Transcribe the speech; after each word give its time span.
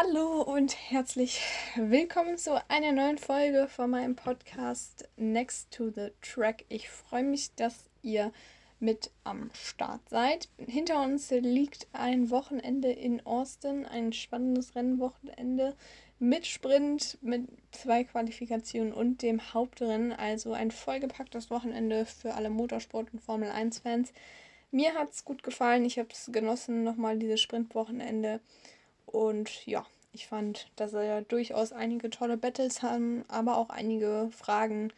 Hallo 0.00 0.42
und 0.42 0.76
herzlich 0.90 1.40
willkommen 1.74 2.38
zu 2.38 2.62
einer 2.70 2.92
neuen 2.92 3.18
Folge 3.18 3.66
von 3.66 3.90
meinem 3.90 4.14
Podcast 4.14 5.08
Next 5.16 5.72
to 5.72 5.90
the 5.90 6.12
Track. 6.22 6.64
Ich 6.68 6.88
freue 6.88 7.24
mich, 7.24 7.52
dass 7.56 7.90
ihr 8.02 8.30
mit 8.78 9.10
am 9.24 9.50
Start 9.54 10.08
seid. 10.08 10.48
Hinter 10.56 11.02
uns 11.02 11.32
liegt 11.32 11.88
ein 11.92 12.30
Wochenende 12.30 12.92
in 12.92 13.26
Austin, 13.26 13.86
ein 13.86 14.12
spannendes 14.12 14.76
Rennwochenende 14.76 15.74
mit 16.20 16.46
Sprint, 16.46 17.18
mit 17.20 17.48
zwei 17.72 18.04
Qualifikationen 18.04 18.92
und 18.92 19.22
dem 19.22 19.52
Hauptrennen. 19.52 20.12
Also 20.12 20.52
ein 20.52 20.70
vollgepacktes 20.70 21.50
Wochenende 21.50 22.06
für 22.06 22.34
alle 22.34 22.50
Motorsport- 22.50 23.12
und 23.12 23.20
Formel 23.20 23.50
1-Fans. 23.50 24.12
Mir 24.70 24.94
hat 24.94 25.10
es 25.10 25.24
gut 25.24 25.42
gefallen. 25.42 25.84
Ich 25.84 25.98
habe 25.98 26.10
es 26.12 26.30
genossen, 26.30 26.84
nochmal 26.84 27.18
dieses 27.18 27.40
Sprintwochenende. 27.40 28.38
Und 29.12 29.64
ja, 29.66 29.86
ich 30.12 30.28
fand, 30.28 30.68
dass 30.76 30.92
er 30.92 31.22
durchaus 31.22 31.72
einige 31.72 32.10
tolle 32.10 32.36
Battles 32.36 32.82
haben, 32.82 33.24
aber 33.28 33.56
auch 33.56 33.70
einige 33.70 34.28
Fragen 34.32 34.92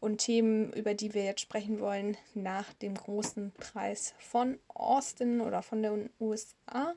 und 0.00 0.18
Themen, 0.18 0.72
über 0.72 0.94
die 0.94 1.14
wir 1.14 1.24
jetzt 1.24 1.42
sprechen 1.42 1.78
wollen, 1.80 2.16
nach 2.34 2.72
dem 2.74 2.94
großen 2.94 3.52
Preis 3.52 4.14
von 4.18 4.58
Austin 4.68 5.40
oder 5.40 5.62
von 5.62 5.82
den 5.82 6.10
USA. 6.20 6.94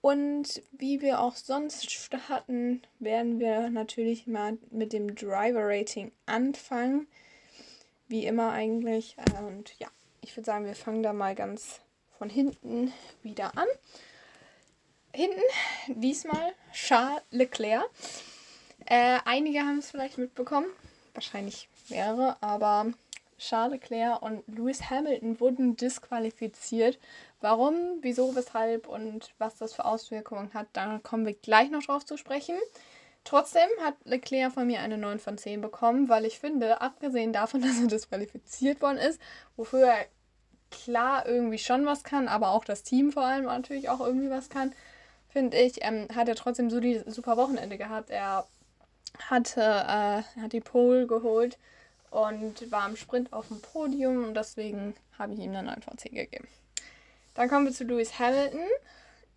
Und 0.00 0.62
wie 0.72 1.00
wir 1.00 1.20
auch 1.20 1.36
sonst 1.36 1.90
starten, 1.90 2.82
werden 2.98 3.38
wir 3.38 3.70
natürlich 3.70 4.26
mal 4.26 4.58
mit 4.70 4.92
dem 4.92 5.14
Driver 5.14 5.62
Rating 5.62 6.12
anfangen. 6.26 7.06
Wie 8.08 8.26
immer 8.26 8.52
eigentlich. 8.52 9.16
Und 9.46 9.78
ja, 9.78 9.88
ich 10.20 10.36
würde 10.36 10.44
sagen, 10.44 10.66
wir 10.66 10.74
fangen 10.74 11.02
da 11.02 11.12
mal 11.12 11.34
ganz 11.34 11.80
von 12.18 12.28
hinten 12.28 12.92
wieder 13.22 13.56
an 13.56 13.68
hinten 15.14 15.40
diesmal 15.86 16.52
Charles 16.72 17.22
Leclerc. 17.30 17.88
Äh, 18.86 19.18
einige 19.24 19.60
haben 19.60 19.78
es 19.78 19.90
vielleicht 19.90 20.18
mitbekommen, 20.18 20.66
wahrscheinlich 21.14 21.68
mehrere, 21.88 22.36
aber 22.42 22.86
Charles 23.38 23.72
Leclerc 23.72 24.22
und 24.22 24.42
Lewis 24.46 24.90
Hamilton 24.90 25.40
wurden 25.40 25.76
disqualifiziert. 25.76 26.98
Warum, 27.40 27.74
wieso, 28.02 28.34
weshalb 28.34 28.88
und 28.88 29.32
was 29.38 29.56
das 29.56 29.74
für 29.74 29.84
Auswirkungen 29.84 30.52
hat, 30.54 30.66
da 30.72 30.98
kommen 31.02 31.26
wir 31.26 31.34
gleich 31.34 31.70
noch 31.70 31.82
drauf 31.82 32.04
zu 32.04 32.16
sprechen. 32.16 32.56
Trotzdem 33.24 33.68
hat 33.82 33.94
Leclerc 34.04 34.52
von 34.52 34.66
mir 34.66 34.80
eine 34.80 34.98
9 34.98 35.18
von 35.18 35.38
10 35.38 35.60
bekommen, 35.62 36.08
weil 36.08 36.26
ich 36.26 36.38
finde, 36.38 36.80
abgesehen 36.80 37.32
davon, 37.32 37.62
dass 37.62 37.80
er 37.80 37.86
disqualifiziert 37.86 38.82
worden 38.82 38.98
ist, 38.98 39.20
wofür 39.56 39.86
er 39.86 40.06
klar 40.70 41.26
irgendwie 41.26 41.58
schon 41.58 41.86
was 41.86 42.02
kann, 42.02 42.28
aber 42.28 42.50
auch 42.50 42.64
das 42.64 42.82
Team 42.82 43.12
vor 43.12 43.24
allem 43.24 43.44
natürlich 43.44 43.88
auch 43.88 44.00
irgendwie 44.00 44.30
was 44.30 44.48
kann, 44.48 44.74
finde 45.34 45.58
ich, 45.58 45.84
ähm, 45.84 46.06
hat 46.14 46.28
er 46.28 46.36
trotzdem 46.36 46.70
so 46.70 46.80
die 46.80 47.02
super 47.06 47.36
Wochenende 47.36 47.76
gehabt. 47.76 48.08
Er 48.08 48.46
hatte, 49.28 49.60
äh, 49.60 50.22
hat 50.40 50.52
die 50.52 50.60
Pole 50.60 51.06
geholt 51.06 51.58
und 52.10 52.70
war 52.70 52.88
im 52.88 52.96
Sprint 52.96 53.32
auf 53.32 53.48
dem 53.48 53.60
Podium 53.60 54.24
und 54.24 54.34
deswegen 54.34 54.94
habe 55.18 55.34
ich 55.34 55.40
ihm 55.40 55.52
dann 55.52 55.66
9 55.66 55.82
von 55.82 55.98
10 55.98 56.14
gegeben. 56.14 56.46
Dann 57.34 57.48
kommen 57.48 57.66
wir 57.66 57.72
zu 57.72 57.82
Lewis 57.82 58.18
Hamilton. 58.18 58.60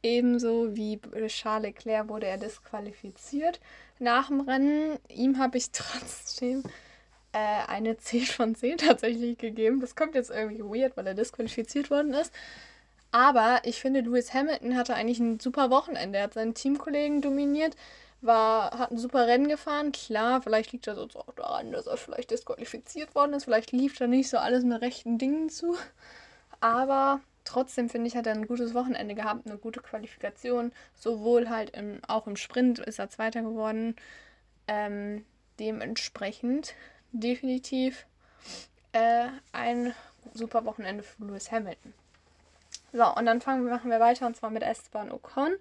Ebenso 0.03 0.75
wie 0.75 1.01
Charles 1.27 1.63
Leclerc 1.63 2.07
wurde 2.07 2.27
er 2.27 2.37
disqualifiziert 2.37 3.59
nach 3.97 4.27
dem 4.27 4.41
Rennen. 4.41 4.99
Ihm 5.09 5.39
habe 5.39 5.57
ich 5.57 5.71
trotzdem 5.71 6.61
äh, 7.33 7.65
eine 7.67 7.97
10 7.97 8.21
von 8.27 8.53
10 8.53 8.77
tatsächlich 8.77 9.39
gegeben. 9.39 9.81
Das 9.81 9.95
kommt 9.95 10.13
jetzt 10.13 10.29
irgendwie 10.29 10.61
weird, 10.61 10.95
weil 10.95 11.07
er 11.07 11.15
disqualifiziert 11.15 11.89
worden 11.89 12.13
ist. 12.13 12.31
Aber 13.11 13.61
ich 13.63 13.79
finde, 13.79 14.01
Lewis 14.01 14.33
Hamilton 14.33 14.75
hatte 14.75 14.95
eigentlich 14.95 15.19
ein 15.19 15.39
super 15.39 15.69
Wochenende. 15.69 16.17
Er 16.17 16.25
hat 16.25 16.33
seinen 16.33 16.53
Teamkollegen 16.53 17.21
dominiert, 17.21 17.75
war, 18.21 18.77
hat 18.77 18.91
ein 18.91 18.97
super 18.97 19.27
Rennen 19.27 19.47
gefahren. 19.47 19.91
Klar, 19.91 20.41
vielleicht 20.41 20.71
liegt 20.71 20.87
das 20.87 20.97
auch 20.97 21.33
daran, 21.35 21.71
dass 21.71 21.87
er 21.87 21.97
vielleicht 21.97 22.31
disqualifiziert 22.31 23.15
worden 23.15 23.33
ist. 23.33 23.45
Vielleicht 23.45 23.71
lief 23.71 23.97
da 23.97 24.07
nicht 24.07 24.29
so 24.29 24.37
alles 24.37 24.63
mit 24.63 24.81
rechten 24.81 25.17
Dingen 25.17 25.49
zu. 25.49 25.77
Aber 26.59 27.21
trotzdem 27.45 27.89
finde 27.89 28.07
ich, 28.07 28.17
hat 28.17 28.27
er 28.27 28.33
ein 28.33 28.47
gutes 28.47 28.73
Wochenende 28.73 29.15
gehabt, 29.15 29.47
eine 29.47 29.57
gute 29.57 29.81
Qualifikation. 29.81 30.71
Sowohl 30.95 31.49
halt 31.49 31.71
im, 31.71 32.01
auch 32.07 32.27
im 32.27 32.35
Sprint 32.35 32.79
ist 32.79 32.99
er 32.99 33.09
Zweiter 33.09 33.41
geworden. 33.41 33.95
Ähm, 34.67 35.25
dementsprechend 35.59 36.75
definitiv 37.13 38.05
äh, 38.91 39.27
ein 39.53 39.93
super 40.33 40.65
Wochenende 40.65 41.03
für 41.03 41.23
Lewis 41.23 41.51
Hamilton. 41.51 41.93
So, 42.97 43.05
und 43.13 43.27
dann 43.27 43.41
fangen, 43.41 43.63
machen 43.65 43.91
wir 43.91 43.99
weiter 43.99 44.25
und 44.25 44.35
zwar 44.35 44.49
mit 44.49 44.63
Esteban 44.63 45.11
Ocon. 45.11 45.55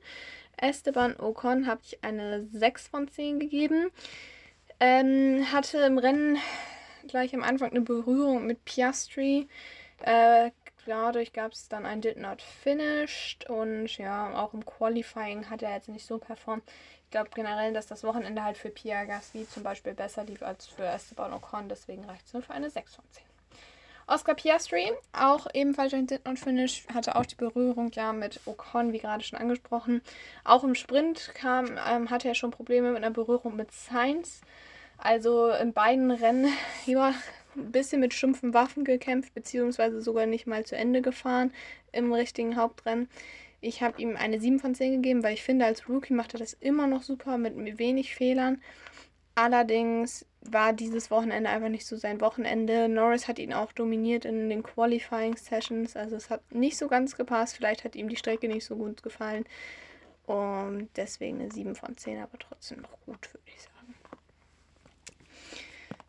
Esteban 0.56 1.20
Ocon 1.20 1.66
habe 1.66 1.82
ich 1.84 2.02
eine 2.02 2.46
6 2.50 2.88
von 2.88 3.08
10 3.08 3.40
gegeben. 3.40 3.90
Ähm, 4.80 5.52
hatte 5.52 5.78
im 5.80 5.98
Rennen 5.98 6.38
gleich 7.08 7.34
am 7.34 7.42
Anfang 7.42 7.72
eine 7.72 7.82
Berührung 7.82 8.46
mit 8.46 8.64
Piastri. 8.64 9.48
Äh, 10.00 10.50
dadurch 10.86 11.34
gab 11.34 11.52
es 11.52 11.68
dann 11.68 11.84
ein 11.84 12.00
Did 12.00 12.16
Not 12.16 12.40
Finished 12.40 13.50
und 13.50 13.98
ja, 13.98 14.32
auch 14.34 14.54
im 14.54 14.64
Qualifying 14.64 15.50
hat 15.50 15.60
er 15.60 15.74
jetzt 15.74 15.90
nicht 15.90 16.06
so 16.06 16.16
performt. 16.16 16.64
Ich 17.04 17.10
glaube 17.10 17.28
generell, 17.34 17.74
dass 17.74 17.86
das 17.86 18.02
Wochenende 18.02 18.44
halt 18.44 18.56
für 18.56 18.70
Pierre 18.70 19.06
Gasly 19.06 19.46
zum 19.46 19.62
Beispiel 19.62 19.92
besser 19.92 20.24
lief 20.24 20.42
als 20.42 20.68
für 20.68 20.86
Esteban 20.86 21.34
Ocon, 21.34 21.68
deswegen 21.68 22.04
reicht 22.06 22.24
es 22.26 22.32
nur 22.32 22.42
für 22.42 22.54
eine 22.54 22.70
6 22.70 22.94
von 22.94 23.04
10. 23.10 23.25
Oscar 24.08 24.34
Piastri, 24.34 24.92
auch 25.12 25.48
ebenfalls 25.52 25.92
ein 25.92 26.06
Sit 26.06 26.28
und 26.28 26.38
Finish, 26.38 26.86
hatte 26.94 27.16
auch 27.16 27.26
die 27.26 27.34
Berührung 27.34 27.90
ja 27.92 28.12
mit 28.12 28.40
Ocon, 28.46 28.92
wie 28.92 28.98
gerade 28.98 29.24
schon 29.24 29.36
angesprochen. 29.36 30.00
Auch 30.44 30.62
im 30.62 30.76
Sprint 30.76 31.32
kam, 31.34 31.76
ähm, 31.88 32.08
hatte 32.08 32.28
er 32.28 32.36
schon 32.36 32.52
Probleme 32.52 32.92
mit 32.92 32.98
einer 32.98 33.10
Berührung 33.10 33.56
mit 33.56 33.72
Sainz. 33.72 34.42
Also 34.96 35.50
in 35.50 35.72
beiden 35.72 36.12
Rennen 36.12 36.52
ja, 36.86 37.14
ein 37.56 37.72
bisschen 37.72 38.00
mit 38.00 38.14
stumpfen 38.14 38.54
Waffen 38.54 38.84
gekämpft, 38.84 39.34
beziehungsweise 39.34 40.00
sogar 40.00 40.26
nicht 40.26 40.46
mal 40.46 40.64
zu 40.64 40.76
Ende 40.76 41.02
gefahren 41.02 41.52
im 41.90 42.12
richtigen 42.12 42.54
Hauptrennen. 42.54 43.08
Ich 43.60 43.82
habe 43.82 44.00
ihm 44.00 44.16
eine 44.16 44.38
7 44.38 44.60
von 44.60 44.76
10 44.76 45.02
gegeben, 45.02 45.24
weil 45.24 45.34
ich 45.34 45.42
finde, 45.42 45.64
als 45.64 45.88
Rookie 45.88 46.14
macht 46.14 46.34
er 46.34 46.38
das 46.38 46.52
immer 46.52 46.86
noch 46.86 47.02
super 47.02 47.38
mit 47.38 47.56
wenig 47.78 48.14
Fehlern. 48.14 48.62
Allerdings 49.36 50.24
war 50.40 50.72
dieses 50.72 51.10
Wochenende 51.10 51.50
einfach 51.50 51.68
nicht 51.68 51.86
so 51.86 51.96
sein 51.96 52.22
Wochenende. 52.22 52.88
Norris 52.88 53.28
hat 53.28 53.38
ihn 53.38 53.52
auch 53.52 53.70
dominiert 53.72 54.24
in 54.24 54.48
den 54.48 54.62
Qualifying 54.62 55.36
Sessions. 55.36 55.94
Also 55.94 56.16
es 56.16 56.30
hat 56.30 56.40
nicht 56.54 56.78
so 56.78 56.88
ganz 56.88 57.16
gepasst. 57.16 57.56
Vielleicht 57.56 57.84
hat 57.84 57.96
ihm 57.96 58.08
die 58.08 58.16
Strecke 58.16 58.48
nicht 58.48 58.64
so 58.64 58.76
gut 58.76 59.02
gefallen. 59.02 59.44
Und 60.24 60.88
deswegen 60.96 61.40
eine 61.40 61.52
7 61.52 61.74
von 61.76 61.98
10, 61.98 62.18
aber 62.18 62.38
trotzdem 62.38 62.80
noch 62.80 62.98
gut, 63.04 63.32
würde 63.34 63.44
ich 63.54 63.62
sagen. 63.62 63.76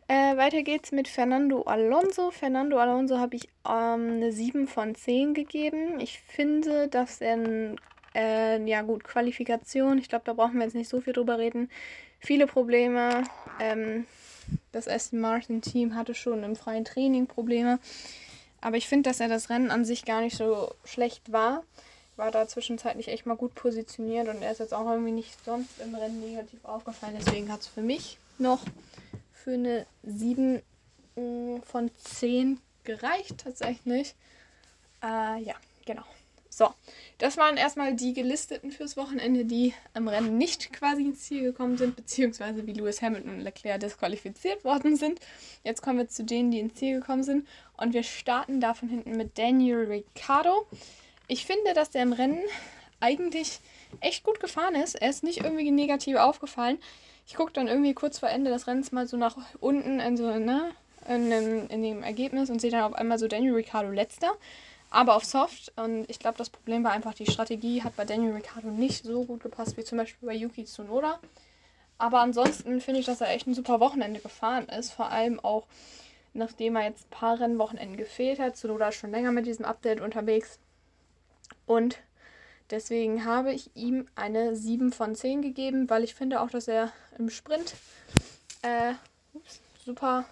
Äh, 0.08 0.38
weiter 0.38 0.62
geht's 0.62 0.90
mit 0.90 1.06
Fernando 1.06 1.64
Alonso. 1.64 2.30
Fernando 2.30 2.78
Alonso 2.78 3.18
habe 3.18 3.36
ich 3.36 3.50
ähm, 3.68 4.14
eine 4.14 4.32
7 4.32 4.66
von 4.66 4.94
10 4.94 5.34
gegeben. 5.34 6.00
Ich 6.00 6.20
finde, 6.20 6.88
dass 6.88 7.20
er, 7.20 7.76
äh, 8.18 8.62
ja 8.64 8.82
gut, 8.82 9.04
Qualifikation, 9.04 9.98
ich 9.98 10.08
glaube, 10.08 10.24
da 10.26 10.32
brauchen 10.32 10.54
wir 10.54 10.64
jetzt 10.64 10.74
nicht 10.74 10.88
so 10.88 11.00
viel 11.00 11.12
drüber 11.12 11.38
reden 11.38 11.70
viele 12.18 12.46
Probleme. 12.46 13.24
Ähm, 13.60 14.06
das 14.72 14.88
Aston 14.88 15.20
Martin 15.20 15.62
Team 15.62 15.94
hatte 15.94 16.14
schon 16.14 16.42
im 16.42 16.56
freien 16.56 16.84
Training 16.84 17.26
Probleme. 17.26 17.78
Aber 18.60 18.76
ich 18.76 18.88
finde, 18.88 19.10
dass 19.10 19.20
er 19.20 19.28
das 19.28 19.50
Rennen 19.50 19.70
an 19.70 19.84
sich 19.84 20.04
gar 20.04 20.20
nicht 20.20 20.36
so 20.36 20.74
schlecht 20.84 21.32
war. 21.32 21.62
War 22.16 22.30
da 22.30 22.48
zwischenzeitlich 22.48 23.08
echt 23.08 23.26
mal 23.26 23.36
gut 23.36 23.54
positioniert 23.54 24.28
und 24.28 24.42
er 24.42 24.50
ist 24.50 24.58
jetzt 24.58 24.74
auch 24.74 24.90
irgendwie 24.90 25.12
nicht 25.12 25.44
sonst 25.44 25.80
im 25.80 25.94
Rennen 25.94 26.20
negativ 26.20 26.64
aufgefallen. 26.64 27.16
Deswegen 27.18 27.52
hat 27.52 27.60
es 27.60 27.68
für 27.68 27.82
mich 27.82 28.18
noch 28.38 28.64
für 29.32 29.52
eine 29.52 29.86
7 30.02 30.60
mm, 31.14 31.62
von 31.62 31.90
10 31.96 32.58
gereicht 32.82 33.38
tatsächlich. 33.38 34.16
Äh, 35.02 35.42
ja, 35.42 35.54
genau. 35.86 36.02
So, 36.58 36.74
das 37.18 37.36
waren 37.36 37.56
erstmal 37.56 37.94
die 37.94 38.14
gelisteten 38.14 38.72
fürs 38.72 38.96
Wochenende, 38.96 39.44
die 39.44 39.74
am 39.94 40.08
Rennen 40.08 40.38
nicht 40.38 40.72
quasi 40.72 41.02
ins 41.02 41.20
Ziel 41.20 41.42
gekommen 41.42 41.76
sind, 41.78 41.94
beziehungsweise 41.94 42.66
wie 42.66 42.72
Lewis 42.72 43.00
Hamilton 43.00 43.34
und 43.34 43.40
Leclerc 43.42 43.78
disqualifiziert 43.78 44.64
worden 44.64 44.96
sind. 44.96 45.20
Jetzt 45.62 45.82
kommen 45.82 45.98
wir 45.98 46.08
zu 46.08 46.24
denen, 46.24 46.50
die 46.50 46.58
ins 46.58 46.74
Ziel 46.74 46.98
gekommen 46.98 47.22
sind. 47.22 47.46
Und 47.76 47.94
wir 47.94 48.02
starten 48.02 48.60
da 48.60 48.74
von 48.74 48.88
hinten 48.88 49.16
mit 49.16 49.38
Daniel 49.38 49.84
Ricciardo. 49.84 50.66
Ich 51.28 51.46
finde, 51.46 51.74
dass 51.74 51.90
der 51.90 52.02
im 52.02 52.12
Rennen 52.12 52.42
eigentlich 52.98 53.60
echt 54.00 54.24
gut 54.24 54.40
gefahren 54.40 54.74
ist. 54.74 54.96
Er 54.96 55.10
ist 55.10 55.22
nicht 55.22 55.44
irgendwie 55.44 55.70
negativ 55.70 56.16
aufgefallen. 56.16 56.78
Ich 57.28 57.36
gucke 57.36 57.52
dann 57.52 57.68
irgendwie 57.68 57.94
kurz 57.94 58.18
vor 58.18 58.30
Ende 58.30 58.50
des 58.50 58.66
Rennens 58.66 58.90
mal 58.90 59.06
so 59.06 59.16
nach 59.16 59.36
unten 59.60 60.00
in 60.00 60.16
so, 60.16 60.36
ne, 60.36 60.72
in 61.06 61.30
dem, 61.30 61.68
in 61.68 61.82
dem 61.84 62.02
Ergebnis 62.02 62.50
und 62.50 62.60
sehe 62.60 62.72
dann 62.72 62.82
auf 62.82 62.94
einmal 62.94 63.20
so 63.20 63.28
Daniel 63.28 63.54
Ricciardo 63.54 63.92
letzter 63.92 64.32
aber 64.90 65.16
auf 65.16 65.24
Soft. 65.24 65.72
Und 65.76 66.08
ich 66.08 66.18
glaube, 66.18 66.38
das 66.38 66.50
Problem 66.50 66.84
war 66.84 66.92
einfach, 66.92 67.14
die 67.14 67.30
Strategie 67.30 67.82
hat 67.82 67.96
bei 67.96 68.04
Daniel 68.04 68.34
Ricciardo 68.34 68.68
nicht 68.68 69.04
so 69.04 69.24
gut 69.24 69.42
gepasst 69.42 69.76
wie 69.76 69.84
zum 69.84 69.98
Beispiel 69.98 70.26
bei 70.26 70.34
Yuki 70.34 70.64
Tsunoda. 70.64 71.18
Aber 71.98 72.20
ansonsten 72.20 72.80
finde 72.80 73.00
ich, 73.00 73.06
dass 73.06 73.20
er 73.20 73.30
echt 73.30 73.46
ein 73.46 73.54
super 73.54 73.80
Wochenende 73.80 74.20
gefahren 74.20 74.68
ist. 74.68 74.92
Vor 74.92 75.10
allem 75.10 75.40
auch, 75.40 75.66
nachdem 76.32 76.76
er 76.76 76.84
jetzt 76.84 77.06
ein 77.06 77.10
paar 77.10 77.40
Rennwochenenden 77.40 77.96
gefehlt 77.96 78.38
hat. 78.38 78.56
Tsunoda 78.56 78.88
ist 78.88 78.96
schon 78.96 79.10
länger 79.10 79.32
mit 79.32 79.46
diesem 79.46 79.64
Update 79.64 80.00
unterwegs. 80.00 80.58
Und 81.66 81.98
deswegen 82.70 83.24
habe 83.24 83.52
ich 83.52 83.70
ihm 83.74 84.06
eine 84.14 84.54
7 84.54 84.92
von 84.92 85.14
10 85.14 85.42
gegeben, 85.42 85.90
weil 85.90 86.04
ich 86.04 86.14
finde 86.14 86.40
auch, 86.40 86.50
dass 86.50 86.68
er 86.68 86.92
im 87.18 87.30
Sprint 87.30 87.74
äh, 88.62 88.94
ups, 89.34 89.60
super 89.84 90.24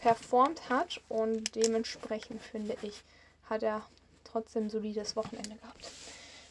performt 0.00 0.68
hat 0.70 1.00
und 1.08 1.54
dementsprechend 1.54 2.40
finde 2.42 2.76
ich, 2.82 3.02
hat 3.50 3.62
er 3.62 3.82
trotzdem 4.24 4.70
solides 4.70 5.16
Wochenende 5.16 5.56
gehabt. 5.56 5.90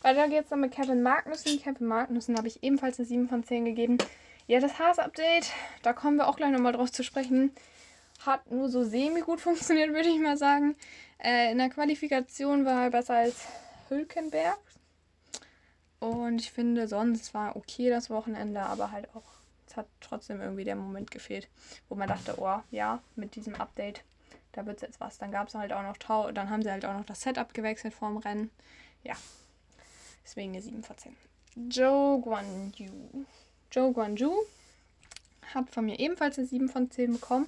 Weiter 0.01 0.29
geht's 0.29 0.49
dann 0.49 0.61
mit 0.61 0.71
Kevin 0.71 1.01
Magnussen. 1.01 1.61
Kevin 1.61 1.87
Magnussen 1.87 2.37
habe 2.37 2.47
ich 2.47 2.63
ebenfalls 2.63 2.99
eine 2.99 3.07
7 3.07 3.27
von 3.27 3.43
10 3.43 3.65
gegeben. 3.65 3.97
Ja, 4.47 4.59
das 4.59 4.79
Haas-Update, 4.79 5.51
da 5.83 5.93
kommen 5.93 6.17
wir 6.17 6.27
auch 6.27 6.35
gleich 6.35 6.51
nochmal 6.51 6.73
drauf 6.73 6.91
zu 6.91 7.03
sprechen, 7.03 7.51
hat 8.25 8.49
nur 8.51 8.69
so 8.69 8.83
semi-gut 8.83 9.41
funktioniert, 9.41 9.93
würde 9.93 10.09
ich 10.09 10.19
mal 10.19 10.37
sagen. 10.37 10.75
Äh, 11.19 11.51
in 11.51 11.57
der 11.57 11.69
Qualifikation 11.69 12.65
war 12.65 12.85
er 12.85 12.89
besser 12.91 13.15
als 13.15 13.45
Hülkenberg. 13.89 14.59
Und 15.99 16.39
ich 16.39 16.51
finde, 16.51 16.87
sonst 16.87 17.33
war 17.33 17.57
okay 17.57 17.89
das 17.89 18.09
Wochenende, 18.09 18.61
aber 18.61 18.91
halt 18.91 19.13
auch, 19.13 19.25
es 19.67 19.75
hat 19.75 19.87
trotzdem 19.99 20.39
irgendwie 20.39 20.63
der 20.63 20.75
Moment 20.75 21.11
gefehlt, 21.11 21.49
wo 21.89 21.95
man 21.95 22.07
dachte, 22.07 22.35
oh 22.37 22.59
ja, 22.71 23.01
mit 23.15 23.35
diesem 23.35 23.55
Update, 23.55 24.03
da 24.51 24.65
wird 24.65 24.77
es 24.77 24.81
jetzt 24.81 24.99
was. 24.99 25.17
Dann 25.17 25.31
gab 25.31 25.47
es 25.47 25.55
halt 25.55 25.73
auch 25.73 25.83
noch 25.83 25.97
Tau, 25.97 26.31
dann 26.31 26.49
haben 26.49 26.63
sie 26.63 26.71
halt 26.71 26.85
auch 26.85 26.93
noch 26.93 27.05
das 27.05 27.21
Setup 27.21 27.53
gewechselt 27.53 27.93
vorm 27.93 28.17
Rennen. 28.17 28.49
Ja, 29.03 29.15
deswegen 30.23 30.51
eine 30.51 30.61
7 30.61 30.83
von 30.83 30.97
10. 30.97 31.15
Joe 31.69 32.19
Guanju. 32.21 33.25
Joe 33.71 33.91
Guanju 33.91 34.31
hat 35.53 35.69
von 35.69 35.85
mir 35.85 35.99
ebenfalls 35.99 36.37
eine 36.37 36.47
7 36.47 36.69
von 36.69 36.89
10 36.91 37.13
bekommen. 37.13 37.47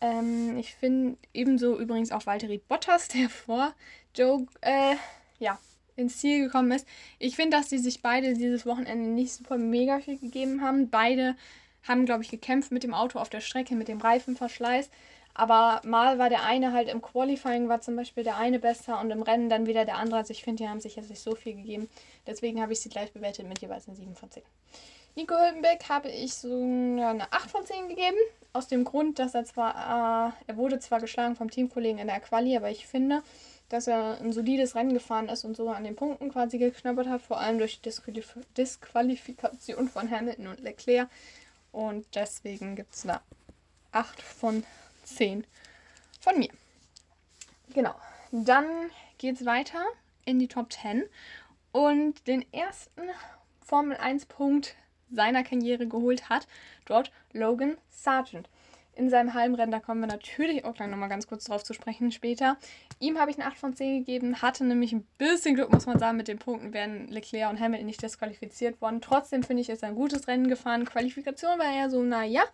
Ähm, 0.00 0.58
ich 0.58 0.74
finde 0.74 1.16
ebenso 1.32 1.78
übrigens 1.78 2.12
auch 2.12 2.26
Valtteri 2.26 2.58
Bottas, 2.58 3.08
der 3.14 3.28
vor 3.28 3.74
Joe, 4.14 4.46
äh, 4.60 4.96
ja, 5.38 5.58
ins 5.96 6.18
Ziel 6.18 6.44
gekommen 6.44 6.72
ist. 6.72 6.86
Ich 7.18 7.36
finde, 7.36 7.56
dass 7.56 7.68
die 7.68 7.78
sich 7.78 8.02
beide 8.02 8.34
dieses 8.34 8.66
Wochenende 8.66 9.08
nicht 9.08 9.32
super 9.32 9.56
mega 9.56 10.00
viel 10.00 10.18
gegeben 10.18 10.60
haben. 10.60 10.90
Beide 10.90 11.36
haben, 11.84 12.06
glaube 12.06 12.22
ich, 12.22 12.30
gekämpft 12.30 12.72
mit 12.72 12.82
dem 12.82 12.94
Auto 12.94 13.18
auf 13.18 13.28
der 13.28 13.40
Strecke, 13.40 13.74
mit 13.74 13.88
dem 13.88 14.00
Reifenverschleiß. 14.00 14.90
Aber 15.34 15.80
mal 15.84 16.18
war 16.18 16.28
der 16.28 16.44
eine 16.44 16.72
halt 16.72 16.88
im 16.88 17.02
Qualifying, 17.02 17.68
war 17.68 17.80
zum 17.80 17.96
Beispiel 17.96 18.22
der 18.22 18.36
eine 18.36 18.60
besser 18.60 19.00
und 19.00 19.10
im 19.10 19.22
Rennen 19.22 19.48
dann 19.48 19.66
wieder 19.66 19.84
der 19.84 19.98
andere. 19.98 20.18
Also 20.18 20.30
ich 20.30 20.44
finde, 20.44 20.62
die 20.62 20.68
haben 20.68 20.80
sich 20.80 20.94
jetzt 20.94 21.10
nicht 21.10 21.20
so 21.22 21.34
viel 21.34 21.56
gegeben. 21.56 21.88
Deswegen 22.26 22.62
habe 22.62 22.72
ich 22.72 22.80
sie 22.80 22.88
gleich 22.88 23.12
bewertet 23.12 23.48
mit 23.48 23.60
jeweils 23.60 23.88
einer 23.88 23.96
7 23.96 24.14
von 24.14 24.30
10. 24.30 24.44
Nico 25.16 25.34
Hülkenberg 25.36 25.88
habe 25.88 26.08
ich 26.08 26.34
so 26.34 26.54
eine 26.54 27.32
8 27.32 27.50
von 27.50 27.66
10 27.66 27.88
gegeben. 27.88 28.16
Aus 28.52 28.68
dem 28.68 28.84
Grund, 28.84 29.18
dass 29.18 29.34
er 29.34 29.44
zwar, 29.44 29.74
äh, 30.28 30.32
er 30.46 30.56
wurde 30.56 30.78
zwar 30.78 31.00
geschlagen 31.00 31.34
vom 31.34 31.50
Teamkollegen 31.50 31.98
in 31.98 32.06
der 32.06 32.20
Quali, 32.20 32.56
aber 32.56 32.70
ich 32.70 32.86
finde, 32.86 33.22
dass 33.68 33.88
er 33.88 34.20
ein 34.20 34.32
solides 34.32 34.76
Rennen 34.76 34.94
gefahren 34.94 35.28
ist 35.28 35.44
und 35.44 35.56
so 35.56 35.68
an 35.68 35.82
den 35.82 35.96
Punkten 35.96 36.30
quasi 36.30 36.58
geknabbert 36.58 37.08
hat, 37.08 37.22
vor 37.22 37.40
allem 37.40 37.58
durch 37.58 37.80
die 37.80 37.82
Disqualif 37.82 38.38
Disqualifikation 38.56 39.88
von 39.88 40.08
Hamilton 40.08 40.46
und 40.46 40.60
Leclerc. 40.60 41.08
Und 41.72 42.06
deswegen 42.14 42.76
gibt 42.76 42.94
es 42.94 43.02
eine 43.02 43.20
8 43.90 44.22
von 44.22 44.62
10 44.62 44.83
von 46.20 46.38
mir. 46.38 46.50
Genau. 47.72 47.94
Dann 48.32 48.66
geht 49.18 49.40
es 49.40 49.46
weiter 49.46 49.84
in 50.24 50.38
die 50.38 50.48
Top 50.48 50.72
10. 50.72 51.04
Und 51.72 52.26
den 52.26 52.44
ersten 52.52 53.02
Formel 53.60 53.96
1 53.96 54.26
Punkt 54.26 54.76
seiner 55.10 55.42
Karriere 55.42 55.86
geholt 55.86 56.28
hat, 56.28 56.46
dort 56.86 57.10
Logan 57.32 57.76
Sargent. 57.90 58.48
In 58.96 59.10
seinem 59.10 59.34
Heimrennen, 59.34 59.72
da 59.72 59.80
kommen 59.80 60.00
wir 60.00 60.06
natürlich 60.06 60.64
auch 60.64 60.74
gleich 60.74 60.88
nochmal 60.88 61.08
ganz 61.08 61.26
kurz 61.26 61.44
drauf 61.44 61.64
zu 61.64 61.74
sprechen 61.74 62.12
später. 62.12 62.56
Ihm 63.00 63.18
habe 63.18 63.30
ich 63.30 63.38
eine 63.38 63.46
8 63.46 63.56
von 63.56 63.74
10 63.74 63.98
gegeben, 63.98 64.42
hatte 64.42 64.64
nämlich 64.64 64.92
ein 64.92 65.06
bisschen 65.18 65.54
Glück, 65.54 65.72
muss 65.72 65.86
man 65.86 65.98
sagen, 65.98 66.16
mit 66.16 66.28
den 66.28 66.38
Punkten 66.38 66.72
wären 66.72 67.08
Leclerc 67.08 67.50
und 67.50 67.60
Hamilton 67.60 67.86
nicht 67.86 68.02
disqualifiziert 68.02 68.80
worden. 68.80 69.00
Trotzdem 69.00 69.42
finde 69.42 69.62
ich, 69.62 69.68
ist 69.68 69.84
ein 69.84 69.94
gutes 69.94 70.28
Rennen 70.28 70.48
gefahren. 70.48 70.84
Qualifikation 70.84 71.58
war 71.58 71.72
eher 71.72 71.90
so, 71.90 72.02
naja, 72.02 72.44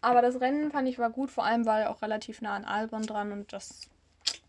aber 0.00 0.22
das 0.22 0.40
Rennen 0.40 0.70
fand 0.70 0.88
ich 0.88 0.98
war 0.98 1.10
gut, 1.10 1.30
vor 1.30 1.44
allem 1.44 1.66
war 1.66 1.80
er 1.80 1.90
auch 1.90 2.02
relativ 2.02 2.40
nah 2.40 2.54
an 2.54 2.64
Albon 2.64 3.02
dran 3.02 3.32
und 3.32 3.52
das 3.52 3.88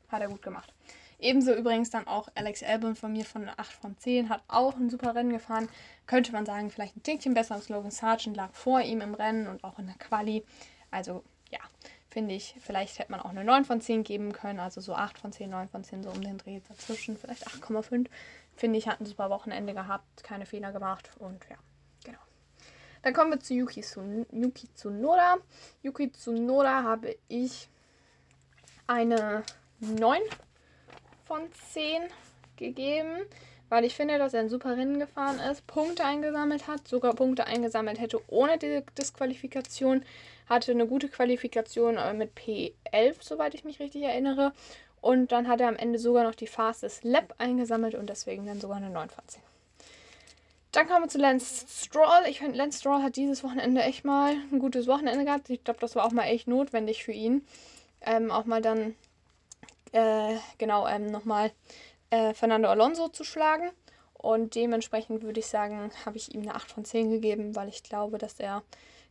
hat 0.09 0.21
er 0.21 0.29
gut 0.29 0.41
gemacht. 0.41 0.73
Ebenso 1.19 1.53
übrigens 1.53 1.89
dann 1.89 2.07
auch 2.07 2.27
Alex 2.35 2.61
Albon 2.61 2.95
von 2.95 3.11
mir 3.13 3.25
von 3.25 3.43
einer 3.43 3.59
8 3.59 3.71
von 3.71 3.97
10, 3.97 4.29
hat 4.29 4.43
auch 4.47 4.75
ein 4.75 4.89
super 4.89 5.15
Rennen 5.15 5.31
gefahren. 5.31 5.69
Könnte 6.07 6.31
man 6.33 6.45
sagen, 6.45 6.69
vielleicht 6.69 6.97
ein 6.97 7.03
Tickchen 7.03 7.33
besser 7.33 7.55
als 7.55 7.69
Logan 7.69 7.91
Sargent, 7.91 8.35
lag 8.35 8.53
vor 8.53 8.81
ihm 8.81 9.01
im 9.01 9.13
Rennen 9.13 9.47
und 9.47 9.63
auch 9.63 9.79
in 9.79 9.87
der 9.87 9.95
Quali. 9.95 10.43
Also 10.91 11.23
ja, 11.51 11.59
finde 12.15 12.33
ich, 12.33 12.55
vielleicht 12.61 12.97
hätte 12.97 13.11
man 13.11 13.19
auch 13.19 13.31
eine 13.31 13.43
9 13.43 13.65
von 13.65 13.81
10 13.81 14.05
geben 14.05 14.31
können, 14.31 14.61
also 14.61 14.79
so 14.79 14.95
8 14.95 15.17
von 15.17 15.33
10, 15.33 15.49
9 15.49 15.67
von 15.67 15.83
10, 15.83 16.01
so 16.01 16.11
um 16.11 16.21
den 16.21 16.37
Dreh 16.37 16.61
dazwischen, 16.65 17.17
vielleicht 17.17 17.45
8,5. 17.45 18.07
Finde 18.55 18.79
ich, 18.79 18.87
hat 18.87 19.01
ein 19.01 19.05
super 19.05 19.29
Wochenende 19.29 19.73
gehabt, 19.73 20.23
keine 20.23 20.45
Fehler 20.45 20.71
gemacht 20.71 21.09
und 21.19 21.43
ja, 21.49 21.57
genau. 22.05 22.21
Dann 23.01 23.13
kommen 23.13 23.31
wir 23.31 23.41
zu 23.41 23.53
Yuki, 23.53 23.81
Tsun 23.81 24.25
Yuki 24.31 24.69
Tsunoda. 24.73 25.39
Yuki 25.83 26.09
Tsunoda 26.09 26.83
habe 26.83 27.17
ich 27.27 27.67
eine 28.87 29.43
9 29.81 30.21
von 31.25 31.41
10 31.73 32.03
gegeben, 32.55 33.25
weil 33.67 33.83
ich 33.83 33.93
finde, 33.93 34.17
dass 34.19 34.33
er 34.33 34.39
ein 34.39 34.49
super 34.49 34.77
Rennen 34.77 34.99
gefahren 34.99 35.41
ist, 35.51 35.67
Punkte 35.67 36.05
eingesammelt 36.05 36.65
hat, 36.69 36.87
sogar 36.87 37.13
Punkte 37.13 37.45
eingesammelt 37.45 37.99
hätte 37.99 38.21
ohne 38.29 38.57
die 38.57 38.83
Disqualifikation, 38.97 40.05
hatte 40.47 40.71
eine 40.71 40.87
gute 40.87 41.09
Qualifikation 41.09 41.97
mit 42.17 42.31
P11, 42.37 43.15
soweit 43.21 43.53
ich 43.53 43.63
mich 43.63 43.79
richtig 43.79 44.03
erinnere. 44.03 44.53
Und 45.01 45.31
dann 45.31 45.47
hat 45.47 45.61
er 45.61 45.67
am 45.67 45.75
Ende 45.75 45.99
sogar 45.99 46.23
noch 46.23 46.35
die 46.35 46.47
Fastest 46.47 47.03
Lap 47.03 47.35
eingesammelt 47.37 47.95
und 47.95 48.09
deswegen 48.09 48.45
dann 48.45 48.59
sogar 48.59 48.77
eine 48.77 48.89
9 48.89 49.09
von 49.09 49.23
10. 49.27 49.41
Dann 50.71 50.87
kommen 50.87 51.05
wir 51.05 51.09
zu 51.09 51.19
Lance 51.19 51.65
Stroll. 51.69 52.23
Ich 52.27 52.39
finde, 52.39 52.57
Lance 52.57 52.79
Stroll 52.79 53.01
hat 53.01 53.15
dieses 53.15 53.43
Wochenende 53.43 53.81
echt 53.81 54.03
mal 54.03 54.35
ein 54.51 54.59
gutes 54.59 54.87
Wochenende 54.87 55.23
gehabt. 55.23 55.49
Ich 55.49 55.63
glaube, 55.63 55.79
das 55.79 55.95
war 55.95 56.05
auch 56.05 56.11
mal 56.11 56.25
echt 56.25 56.47
notwendig 56.47 57.05
für 57.05 57.13
ihn. 57.13 57.45
Ähm, 58.01 58.29
auch 58.29 58.45
mal 58.45 58.61
dann 58.61 58.95
äh, 59.93 60.35
genau, 60.57 60.85
ähm, 60.87 61.09
nochmal 61.11 61.51
äh, 62.09 62.33
Fernando 62.33 62.67
Alonso 62.67 63.07
zu 63.07 63.23
schlagen. 63.23 63.69
Und 64.13 64.55
dementsprechend 64.55 65.21
würde 65.21 65.39
ich 65.39 65.45
sagen, 65.45 65.91
habe 66.05 66.17
ich 66.17 66.33
ihm 66.33 66.41
eine 66.41 66.55
8 66.55 66.71
von 66.71 66.83
10 66.83 67.11
gegeben, 67.11 67.55
weil 67.55 67.69
ich 67.69 67.83
glaube, 67.83 68.17
dass 68.17 68.39
er, 68.39 68.63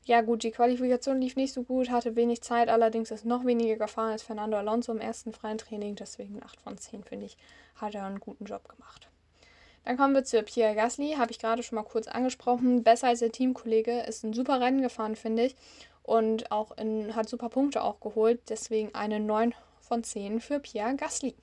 ja 0.06 0.21
gut, 0.21 0.43
die 0.43 0.51
Qualifikation 0.51 1.21
lief 1.21 1.37
nicht 1.37 1.55
so 1.55 1.62
gut, 1.62 1.91
hatte 1.91 2.15
wenig 2.15 2.43
Zeit, 2.43 2.69
allerdings 2.69 3.11
ist 3.11 3.25
noch 3.25 3.45
weniger 3.45 3.77
gefahren 3.77 4.12
als 4.12 4.23
Fernando 4.23 4.56
Alonso 4.56 4.93
im 4.93 5.01
ersten 5.01 5.33
freien 5.33 5.59
Training. 5.59 5.95
Deswegen 5.95 6.43
8 6.43 6.61
von 6.61 6.77
10, 6.79 7.05
finde 7.05 7.27
ich, 7.27 7.37
hat 7.77 7.95
er 7.95 8.05
einen 8.05 8.21
guten 8.21 8.45
Job 8.45 8.69
gemacht. 8.69 9.09
Dann 9.85 9.97
kommen 9.97 10.15
wir 10.15 10.25
zu 10.25 10.43
Pierre 10.43 10.75
Gasly, 10.75 11.15
habe 11.19 11.31
ich 11.31 11.39
gerade 11.39 11.62
schon 11.62 11.77
mal 11.77 11.83
kurz 11.83 12.06
angesprochen. 12.06 12.83
Besser 12.83 13.09
als 13.09 13.21
der 13.21 13.33
Teamkollege, 13.33 14.01
ist 14.01 14.25
ein 14.25 14.32
super 14.32 14.61
Rennen 14.61 14.82
gefahren, 14.82 15.17
finde 15.17 15.44
ich. 15.44 15.56
Und 16.03 16.51
auch 16.51 16.77
in, 16.77 17.15
hat 17.15 17.29
super 17.29 17.49
Punkte 17.49 17.82
auch 17.82 18.01
geholt. 18.01 18.41
Deswegen 18.49 18.94
eine 18.94 19.20
9 19.20 19.55
von 19.81 20.05
10 20.05 20.41
für 20.41 20.61
Pierre 20.61 20.96
Gasly. 20.96 21.34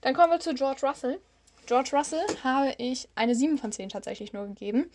Dann 0.00 0.14
kommen 0.14 0.32
wir 0.32 0.40
zu 0.40 0.54
George 0.54 0.86
Russell. 0.86 1.20
George 1.66 1.90
Russell 1.92 2.24
habe 2.42 2.74
ich 2.78 3.08
eine 3.14 3.34
7 3.34 3.58
von 3.58 3.72
10 3.72 3.90
tatsächlich 3.90 4.32
nur 4.32 4.46
gegeben. 4.46 4.90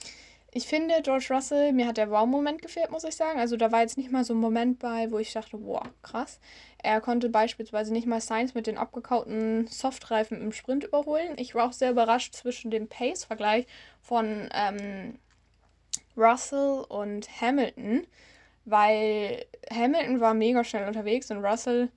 Ich 0.55 0.67
finde, 0.67 1.01
George 1.01 1.25
Russell, 1.31 1.73
mir 1.73 1.87
hat 1.87 1.97
der 1.97 2.11
Wow-Moment 2.11 2.61
gefehlt, 2.61 2.91
muss 2.91 3.03
ich 3.03 3.15
sagen. 3.15 3.39
Also 3.39 3.57
da 3.57 3.71
war 3.71 3.81
jetzt 3.81 3.97
nicht 3.97 4.11
mal 4.11 4.23
so 4.23 4.35
ein 4.35 4.39
Moment 4.39 4.77
bei, 4.77 5.09
wo 5.09 5.17
ich 5.17 5.33
dachte, 5.33 5.57
wow, 5.65 5.81
krass. 6.03 6.39
Er 6.77 7.01
konnte 7.01 7.29
beispielsweise 7.29 7.91
nicht 7.91 8.05
mal 8.05 8.21
Sainz 8.21 8.53
mit 8.53 8.67
den 8.67 8.77
abgekauten 8.77 9.65
Softreifen 9.65 10.39
im 10.39 10.51
Sprint 10.51 10.83
überholen. 10.83 11.33
Ich 11.37 11.55
war 11.55 11.67
auch 11.67 11.73
sehr 11.73 11.89
überrascht 11.89 12.35
zwischen 12.35 12.69
dem 12.69 12.87
Pace-Vergleich 12.87 13.65
von 13.99 14.47
ähm, 14.53 15.17
Russell 16.15 16.85
und 16.87 17.27
Hamilton, 17.41 18.05
weil 18.65 19.45
Hamilton 19.71 20.19
war 20.19 20.35
mega 20.35 20.63
schnell 20.63 20.87
unterwegs 20.87 21.31
und 21.31 21.43
Russell 21.43 21.89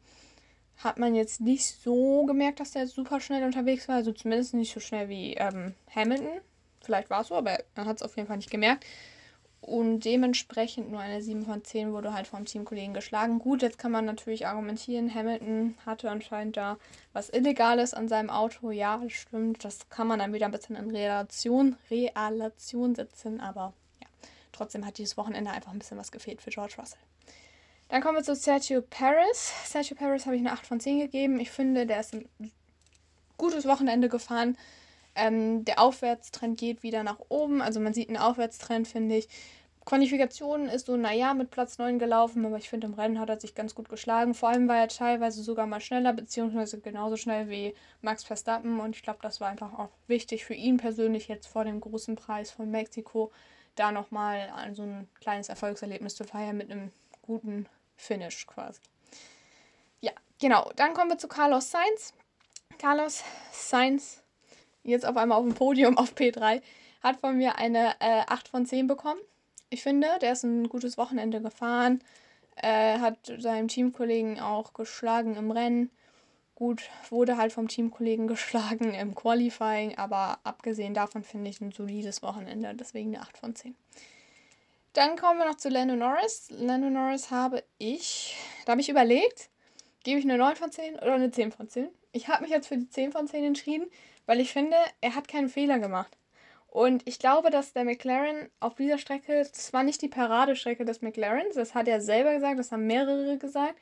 hat 0.78 0.98
man 0.98 1.14
jetzt 1.14 1.42
nicht 1.42 1.66
so 1.66 2.25
gemerkt, 2.25 2.60
dass 2.60 2.70
der 2.70 2.86
super 2.86 3.20
schnell 3.20 3.44
unterwegs 3.44 3.86
war. 3.86 3.96
Also 3.96 4.12
zumindest 4.12 4.54
nicht 4.54 4.72
so 4.72 4.80
schnell 4.80 5.10
wie 5.10 5.34
ähm, 5.34 5.75
Hamilton. 5.94 6.40
Vielleicht 6.87 7.11
war 7.11 7.21
es 7.21 7.28
so, 7.28 7.35
aber 7.35 7.59
er 7.75 7.85
hat 7.85 7.97
es 7.97 8.02
auf 8.02 8.16
jeden 8.16 8.28
Fall 8.28 8.38
nicht 8.38 8.50
gemerkt. 8.50 8.87
Und 9.61 10.05
dementsprechend 10.05 10.93
nur 10.93 11.00
eine 11.00 11.21
7 11.21 11.45
von 11.45 11.64
10 11.64 11.93
wurde 11.93 12.14
halt 12.14 12.28
vom 12.28 12.45
Teamkollegen 12.45 12.95
geschlagen. 12.95 13.40
Gut, 13.40 13.62
jetzt 13.62 13.78
kann 13.78 13.90
man 13.90 14.05
natürlich 14.05 14.47
argumentieren, 14.47 15.12
Hamilton 15.12 15.76
hatte 15.85 16.09
anscheinend 16.09 16.57
da 16.57 16.78
was 17.12 17.31
Illegales 17.31 17.93
an 17.93 18.07
seinem 18.07 18.31
Auto. 18.31 18.71
Ja, 18.71 19.02
stimmt. 19.09 19.64
Das 19.64 19.88
kann 19.88 20.07
man 20.07 20.21
dann 20.21 20.33
wieder 20.33 20.47
ein 20.47 20.52
bisschen 20.52 20.76
in 20.76 20.90
Relation, 20.90 21.76
Relation 21.90 22.95
setzen. 22.95 23.40
Aber 23.40 23.73
ja, 24.00 24.07
trotzdem 24.52 24.87
hat 24.87 24.99
dieses 24.99 25.16
Wochenende 25.16 25.50
einfach 25.50 25.73
ein 25.73 25.81
bisschen 25.81 25.99
was 25.99 26.12
gefehlt 26.12 26.40
für 26.40 26.50
George 26.50 26.75
Russell. 26.78 27.00
Dann 27.88 28.02
kommen 28.02 28.19
wir 28.19 28.25
zu 28.25 28.37
Sergio 28.37 28.83
Paris. 28.83 29.52
Sergio 29.64 29.97
Paris 29.97 30.26
habe 30.26 30.37
ich 30.37 30.43
eine 30.43 30.52
8 30.52 30.64
von 30.64 30.78
10 30.78 31.00
gegeben. 31.00 31.40
Ich 31.40 31.50
finde, 31.50 31.87
der 31.87 31.99
ist 31.99 32.14
ein 32.14 32.28
gutes 33.37 33.66
Wochenende 33.66 34.09
gefahren. 34.09 34.57
Ähm, 35.16 35.64
der 35.64 35.80
Aufwärtstrend 35.80 36.58
geht 36.58 36.82
wieder 36.82 37.02
nach 37.02 37.18
oben. 37.28 37.62
Also 37.62 37.80
man 37.80 37.94
sieht 37.94 38.08
einen 38.08 38.18
Aufwärtstrend, 38.18 38.87
finde 38.87 39.16
ich. 39.16 39.28
Qualifikation 39.87 40.68
ist 40.68 40.87
so, 40.87 40.96
naja, 40.96 41.32
mit 41.32 41.50
Platz 41.50 41.78
9 41.78 42.00
gelaufen, 42.00 42.44
aber 42.44 42.56
ich 42.56 42.68
finde, 42.68 42.88
im 42.88 42.94
Rennen 42.94 43.20
hat 43.20 43.28
er 43.28 43.40
sich 43.40 43.54
ganz 43.54 43.73
gut 43.73 43.88
geschlagen. 43.88 44.35
Vor 44.35 44.49
allem 44.49 44.66
war 44.66 44.78
er 44.78 44.88
teilweise 44.88 45.44
sogar 45.44 45.68
mal 45.68 45.80
schneller, 45.80 46.12
beziehungsweise 46.12 46.80
genauso 46.80 47.16
schnell 47.16 47.49
wie 47.49 47.73
Max 48.02 48.25
Verstappen. 48.25 48.80
Und 48.80 48.96
ich 48.96 49.04
glaube, 49.04 49.20
das 49.23 49.40
war 49.40 49.49
einfach 49.49 49.78
auch 49.78 49.90
wichtig 50.08 50.44
für 50.44 50.54
ihn 50.54 50.76
persönlich 50.76 51.28
jetzt 51.28 51.46
vor 51.46 51.64
dem 51.64 51.80
großen 51.80 52.16
Preis 52.16 52.50
von 52.50 52.68
Mexiko, 52.68 53.30
da 53.76 53.92
nochmal 53.92 54.49
so 54.73 54.82
ein 54.82 55.08
kleines 55.20 55.49
Erfolgserlebnis 55.49 56.16
zu 56.16 56.25
feiern 56.25 56.56
mit 56.56 56.68
einem 56.73 56.90
guten 57.23 57.68
Finish 57.94 58.44
quasi. 58.49 58.80
Ja, 60.00 60.12
genau. 60.40 60.73
Dann 60.75 60.94
kommen 60.94 61.11
wir 61.11 61.18
zu 61.18 61.28
Carlos 61.28 61.70
Sainz. 61.70 62.12
Carlos 62.78 63.23
Sainz, 63.52 64.23
jetzt 64.87 65.07
auf 65.07 65.16
einmal 65.16 65.38
auf 65.38 65.45
dem 65.45 65.55
Podium 65.55 65.99
auf 65.99 66.14
P3, 66.14 66.62
hat 67.02 67.21
von 67.21 67.37
mir 67.37 67.57
eine 67.57 67.95
äh, 68.00 68.23
8 68.26 68.49
von 68.49 68.66
10 68.66 68.87
bekommen 68.87 69.21
ich 69.69 69.83
finde, 69.83 70.09
der 70.21 70.33
ist 70.33 70.45
ein 70.45 70.69
gutes 70.69 70.97
Wochenende 70.97 71.40
gefahren. 71.40 72.02
Äh, 72.57 72.99
hat 72.99 73.33
seinem 73.38 73.69
Teamkollegen 73.69 74.40
auch 74.40 74.73
geschlagen 74.73 75.37
im 75.37 75.50
Rennen. 75.50 75.90
Gut, 76.55 76.88
wurde 77.11 77.37
halt 77.37 77.52
vom 77.52 77.69
Teamkollegen 77.69 78.26
geschlagen 78.28 78.95
im 78.95 79.14
Qualifying, 79.14 79.99
aber 79.99 80.38
abgesehen 80.45 80.95
davon 80.95 81.23
finde 81.23 81.50
ich 81.50 81.61
ein 81.61 81.73
solides 81.73 82.23
Wochenende, 82.23 82.75
deswegen 82.75 83.14
eine 83.14 83.23
8 83.23 83.38
von 83.38 83.55
10. 83.55 83.76
Dann 84.95 85.16
kommen 85.16 85.38
wir 85.38 85.47
noch 85.47 85.57
zu 85.57 85.69
Lando 85.69 85.95
Norris. 85.95 86.49
Lando 86.50 86.88
Norris 86.88 87.31
habe 87.31 87.62
ich, 87.76 88.35
da 88.64 88.73
habe 88.73 88.81
ich 88.81 88.88
überlegt, 88.88 89.50
gebe 90.05 90.19
ich 90.19 90.25
eine 90.25 90.38
9 90.38 90.57
von 90.57 90.73
10 90.73 90.95
oder 90.95 91.14
eine 91.14 91.31
10 91.31 91.52
von 91.52 91.69
10. 91.69 91.88
Ich 92.12 92.28
habe 92.28 92.45
mich 92.45 92.50
jetzt 92.50 92.69
für 92.69 92.78
die 92.78 92.88
10 92.88 93.12
von 93.12 93.28
10 93.28 93.45
entschieden, 93.45 93.90
weil 94.26 94.40
ich 94.40 94.52
finde, 94.52 94.76
er 95.00 95.14
hat 95.14 95.28
keinen 95.28 95.49
Fehler 95.49 95.78
gemacht. 95.78 96.16
Und 96.68 97.09
ich 97.09 97.18
glaube, 97.18 97.50
dass 97.50 97.73
der 97.73 97.85
McLaren 97.85 98.50
auf 98.61 98.75
dieser 98.75 98.99
Strecke, 98.99 99.38
das 99.38 99.73
war 99.73 99.83
nicht 99.83 100.02
die 100.02 100.09
Paradestrecke 100.09 100.85
des 100.85 101.00
McLarens, 101.00 101.54
das 101.54 101.75
hat 101.75 101.88
er 101.88 102.00
selber 102.00 102.35
gesagt, 102.35 102.59
das 102.59 102.71
haben 102.71 102.87
mehrere 102.87 103.38
gesagt. 103.38 103.76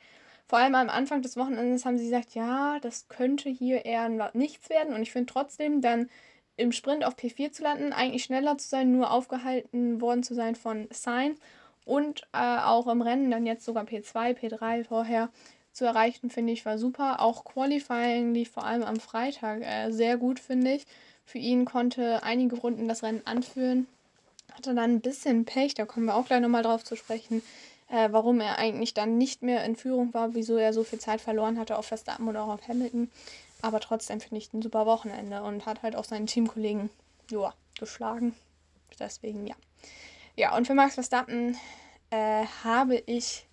Vor 0.47 0.59
allem 0.59 0.75
am 0.75 0.89
Anfang 0.89 1.21
des 1.21 1.37
Wochenendes 1.37 1.85
haben 1.85 1.97
sie 1.97 2.05
gesagt, 2.05 2.35
ja, 2.35 2.79
das 2.79 3.07
könnte 3.09 3.49
hier 3.49 3.83
eher 3.83 4.31
nichts 4.33 4.69
werden. 4.69 4.93
Und 4.93 5.01
ich 5.01 5.11
finde 5.11 5.33
trotzdem 5.33 5.81
dann 5.81 6.09
im 6.55 6.71
Sprint 6.71 7.03
auf 7.03 7.17
P4 7.17 7.51
zu 7.51 7.63
landen, 7.63 7.91
eigentlich 7.91 8.23
schneller 8.23 8.57
zu 8.57 8.67
sein, 8.67 8.91
nur 8.91 9.11
aufgehalten 9.11 9.99
worden 9.99 10.23
zu 10.23 10.33
sein 10.33 10.55
von 10.55 10.87
Sainz 10.91 11.39
und 11.83 12.21
äh, 12.33 12.59
auch 12.59 12.87
im 12.87 13.01
Rennen 13.01 13.29
dann 13.29 13.45
jetzt 13.45 13.65
sogar 13.65 13.83
P2, 13.83 14.37
P3 14.37 14.85
vorher 14.85 15.29
zu 15.75 15.85
erreichen, 15.85 16.29
finde 16.29 16.53
ich, 16.53 16.65
war 16.65 16.77
super. 16.77 17.21
Auch 17.21 17.43
Qualifying 17.43 18.33
lief 18.33 18.51
vor 18.51 18.63
allem 18.63 18.83
am 18.83 18.99
Freitag 18.99 19.61
äh, 19.61 19.91
sehr 19.91 20.17
gut, 20.17 20.39
finde 20.39 20.71
ich. 20.73 20.85
Für 21.25 21.37
ihn 21.37 21.65
konnte 21.65 22.23
einige 22.23 22.55
Runden 22.55 22.87
das 22.87 23.03
Rennen 23.03 23.21
anführen. 23.25 23.87
Hatte 24.53 24.73
dann 24.73 24.95
ein 24.95 25.01
bisschen 25.01 25.43
Pech, 25.43 25.73
da 25.73 25.85
kommen 25.85 26.05
wir 26.05 26.15
auch 26.15 26.27
gleich 26.27 26.39
nochmal 26.39 26.63
drauf 26.63 26.85
zu 26.85 26.95
sprechen, 26.95 27.43
äh, 27.89 28.07
warum 28.11 28.39
er 28.39 28.57
eigentlich 28.57 28.93
dann 28.93 29.17
nicht 29.17 29.41
mehr 29.41 29.65
in 29.65 29.75
Führung 29.75 30.13
war, 30.13 30.33
wieso 30.33 30.55
er 30.55 30.71
so 30.71 30.85
viel 30.85 30.99
Zeit 30.99 31.19
verloren 31.19 31.59
hatte 31.59 31.77
auf 31.77 31.87
Verstappen 31.87 32.29
oder 32.29 32.43
auch 32.43 32.53
auf 32.53 32.67
Hamilton. 32.69 33.11
Aber 33.61 33.81
trotzdem 33.81 34.21
finde 34.21 34.37
ich 34.37 34.53
ein 34.53 34.61
super 34.61 34.85
Wochenende 34.85 35.43
und 35.43 35.65
hat 35.65 35.83
halt 35.83 35.97
auch 35.97 36.05
seinen 36.05 36.27
Teamkollegen 36.27 36.89
joa, 37.29 37.53
geschlagen. 37.77 38.33
Deswegen 38.97 39.45
ja. 39.45 39.55
Ja, 40.37 40.55
und 40.55 40.67
für 40.67 40.73
Max 40.73 40.93
Verstappen 40.93 41.57
äh, 42.11 42.45
habe 42.63 43.03
ich 43.07 43.45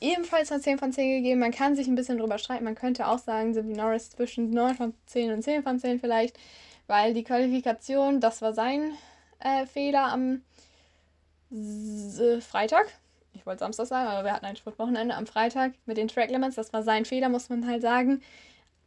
ebenfalls 0.00 0.50
eine 0.50 0.60
10 0.60 0.78
von 0.78 0.92
10 0.92 1.22
gegeben. 1.22 1.40
Man 1.40 1.52
kann 1.52 1.76
sich 1.76 1.86
ein 1.86 1.94
bisschen 1.94 2.18
drüber 2.18 2.38
streiten. 2.38 2.64
Man 2.64 2.74
könnte 2.74 3.06
auch 3.06 3.18
sagen, 3.18 3.54
so 3.54 3.66
wie 3.66 3.74
Norris 3.74 4.10
zwischen 4.10 4.50
9 4.50 4.74
von 4.74 4.94
10 5.06 5.32
und 5.32 5.42
10 5.42 5.62
von 5.62 5.78
10 5.78 6.00
vielleicht 6.00 6.36
weil 6.90 7.14
die 7.14 7.22
Qualifikation, 7.22 8.20
das 8.20 8.42
war 8.42 8.52
sein 8.52 8.92
äh, 9.38 9.64
Fehler 9.64 10.12
am 10.12 10.42
S 11.52 12.44
Freitag. 12.44 12.86
Ich 13.32 13.46
wollte 13.46 13.60
Samstag 13.60 13.86
sagen, 13.86 14.08
aber 14.08 14.24
wir 14.24 14.32
hatten 14.32 14.46
ein 14.46 14.56
Sportwochenende 14.56 15.14
am 15.14 15.26
Freitag 15.26 15.72
mit 15.86 15.96
den 15.96 16.08
Track 16.08 16.30
Limits. 16.30 16.56
Das 16.56 16.72
war 16.72 16.82
sein 16.82 17.04
Fehler, 17.04 17.28
muss 17.28 17.48
man 17.48 17.66
halt 17.66 17.82
sagen. 17.82 18.22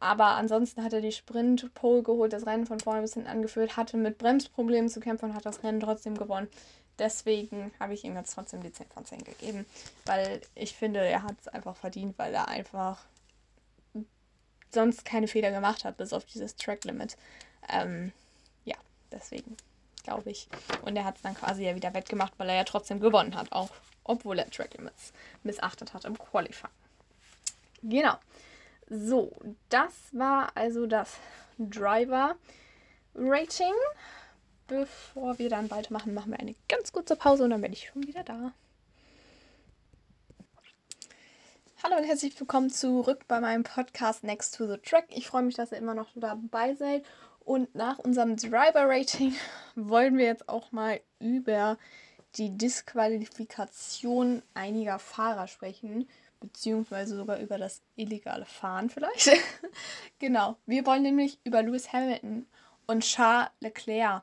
Aber 0.00 0.36
ansonsten 0.36 0.84
hat 0.84 0.92
er 0.92 1.00
die 1.00 1.12
Sprint-Pole 1.12 2.02
geholt, 2.02 2.34
das 2.34 2.46
Rennen 2.46 2.66
von 2.66 2.78
vorne 2.78 3.00
bis 3.00 3.14
hinten 3.14 3.28
angeführt, 3.28 3.78
hatte 3.78 3.96
mit 3.96 4.18
Bremsproblemen 4.18 4.90
zu 4.90 5.00
kämpfen 5.00 5.30
und 5.30 5.34
hat 5.34 5.46
das 5.46 5.62
Rennen 5.62 5.80
trotzdem 5.80 6.14
gewonnen. 6.18 6.48
Deswegen 6.98 7.72
habe 7.80 7.94
ich 7.94 8.04
ihm 8.04 8.14
jetzt 8.14 8.34
trotzdem 8.34 8.62
die 8.62 8.72
10 8.72 8.86
von 8.88 9.04
10 9.04 9.24
gegeben, 9.24 9.66
weil 10.04 10.40
ich 10.54 10.74
finde, 10.74 11.00
er 11.00 11.22
hat 11.22 11.34
es 11.40 11.48
einfach 11.48 11.76
verdient, 11.76 12.16
weil 12.18 12.32
er 12.34 12.48
einfach 12.48 13.04
sonst 14.70 15.04
keine 15.04 15.28
Fehler 15.28 15.50
gemacht 15.50 15.84
hat, 15.84 15.96
bis 15.96 16.12
auf 16.12 16.24
dieses 16.24 16.56
Track 16.56 16.84
Limit. 16.84 17.16
Ähm, 17.68 18.12
ja, 18.64 18.76
deswegen 19.10 19.56
glaube 20.04 20.30
ich. 20.30 20.48
Und 20.82 20.96
er 20.96 21.04
hat 21.04 21.16
es 21.16 21.22
dann 21.22 21.34
quasi 21.34 21.64
ja 21.64 21.74
wieder 21.74 21.94
wettgemacht, 21.94 22.34
weil 22.36 22.48
er 22.50 22.56
ja 22.56 22.64
trotzdem 22.64 23.00
gewonnen 23.00 23.34
hat, 23.34 23.50
auch 23.52 23.70
obwohl 24.04 24.38
er 24.38 24.50
Track 24.50 24.74
Limits 24.74 25.12
missachtet 25.42 25.94
hat 25.94 26.04
im 26.04 26.18
Qualifying. 26.18 26.70
Genau. 27.82 28.16
So, 28.88 29.32
das 29.70 29.92
war 30.12 30.52
also 30.54 30.86
das 30.86 31.16
Driver 31.58 32.36
Rating. 33.14 33.72
Bevor 34.66 35.38
wir 35.38 35.50
dann 35.50 35.70
weitermachen, 35.70 36.14
machen 36.14 36.32
wir 36.32 36.40
eine 36.40 36.54
ganz 36.70 36.90
kurze 36.90 37.16
Pause 37.16 37.44
und 37.44 37.50
dann 37.50 37.60
bin 37.60 37.74
ich 37.74 37.90
schon 37.90 38.06
wieder 38.06 38.24
da. 38.24 38.54
Hallo 41.82 41.98
und 41.98 42.04
herzlich 42.04 42.40
willkommen 42.40 42.70
zurück 42.70 43.28
bei 43.28 43.40
meinem 43.40 43.62
Podcast 43.62 44.24
Next 44.24 44.56
to 44.56 44.66
the 44.66 44.78
Track. 44.78 45.08
Ich 45.10 45.26
freue 45.26 45.42
mich, 45.42 45.54
dass 45.54 45.70
ihr 45.70 45.76
immer 45.76 45.92
noch 45.92 46.08
dabei 46.14 46.74
seid 46.76 47.04
und 47.40 47.74
nach 47.74 47.98
unserem 47.98 48.36
Driver-Rating 48.36 49.34
wollen 49.74 50.16
wir 50.16 50.24
jetzt 50.24 50.48
auch 50.48 50.72
mal 50.72 50.98
über 51.18 51.76
die 52.36 52.56
Disqualifikation 52.56 54.42
einiger 54.54 54.98
Fahrer 54.98 55.46
sprechen, 55.46 56.08
beziehungsweise 56.40 57.16
sogar 57.16 57.38
über 57.38 57.58
das 57.58 57.82
illegale 57.96 58.46
Fahren 58.46 58.88
vielleicht. 58.88 59.28
genau, 60.18 60.56
wir 60.64 60.86
wollen 60.86 61.02
nämlich 61.02 61.38
über 61.44 61.62
Lewis 61.62 61.92
Hamilton 61.92 62.46
und 62.86 63.00
Charles 63.04 63.50
Leclerc 63.60 64.22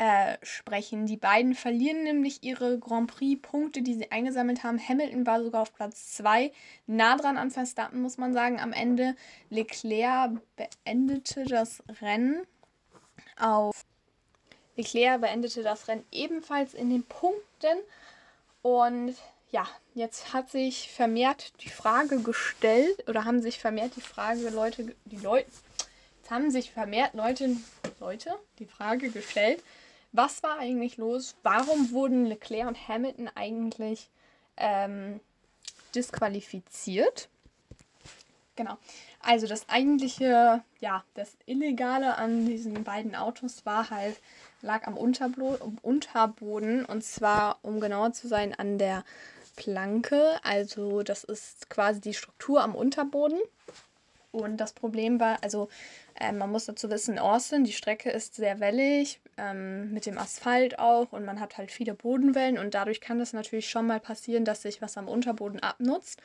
äh, 0.00 0.38
sprechen. 0.42 1.04
Die 1.04 1.18
beiden 1.18 1.54
verlieren 1.54 2.04
nämlich 2.04 2.42
ihre 2.42 2.78
Grand 2.78 3.10
Prix-Punkte, 3.10 3.82
die 3.82 3.92
sie 3.92 4.10
eingesammelt 4.10 4.64
haben. 4.64 4.78
Hamilton 4.78 5.26
war 5.26 5.44
sogar 5.44 5.60
auf 5.60 5.74
Platz 5.74 6.14
2, 6.14 6.52
nah 6.86 7.18
dran 7.18 7.36
an 7.36 7.50
Verstappen, 7.50 8.00
muss 8.00 8.16
man 8.16 8.32
sagen. 8.32 8.58
Am 8.60 8.72
Ende 8.72 9.14
Leclerc 9.50 10.40
beendete 10.56 11.44
das 11.44 11.82
Rennen 12.00 12.46
auf. 13.38 13.84
Leclerc 14.74 15.20
beendete 15.20 15.62
das 15.62 15.86
Rennen 15.86 16.06
ebenfalls 16.10 16.72
in 16.72 16.88
den 16.88 17.02
Punkten. 17.02 17.76
Und 18.62 19.16
ja, 19.50 19.68
jetzt 19.92 20.32
hat 20.32 20.48
sich 20.48 20.90
vermehrt 20.90 21.52
die 21.62 21.68
Frage 21.68 22.22
gestellt, 22.22 23.06
oder 23.06 23.26
haben 23.26 23.42
sich 23.42 23.58
vermehrt 23.58 23.96
die 23.96 24.00
Frage, 24.00 24.48
Leute, 24.48 24.96
die 25.04 25.16
Leute, 25.18 25.50
jetzt 26.22 26.30
haben 26.30 26.50
sich 26.50 26.70
vermehrt 26.70 27.12
Leute, 27.12 27.54
Leute 28.00 28.34
die 28.58 28.66
Frage 28.66 29.10
gestellt, 29.10 29.62
was 30.12 30.42
war 30.42 30.58
eigentlich 30.58 30.96
los? 30.96 31.36
Warum 31.42 31.92
wurden 31.92 32.26
Leclerc 32.26 32.68
und 32.68 32.88
Hamilton 32.88 33.30
eigentlich 33.34 34.10
ähm, 34.56 35.20
disqualifiziert? 35.94 37.28
Genau. 38.56 38.76
Also 39.20 39.46
das 39.46 39.68
eigentliche, 39.68 40.62
ja, 40.80 41.04
das 41.14 41.36
Illegale 41.46 42.16
an 42.16 42.46
diesen 42.46 42.84
beiden 42.84 43.14
Autos 43.14 43.64
war 43.64 43.90
halt, 43.90 44.20
lag 44.62 44.86
am 44.86 44.96
Unterblo 44.96 45.56
Unterboden 45.82 46.84
und 46.84 47.04
zwar, 47.04 47.58
um 47.62 47.80
genauer 47.80 48.12
zu 48.12 48.28
sein, 48.28 48.54
an 48.54 48.78
der 48.78 49.04
Planke. 49.56 50.40
Also 50.42 51.02
das 51.02 51.24
ist 51.24 51.70
quasi 51.70 52.00
die 52.00 52.14
Struktur 52.14 52.62
am 52.62 52.74
Unterboden. 52.74 53.38
Und 54.32 54.58
das 54.58 54.72
Problem 54.72 55.20
war, 55.20 55.38
also 55.42 55.68
äh, 56.20 56.32
man 56.32 56.50
muss 56.50 56.66
dazu 56.66 56.90
wissen, 56.90 57.18
Austin, 57.18 57.64
die 57.64 57.72
Strecke 57.72 58.10
ist 58.10 58.34
sehr 58.34 58.60
wellig, 58.60 59.20
ähm, 59.36 59.92
mit 59.92 60.06
dem 60.06 60.18
Asphalt 60.18 60.78
auch 60.78 61.12
und 61.12 61.24
man 61.24 61.40
hat 61.40 61.58
halt 61.58 61.70
viele 61.70 61.94
Bodenwellen 61.94 62.58
und 62.58 62.74
dadurch 62.74 63.00
kann 63.00 63.18
das 63.18 63.32
natürlich 63.32 63.68
schon 63.68 63.86
mal 63.86 64.00
passieren, 64.00 64.44
dass 64.44 64.62
sich 64.62 64.82
was 64.82 64.96
am 64.96 65.08
Unterboden 65.08 65.60
abnutzt. 65.60 66.20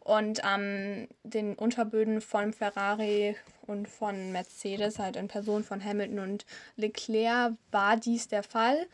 Und 0.00 0.40
ähm, 0.48 1.08
den 1.24 1.56
Unterböden 1.56 2.20
von 2.20 2.52
Ferrari 2.52 3.34
und 3.66 3.88
von 3.88 4.30
Mercedes, 4.30 5.00
halt 5.00 5.16
in 5.16 5.26
Person 5.26 5.64
von 5.64 5.84
Hamilton 5.84 6.20
und 6.20 6.46
Leclerc, 6.76 7.54
war 7.72 7.96
dies 7.96 8.28
der 8.28 8.44
Fall. 8.44 8.86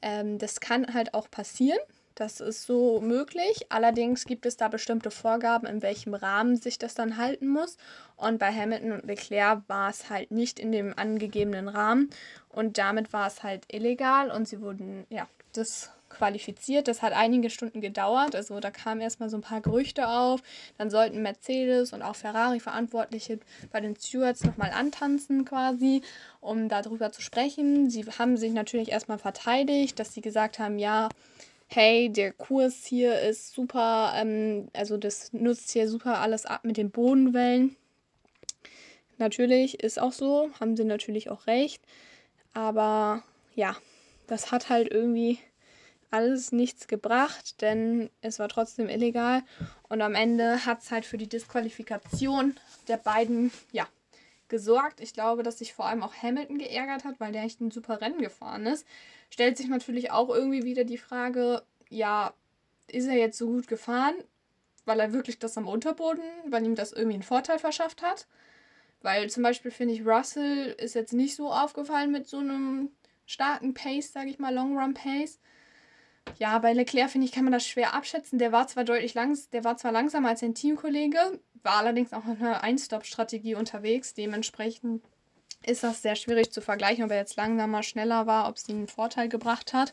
Ähm, 0.00 0.38
das 0.38 0.60
kann 0.60 0.94
halt 0.94 1.12
auch 1.12 1.28
passieren. 1.28 1.80
Das 2.20 2.38
ist 2.42 2.64
so 2.64 3.00
möglich. 3.00 3.64
Allerdings 3.70 4.26
gibt 4.26 4.44
es 4.44 4.58
da 4.58 4.68
bestimmte 4.68 5.10
Vorgaben, 5.10 5.66
in 5.66 5.80
welchem 5.80 6.12
Rahmen 6.12 6.58
sich 6.58 6.78
das 6.78 6.92
dann 6.92 7.16
halten 7.16 7.48
muss. 7.48 7.78
Und 8.18 8.38
bei 8.38 8.52
Hamilton 8.52 8.92
und 8.92 9.06
Leclerc 9.06 9.62
war 9.68 9.88
es 9.88 10.10
halt 10.10 10.30
nicht 10.30 10.58
in 10.58 10.70
dem 10.70 10.92
angegebenen 10.98 11.66
Rahmen. 11.66 12.10
Und 12.50 12.76
damit 12.76 13.14
war 13.14 13.26
es 13.26 13.42
halt 13.42 13.64
illegal 13.72 14.30
und 14.30 14.46
sie 14.46 14.60
wurden, 14.60 15.06
ja, 15.08 15.26
disqualifiziert. 15.56 16.88
Das 16.88 17.00
hat 17.00 17.14
einige 17.14 17.48
Stunden 17.48 17.80
gedauert. 17.80 18.36
Also 18.36 18.60
da 18.60 18.70
kamen 18.70 19.00
erstmal 19.00 19.30
so 19.30 19.38
ein 19.38 19.42
paar 19.42 19.62
Gerüchte 19.62 20.06
auf. 20.06 20.42
Dann 20.76 20.90
sollten 20.90 21.22
Mercedes 21.22 21.94
und 21.94 22.02
auch 22.02 22.16
Ferrari-Verantwortliche 22.16 23.38
bei 23.72 23.80
den 23.80 23.96
Stewards 23.96 24.44
nochmal 24.44 24.72
antanzen 24.72 25.46
quasi, 25.46 26.02
um 26.42 26.68
darüber 26.68 27.12
zu 27.12 27.22
sprechen. 27.22 27.88
Sie 27.88 28.04
haben 28.04 28.36
sich 28.36 28.52
natürlich 28.52 28.90
erstmal 28.90 29.18
verteidigt, 29.18 29.98
dass 29.98 30.12
sie 30.12 30.20
gesagt 30.20 30.58
haben, 30.58 30.78
ja, 30.78 31.08
hey, 31.72 32.10
der 32.10 32.32
Kurs 32.32 32.84
hier 32.84 33.20
ist 33.20 33.54
super, 33.54 34.12
ähm, 34.16 34.68
also 34.72 34.96
das 34.96 35.32
nutzt 35.32 35.70
hier 35.70 35.88
super 35.88 36.18
alles 36.18 36.44
ab 36.46 36.64
mit 36.64 36.76
den 36.76 36.90
Bodenwellen. 36.90 37.76
Natürlich 39.18 39.80
ist 39.80 40.00
auch 40.00 40.12
so, 40.12 40.50
haben 40.58 40.76
sie 40.76 40.84
natürlich 40.84 41.30
auch 41.30 41.46
recht. 41.46 41.82
Aber 42.54 43.22
ja, 43.54 43.76
das 44.26 44.50
hat 44.50 44.68
halt 44.68 44.90
irgendwie 44.90 45.38
alles 46.10 46.50
nichts 46.50 46.88
gebracht, 46.88 47.60
denn 47.60 48.10
es 48.20 48.38
war 48.40 48.48
trotzdem 48.48 48.88
illegal. 48.88 49.42
Und 49.88 50.02
am 50.02 50.14
Ende 50.14 50.66
hat 50.66 50.82
es 50.82 50.90
halt 50.90 51.04
für 51.04 51.18
die 51.18 51.28
Disqualifikation 51.28 52.56
der 52.88 52.96
beiden, 52.96 53.52
ja, 53.70 53.86
gesorgt. 54.50 55.00
Ich 55.00 55.14
glaube, 55.14 55.42
dass 55.42 55.58
sich 55.58 55.72
vor 55.72 55.86
allem 55.86 56.02
auch 56.02 56.14
Hamilton 56.14 56.58
geärgert 56.58 57.04
hat, 57.04 57.18
weil 57.18 57.32
der 57.32 57.44
echt 57.44 57.60
ein 57.60 57.70
super 57.70 58.00
Rennen 58.02 58.20
gefahren 58.20 58.66
ist. 58.66 58.86
Stellt 59.30 59.56
sich 59.56 59.68
natürlich 59.68 60.10
auch 60.10 60.28
irgendwie 60.28 60.64
wieder 60.64 60.84
die 60.84 60.98
Frage, 60.98 61.62
ja, 61.88 62.34
ist 62.88 63.06
er 63.06 63.16
jetzt 63.16 63.38
so 63.38 63.46
gut 63.46 63.68
gefahren, 63.68 64.14
weil 64.84 65.00
er 65.00 65.12
wirklich 65.12 65.38
das 65.38 65.56
am 65.56 65.66
Unterboden, 65.66 66.24
weil 66.48 66.64
ihm 66.66 66.74
das 66.74 66.92
irgendwie 66.92 67.14
einen 67.14 67.22
Vorteil 67.22 67.58
verschafft 67.58 68.02
hat? 68.02 68.26
Weil 69.02 69.30
zum 69.30 69.42
Beispiel 69.42 69.70
finde 69.70 69.94
ich, 69.94 70.04
Russell 70.04 70.74
ist 70.78 70.94
jetzt 70.94 71.14
nicht 71.14 71.34
so 71.34 71.50
aufgefallen 71.50 72.10
mit 72.10 72.28
so 72.28 72.38
einem 72.38 72.90
starken 73.24 73.72
Pace, 73.72 74.12
sage 74.12 74.28
ich 74.28 74.38
mal, 74.38 74.54
Long 74.54 74.78
Run 74.78 74.92
Pace. 74.92 75.38
Ja, 76.38 76.58
bei 76.58 76.72
Leclerc 76.72 77.10
finde 77.10 77.26
ich, 77.26 77.32
kann 77.32 77.44
man 77.44 77.52
das 77.52 77.66
schwer 77.66 77.94
abschätzen. 77.94 78.38
Der 78.38 78.52
war 78.52 78.66
zwar 78.66 78.84
deutlich 78.84 79.14
langs 79.14 79.50
der 79.50 79.64
war 79.64 79.76
zwar 79.76 79.92
langsamer 79.92 80.30
als 80.30 80.40
sein 80.40 80.54
Teamkollege, 80.54 81.40
war 81.62 81.76
allerdings 81.76 82.12
auch 82.12 82.24
in 82.24 82.38
einer 82.38 82.62
Ein-Stop-Strategie 82.62 83.54
unterwegs. 83.54 84.14
Dementsprechend 84.14 85.02
ist 85.66 85.82
das 85.82 86.02
sehr 86.02 86.16
schwierig 86.16 86.50
zu 86.52 86.62
vergleichen, 86.62 87.04
ob 87.04 87.10
er 87.10 87.18
jetzt 87.18 87.36
langsamer, 87.36 87.82
schneller 87.82 88.26
war, 88.26 88.48
ob 88.48 88.56
es 88.56 88.68
ihm 88.68 88.78
einen 88.78 88.88
Vorteil 88.88 89.28
gebracht 89.28 89.72
hat. 89.72 89.92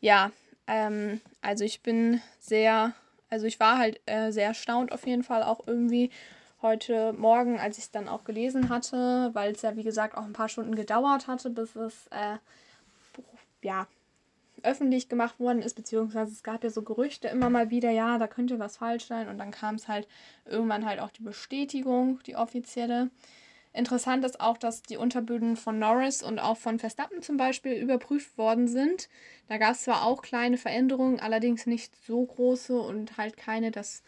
Ja, 0.00 0.30
ähm, 0.66 1.20
also 1.40 1.64
ich 1.64 1.82
bin 1.82 2.20
sehr, 2.38 2.92
also 3.30 3.46
ich 3.46 3.58
war 3.58 3.78
halt 3.78 4.00
äh, 4.06 4.30
sehr 4.30 4.48
erstaunt 4.48 4.92
auf 4.92 5.06
jeden 5.06 5.22
Fall 5.22 5.42
auch 5.42 5.66
irgendwie 5.66 6.10
heute 6.62 7.14
Morgen, 7.14 7.58
als 7.58 7.78
ich 7.78 7.84
es 7.84 7.90
dann 7.90 8.08
auch 8.08 8.24
gelesen 8.24 8.68
hatte, 8.68 9.30
weil 9.32 9.52
es 9.52 9.62
ja 9.62 9.76
wie 9.76 9.82
gesagt 9.82 10.16
auch 10.16 10.24
ein 10.24 10.34
paar 10.34 10.50
Stunden 10.50 10.74
gedauert 10.74 11.26
hatte, 11.26 11.48
bis 11.48 11.74
es 11.74 12.06
äh, 12.08 12.36
ja 13.62 13.86
öffentlich 14.62 15.08
gemacht 15.08 15.40
worden 15.40 15.62
ist, 15.62 15.74
beziehungsweise 15.74 16.32
es 16.32 16.42
gab 16.42 16.64
ja 16.64 16.70
so 16.70 16.82
Gerüchte 16.82 17.28
immer 17.28 17.50
mal 17.50 17.70
wieder, 17.70 17.90
ja, 17.90 18.18
da 18.18 18.26
könnte 18.26 18.58
was 18.58 18.78
falsch 18.78 19.06
sein 19.06 19.28
und 19.28 19.38
dann 19.38 19.50
kam 19.50 19.74
es 19.74 19.88
halt 19.88 20.08
irgendwann 20.44 20.86
halt 20.86 21.00
auch 21.00 21.10
die 21.10 21.22
Bestätigung, 21.22 22.20
die 22.26 22.36
offizielle. 22.36 23.10
Interessant 23.72 24.24
ist 24.24 24.40
auch, 24.40 24.58
dass 24.58 24.82
die 24.82 24.96
Unterböden 24.96 25.56
von 25.56 25.78
Norris 25.78 26.22
und 26.24 26.40
auch 26.40 26.56
von 26.56 26.80
Verstappen 26.80 27.22
zum 27.22 27.36
Beispiel 27.36 27.74
überprüft 27.74 28.36
worden 28.36 28.66
sind. 28.66 29.08
Da 29.48 29.58
gab 29.58 29.72
es 29.72 29.82
zwar 29.82 30.04
auch 30.04 30.22
kleine 30.22 30.56
Veränderungen, 30.56 31.20
allerdings 31.20 31.66
nicht 31.66 31.94
so 32.04 32.24
große 32.24 32.80
und 32.80 33.16
halt 33.16 33.36
keine, 33.36 33.70
dass, 33.70 34.02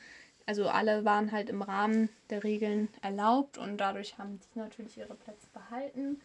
also 0.47 0.69
alle 0.69 1.05
waren 1.05 1.31
halt 1.31 1.49
im 1.49 1.63
Rahmen 1.63 2.09
der 2.31 2.43
Regeln 2.43 2.89
erlaubt 3.03 3.57
und 3.57 3.79
dadurch 3.79 4.19
haben 4.19 4.41
die 4.41 4.59
natürlich 4.59 4.99
ihre 4.99 5.15
Plätze 5.15 5.47
behalten. 5.53 6.21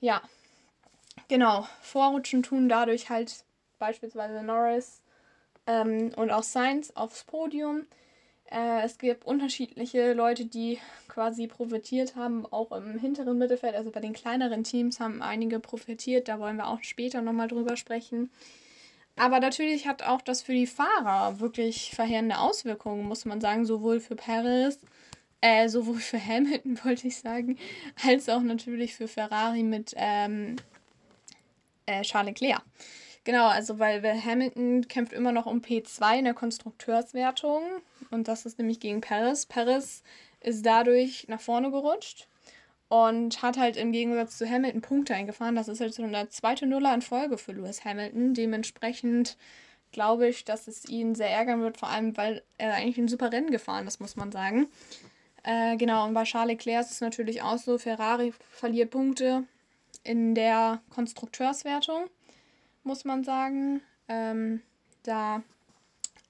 Ja, 0.00 0.20
genau. 1.28 1.66
Vorrutschen 1.80 2.42
tun 2.42 2.68
dadurch 2.68 3.08
halt 3.08 3.45
beispielsweise 3.78 4.42
Norris 4.42 5.02
ähm, 5.66 6.12
und 6.16 6.30
auch 6.30 6.42
Sainz 6.42 6.90
aufs 6.94 7.24
Podium. 7.24 7.86
Äh, 8.50 8.82
es 8.84 8.98
gibt 8.98 9.24
unterschiedliche 9.24 10.12
Leute, 10.12 10.46
die 10.46 10.78
quasi 11.08 11.46
profitiert 11.46 12.14
haben, 12.14 12.46
auch 12.46 12.72
im 12.72 12.98
hinteren 12.98 13.38
Mittelfeld, 13.38 13.74
also 13.74 13.90
bei 13.90 14.00
den 14.00 14.12
kleineren 14.12 14.64
Teams 14.64 15.00
haben 15.00 15.22
einige 15.22 15.58
profitiert, 15.58 16.28
da 16.28 16.38
wollen 16.38 16.56
wir 16.56 16.68
auch 16.68 16.82
später 16.82 17.22
nochmal 17.22 17.48
drüber 17.48 17.76
sprechen. 17.76 18.30
Aber 19.16 19.40
natürlich 19.40 19.88
hat 19.88 20.02
auch 20.02 20.20
das 20.20 20.42
für 20.42 20.52
die 20.52 20.66
Fahrer 20.66 21.40
wirklich 21.40 21.90
verheerende 21.94 22.38
Auswirkungen, 22.38 23.04
muss 23.06 23.24
man 23.24 23.40
sagen, 23.40 23.64
sowohl 23.64 23.98
für 23.98 24.14
Paris, 24.14 24.78
äh, 25.40 25.68
sowohl 25.68 25.96
für 25.98 26.22
Hamilton, 26.24 26.78
wollte 26.84 27.08
ich 27.08 27.16
sagen, 27.16 27.58
als 28.06 28.28
auch 28.28 28.42
natürlich 28.42 28.94
für 28.94 29.08
Ferrari 29.08 29.62
mit 29.62 29.94
ähm, 29.96 30.56
äh, 31.86 32.02
Charles 32.02 32.28
Leclerc. 32.28 32.62
Genau, 33.26 33.48
also 33.48 33.80
weil 33.80 34.00
Hamilton 34.04 34.86
kämpft 34.86 35.12
immer 35.12 35.32
noch 35.32 35.46
um 35.46 35.60
P2 35.60 36.20
in 36.20 36.26
der 36.26 36.34
Konstrukteurswertung 36.34 37.60
und 38.12 38.28
das 38.28 38.46
ist 38.46 38.60
nämlich 38.60 38.78
gegen 38.78 39.00
Paris. 39.00 39.46
Paris 39.46 40.04
ist 40.40 40.64
dadurch 40.64 41.26
nach 41.26 41.40
vorne 41.40 41.72
gerutscht 41.72 42.28
und 42.88 43.42
hat 43.42 43.58
halt 43.58 43.76
im 43.76 43.90
Gegensatz 43.90 44.38
zu 44.38 44.48
Hamilton 44.48 44.80
Punkte 44.80 45.16
eingefahren. 45.16 45.56
Das 45.56 45.66
ist 45.66 45.80
halt 45.80 45.92
so 45.92 46.04
eine 46.04 46.28
zweite 46.28 46.66
Nuller 46.66 46.94
in 46.94 47.02
Folge 47.02 47.36
für 47.36 47.50
Lewis 47.50 47.84
Hamilton. 47.84 48.32
Dementsprechend 48.32 49.36
glaube 49.90 50.28
ich, 50.28 50.44
dass 50.44 50.68
es 50.68 50.88
ihn 50.88 51.16
sehr 51.16 51.30
ärgern 51.30 51.62
wird, 51.62 51.78
vor 51.78 51.88
allem 51.90 52.16
weil 52.16 52.44
er 52.58 52.74
eigentlich 52.74 52.98
ein 52.98 53.08
super 53.08 53.32
Rennen 53.32 53.50
gefahren 53.50 53.88
ist, 53.88 53.98
muss 53.98 54.14
man 54.14 54.30
sagen. 54.30 54.68
Äh, 55.42 55.76
genau, 55.76 56.06
und 56.06 56.14
bei 56.14 56.22
Charles 56.22 56.52
Leclerc 56.52 56.84
ist 56.84 56.92
es 56.92 57.00
natürlich 57.00 57.42
auch 57.42 57.58
so, 57.58 57.76
Ferrari 57.76 58.32
verliert 58.52 58.92
Punkte 58.92 59.42
in 60.04 60.36
der 60.36 60.80
Konstrukteurswertung 60.90 62.08
muss 62.86 63.04
man 63.04 63.24
sagen. 63.24 63.82
Ähm, 64.08 64.62
da 65.02 65.42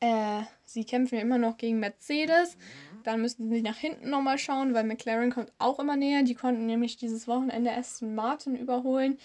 äh, 0.01 0.43
sie 0.65 0.85
kämpfen 0.85 1.17
ja 1.17 1.23
immer 1.23 1.39
noch 1.39 1.57
gegen 1.57 1.79
Mercedes. 1.79 2.57
Dann 3.05 3.21
müssen 3.21 3.51
sie 3.51 3.63
nach 3.63 3.77
hinten 3.77 4.11
nochmal 4.11 4.39
schauen, 4.39 4.75
weil 4.75 4.85
McLaren 4.85 5.31
kommt 5.31 5.53
auch 5.59 5.79
immer 5.79 5.97
näher. 5.97 6.23
Die 6.23 6.35
konnten 6.35 6.67
nämlich 6.67 6.97
dieses 6.97 7.29
Wochenende 7.29 7.73
Aston 7.73 8.15
Martin 8.15 8.57
überholen 8.57 9.19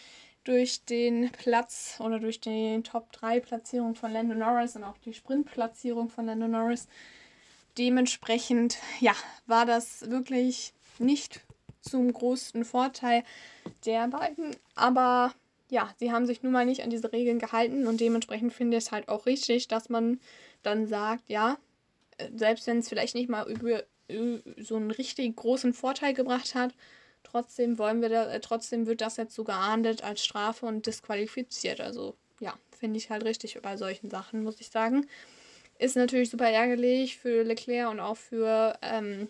durch 0.44 0.86
den 0.86 1.32
Platz 1.32 2.00
oder 2.00 2.20
durch 2.20 2.40
die 2.40 2.82
Top 2.84 3.12
3 3.12 3.40
Platzierung 3.40 3.96
von 3.96 4.12
Lando 4.12 4.34
Norris 4.34 4.76
und 4.76 4.84
auch 4.84 4.98
die 4.98 5.14
Sprintplatzierung 5.14 6.10
von 6.10 6.26
Lando 6.26 6.48
Norris. 6.48 6.88
Dementsprechend, 7.78 8.78
ja, 9.00 9.14
war 9.46 9.66
das 9.66 10.10
wirklich 10.10 10.74
nicht 11.00 11.42
zum 11.82 12.12
größten 12.12 12.66
Vorteil 12.66 13.24
der 13.86 14.08
beiden. 14.08 14.56
Aber 14.76 15.34
ja, 15.72 15.90
sie 15.98 16.12
haben 16.12 16.28
sich 16.28 16.44
nun 16.44 16.52
mal 16.52 16.66
nicht 16.66 16.84
an 16.84 16.90
diese 16.90 17.14
Regeln 17.14 17.40
gehalten 17.40 17.88
und 17.88 18.02
dementsprechend 18.02 18.52
finde 18.52 18.78
ich 18.78 18.84
es 18.84 18.92
halt 18.92 19.08
auch 19.08 19.26
richtig, 19.26 19.70
dass 19.70 19.88
man 19.88 20.20
dann 20.64 20.86
sagt, 20.86 21.30
ja, 21.30 21.58
äh, 22.18 22.30
selbst 22.36 22.68
wenn 22.68 22.80
es 22.80 22.90
vielleicht 22.90 23.16
nicht 23.16 23.30
mal 23.30 23.50
über, 23.50 23.84
so 24.58 24.76
einen 24.76 24.92
richtig 24.92 25.34
großen 25.38 25.74
Vorteil 25.74 26.14
gebracht 26.14 26.56
hat, 26.56 26.74
trotzdem 27.24 27.78
wollen 27.78 28.02
wir 28.02 28.10
da, 28.10 28.30
äh, 28.30 28.42
trotzdem 28.42 28.86
wird 28.86 29.00
das 29.00 29.16
jetzt 29.16 29.34
so 29.34 29.46
geahndet 29.46 30.04
als 30.04 30.26
Strafe 30.26 30.66
und 30.66 30.86
disqualifiziert. 30.86 31.80
Also 31.80 32.16
ja, 32.42 32.54
finde 32.78 32.98
ich 32.98 33.10
halt 33.10 33.24
richtig 33.24 33.58
bei 33.62 33.78
solchen 33.78 34.10
Sachen, 34.10 34.44
muss 34.44 34.60
ich 34.60 34.70
sagen. 34.70 35.08
Ist 35.80 35.96
natürlich 35.96 36.30
super 36.30 36.50
ärgerlich 36.50 37.18
für 37.18 37.44
Leclerc 37.44 37.90
und 37.90 38.02
auch 38.02 38.18
für 38.18 38.78
ähm, 38.82 39.30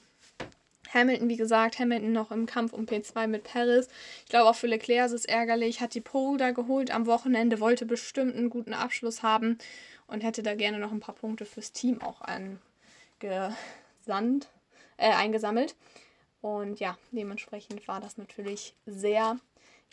Hamilton, 0.93 1.29
wie 1.29 1.37
gesagt, 1.37 1.79
Hamilton 1.79 2.11
noch 2.11 2.31
im 2.31 2.45
Kampf 2.45 2.73
um 2.73 2.85
P2 2.85 3.27
mit 3.27 3.43
Paris. 3.43 3.87
Ich 4.25 4.29
glaube 4.29 4.49
auch 4.49 4.55
für 4.55 4.67
Leclerc 4.67 5.05
ist 5.05 5.13
es 5.13 5.25
ärgerlich, 5.25 5.81
hat 5.81 5.93
die 5.93 6.01
Pole 6.01 6.37
da 6.37 6.51
geholt 6.51 6.91
am 6.91 7.05
Wochenende, 7.05 7.59
wollte 7.59 7.85
bestimmt 7.85 8.35
einen 8.35 8.49
guten 8.49 8.73
Abschluss 8.73 9.23
haben 9.23 9.57
und 10.07 10.21
hätte 10.21 10.43
da 10.43 10.55
gerne 10.55 10.79
noch 10.79 10.91
ein 10.91 10.99
paar 10.99 11.15
Punkte 11.15 11.45
fürs 11.45 11.71
Team 11.71 12.01
auch 12.01 12.21
angesandt, 12.21 12.59
äh, 14.97 15.11
eingesammelt. 15.11 15.75
Und 16.41 16.79
ja, 16.79 16.97
dementsprechend 17.11 17.87
war 17.87 18.01
das 18.01 18.17
natürlich 18.17 18.73
sehr 18.85 19.37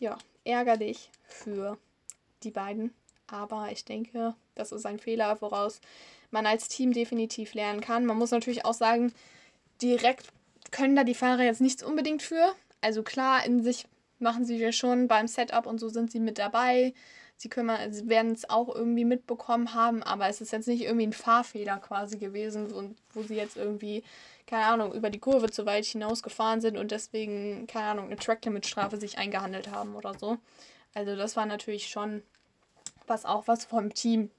ja, 0.00 0.16
ärgerlich 0.44 1.10
für 1.26 1.78
die 2.42 2.50
beiden. 2.50 2.94
Aber 3.26 3.70
ich 3.70 3.84
denke, 3.84 4.34
das 4.54 4.72
ist 4.72 4.86
ein 4.86 4.98
Fehler, 4.98 5.40
woraus 5.40 5.80
man 6.30 6.46
als 6.46 6.68
Team 6.68 6.92
definitiv 6.92 7.54
lernen 7.54 7.80
kann. 7.80 8.06
Man 8.06 8.16
muss 8.16 8.30
natürlich 8.30 8.64
auch 8.64 8.74
sagen, 8.74 9.12
direkt 9.82 10.28
können 10.70 10.96
da 10.96 11.04
die 11.04 11.14
Fahrer 11.14 11.42
jetzt 11.42 11.60
nichts 11.60 11.82
unbedingt 11.82 12.22
für. 12.22 12.54
Also 12.80 13.02
klar, 13.02 13.44
in 13.44 13.62
sich 13.62 13.86
machen 14.18 14.44
sie 14.44 14.56
ja 14.56 14.72
schon 14.72 15.08
beim 15.08 15.26
Setup 15.26 15.66
und 15.66 15.78
so 15.78 15.88
sind 15.88 16.10
sie 16.10 16.20
mit 16.20 16.38
dabei. 16.38 16.92
Sie, 17.36 17.48
sie 17.48 18.08
werden 18.08 18.32
es 18.32 18.50
auch 18.50 18.74
irgendwie 18.74 19.04
mitbekommen 19.04 19.72
haben, 19.74 20.02
aber 20.02 20.28
es 20.28 20.40
ist 20.40 20.50
jetzt 20.50 20.66
nicht 20.66 20.82
irgendwie 20.82 21.06
ein 21.06 21.12
Fahrfehler 21.12 21.78
quasi 21.78 22.18
gewesen, 22.18 22.72
und 22.72 22.96
wo 23.14 23.22
sie 23.22 23.36
jetzt 23.36 23.56
irgendwie, 23.56 24.02
keine 24.46 24.64
Ahnung, 24.64 24.92
über 24.92 25.08
die 25.08 25.20
Kurve 25.20 25.48
zu 25.48 25.64
weit 25.64 25.84
hinausgefahren 25.84 26.60
sind 26.60 26.76
und 26.76 26.90
deswegen, 26.90 27.68
keine 27.68 27.86
Ahnung, 27.90 28.06
eine 28.06 28.16
Track-Limit-Strafe 28.16 28.96
sich 28.96 29.18
eingehandelt 29.18 29.70
haben 29.70 29.94
oder 29.94 30.18
so. 30.18 30.38
Also 30.94 31.14
das 31.14 31.36
war 31.36 31.46
natürlich 31.46 31.88
schon 31.88 32.22
was 33.06 33.24
auch 33.24 33.46
was 33.46 33.64
vom 33.64 33.94
Team, 33.94 34.30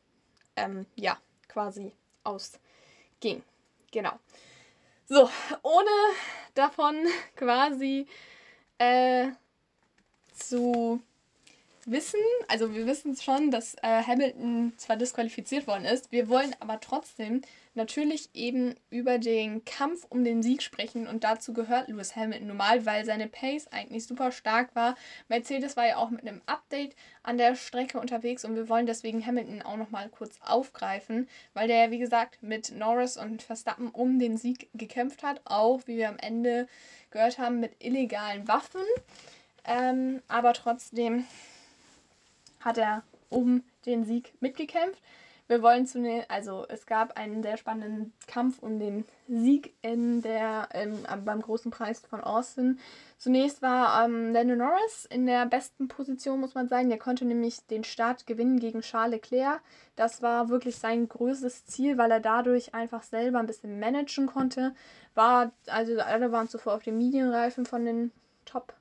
ähm, 0.58 0.86
ja, 0.96 1.18
quasi 1.48 1.94
ausging. 2.24 3.44
Genau. 3.92 4.12
So, 5.12 5.28
ohne 5.64 5.90
davon 6.54 6.96
quasi 7.36 8.06
äh, 8.78 9.30
zu 10.36 11.02
wissen, 11.86 12.20
also 12.48 12.76
wir 12.76 12.86
wissen 12.86 13.16
schon, 13.16 13.50
dass 13.50 13.74
äh, 13.82 14.04
Hamilton 14.04 14.74
zwar 14.78 14.98
disqualifiziert 14.98 15.66
worden 15.66 15.86
ist, 15.86 16.12
wir 16.12 16.30
wollen 16.30 16.56
aber 16.60 16.80
trotzdem 16.80 17.42
natürlich 17.76 18.30
eben 18.34 18.76
über 18.90 19.18
den 19.20 19.64
Kampf 19.66 20.06
um 20.10 20.24
den 20.24 20.44
Sieg 20.44 20.62
sprechen 20.62 21.08
und 21.08 21.24
dazu 21.24 21.54
gehört 21.54 21.88
Lewis 21.88 22.16
Hamilton 22.16 22.48
normal, 22.48 22.86
weil 22.86 23.06
seine 23.06 23.28
Pace 23.28 23.68
eigentlich 23.72 24.06
super 24.06 24.32
stark 24.32 24.76
war. 24.76 24.96
Mercedes 25.28 25.78
war 25.78 25.88
ja 25.88 25.98
auch 25.98 26.10
mit 26.10 26.22
einem 26.22 26.42
Update 26.46 26.96
an 27.24 27.38
der 27.38 27.56
Strecke 27.56 28.00
unterwegs 28.00 28.44
und 28.44 28.56
wir 28.56 28.70
wollen 28.70 28.86
deswegen 28.86 29.26
Hamilton 29.26 29.62
auch 29.62 29.78
nochmal 29.78 30.10
kurz 30.10 30.40
aufgreifen, 30.42 31.30
weil 31.54 31.68
der 31.68 31.86
ja 31.86 31.92
wie 31.92 32.00
gesagt 32.00 32.42
mit 32.42 32.72
Norris 32.76 33.18
und 33.18 33.42
Verstappen 33.42 33.90
um 33.90 34.20
den 34.20 34.38
Sieg 34.38 34.70
gekämpft 34.74 35.24
hat, 35.24 35.42
auch 35.46 35.82
wie 35.86 35.98
wir 35.98 36.10
am 36.10 36.18
Ende 36.18 36.68
gehört 37.12 37.38
haben 37.38 37.60
mit 37.60 37.74
illegalen 37.80 38.48
Waffen. 38.48 38.82
Ähm, 39.66 40.22
aber 40.28 40.54
trotzdem 40.54 41.26
hat 42.60 42.78
er 42.78 43.04
um 43.30 43.64
den 43.86 44.06
Sieg 44.06 44.34
mitgekämpft. 44.40 45.02
Wir 45.50 45.64
wollen 45.64 45.88
zunächst, 45.88 46.30
also 46.30 46.68
es 46.70 46.86
gab 46.86 47.18
einen 47.18 47.42
sehr 47.42 47.58
spannenden 47.58 48.14
Kampf 48.28 48.60
um 48.60 48.78
den 48.78 49.04
Sieg 49.28 49.74
in 49.82 50.22
der, 50.22 50.70
ähm, 50.74 51.00
beim 51.26 51.42
großen 51.42 51.72
Preis 51.72 52.02
von 52.02 52.22
Austin. 52.22 52.78
Zunächst 53.18 53.64
war 53.64 54.06
ähm, 54.06 54.32
Lando 54.32 54.56
Norris 54.56 55.06
in 55.10 55.26
der 55.26 55.48
besten 55.48 55.88
Position, 55.88 56.40
muss 56.40 56.54
man 56.54 56.68
sagen. 56.68 56.90
Der 56.90 57.00
konnte 57.00 57.26
nämlich 57.26 57.66
den 57.66 57.84
Start 57.84 58.28
gewinnen 58.28 58.60
gegen 58.60 58.82
Charles 58.82 59.14
Leclerc. 59.14 59.60
Das 59.96 60.22
war 60.22 60.50
wirklich 60.50 60.76
sein 60.76 61.10
größtes 61.10 61.66
Ziel, 61.66 61.98
weil 61.98 62.12
er 62.12 62.20
dadurch 62.20 62.76
einfach 62.76 63.02
selber 63.02 63.40
ein 63.40 63.48
bisschen 63.48 63.80
managen 63.80 64.28
konnte. 64.28 64.76
War, 65.16 65.52
also 65.66 66.00
alle 66.00 66.32
waren 66.32 66.48
zuvor 66.48 66.76
auf 66.76 66.84
den 66.84 67.00
Medienreifen 67.00 67.66
von 67.66 67.86
den 67.86 68.12
Top 68.46 68.76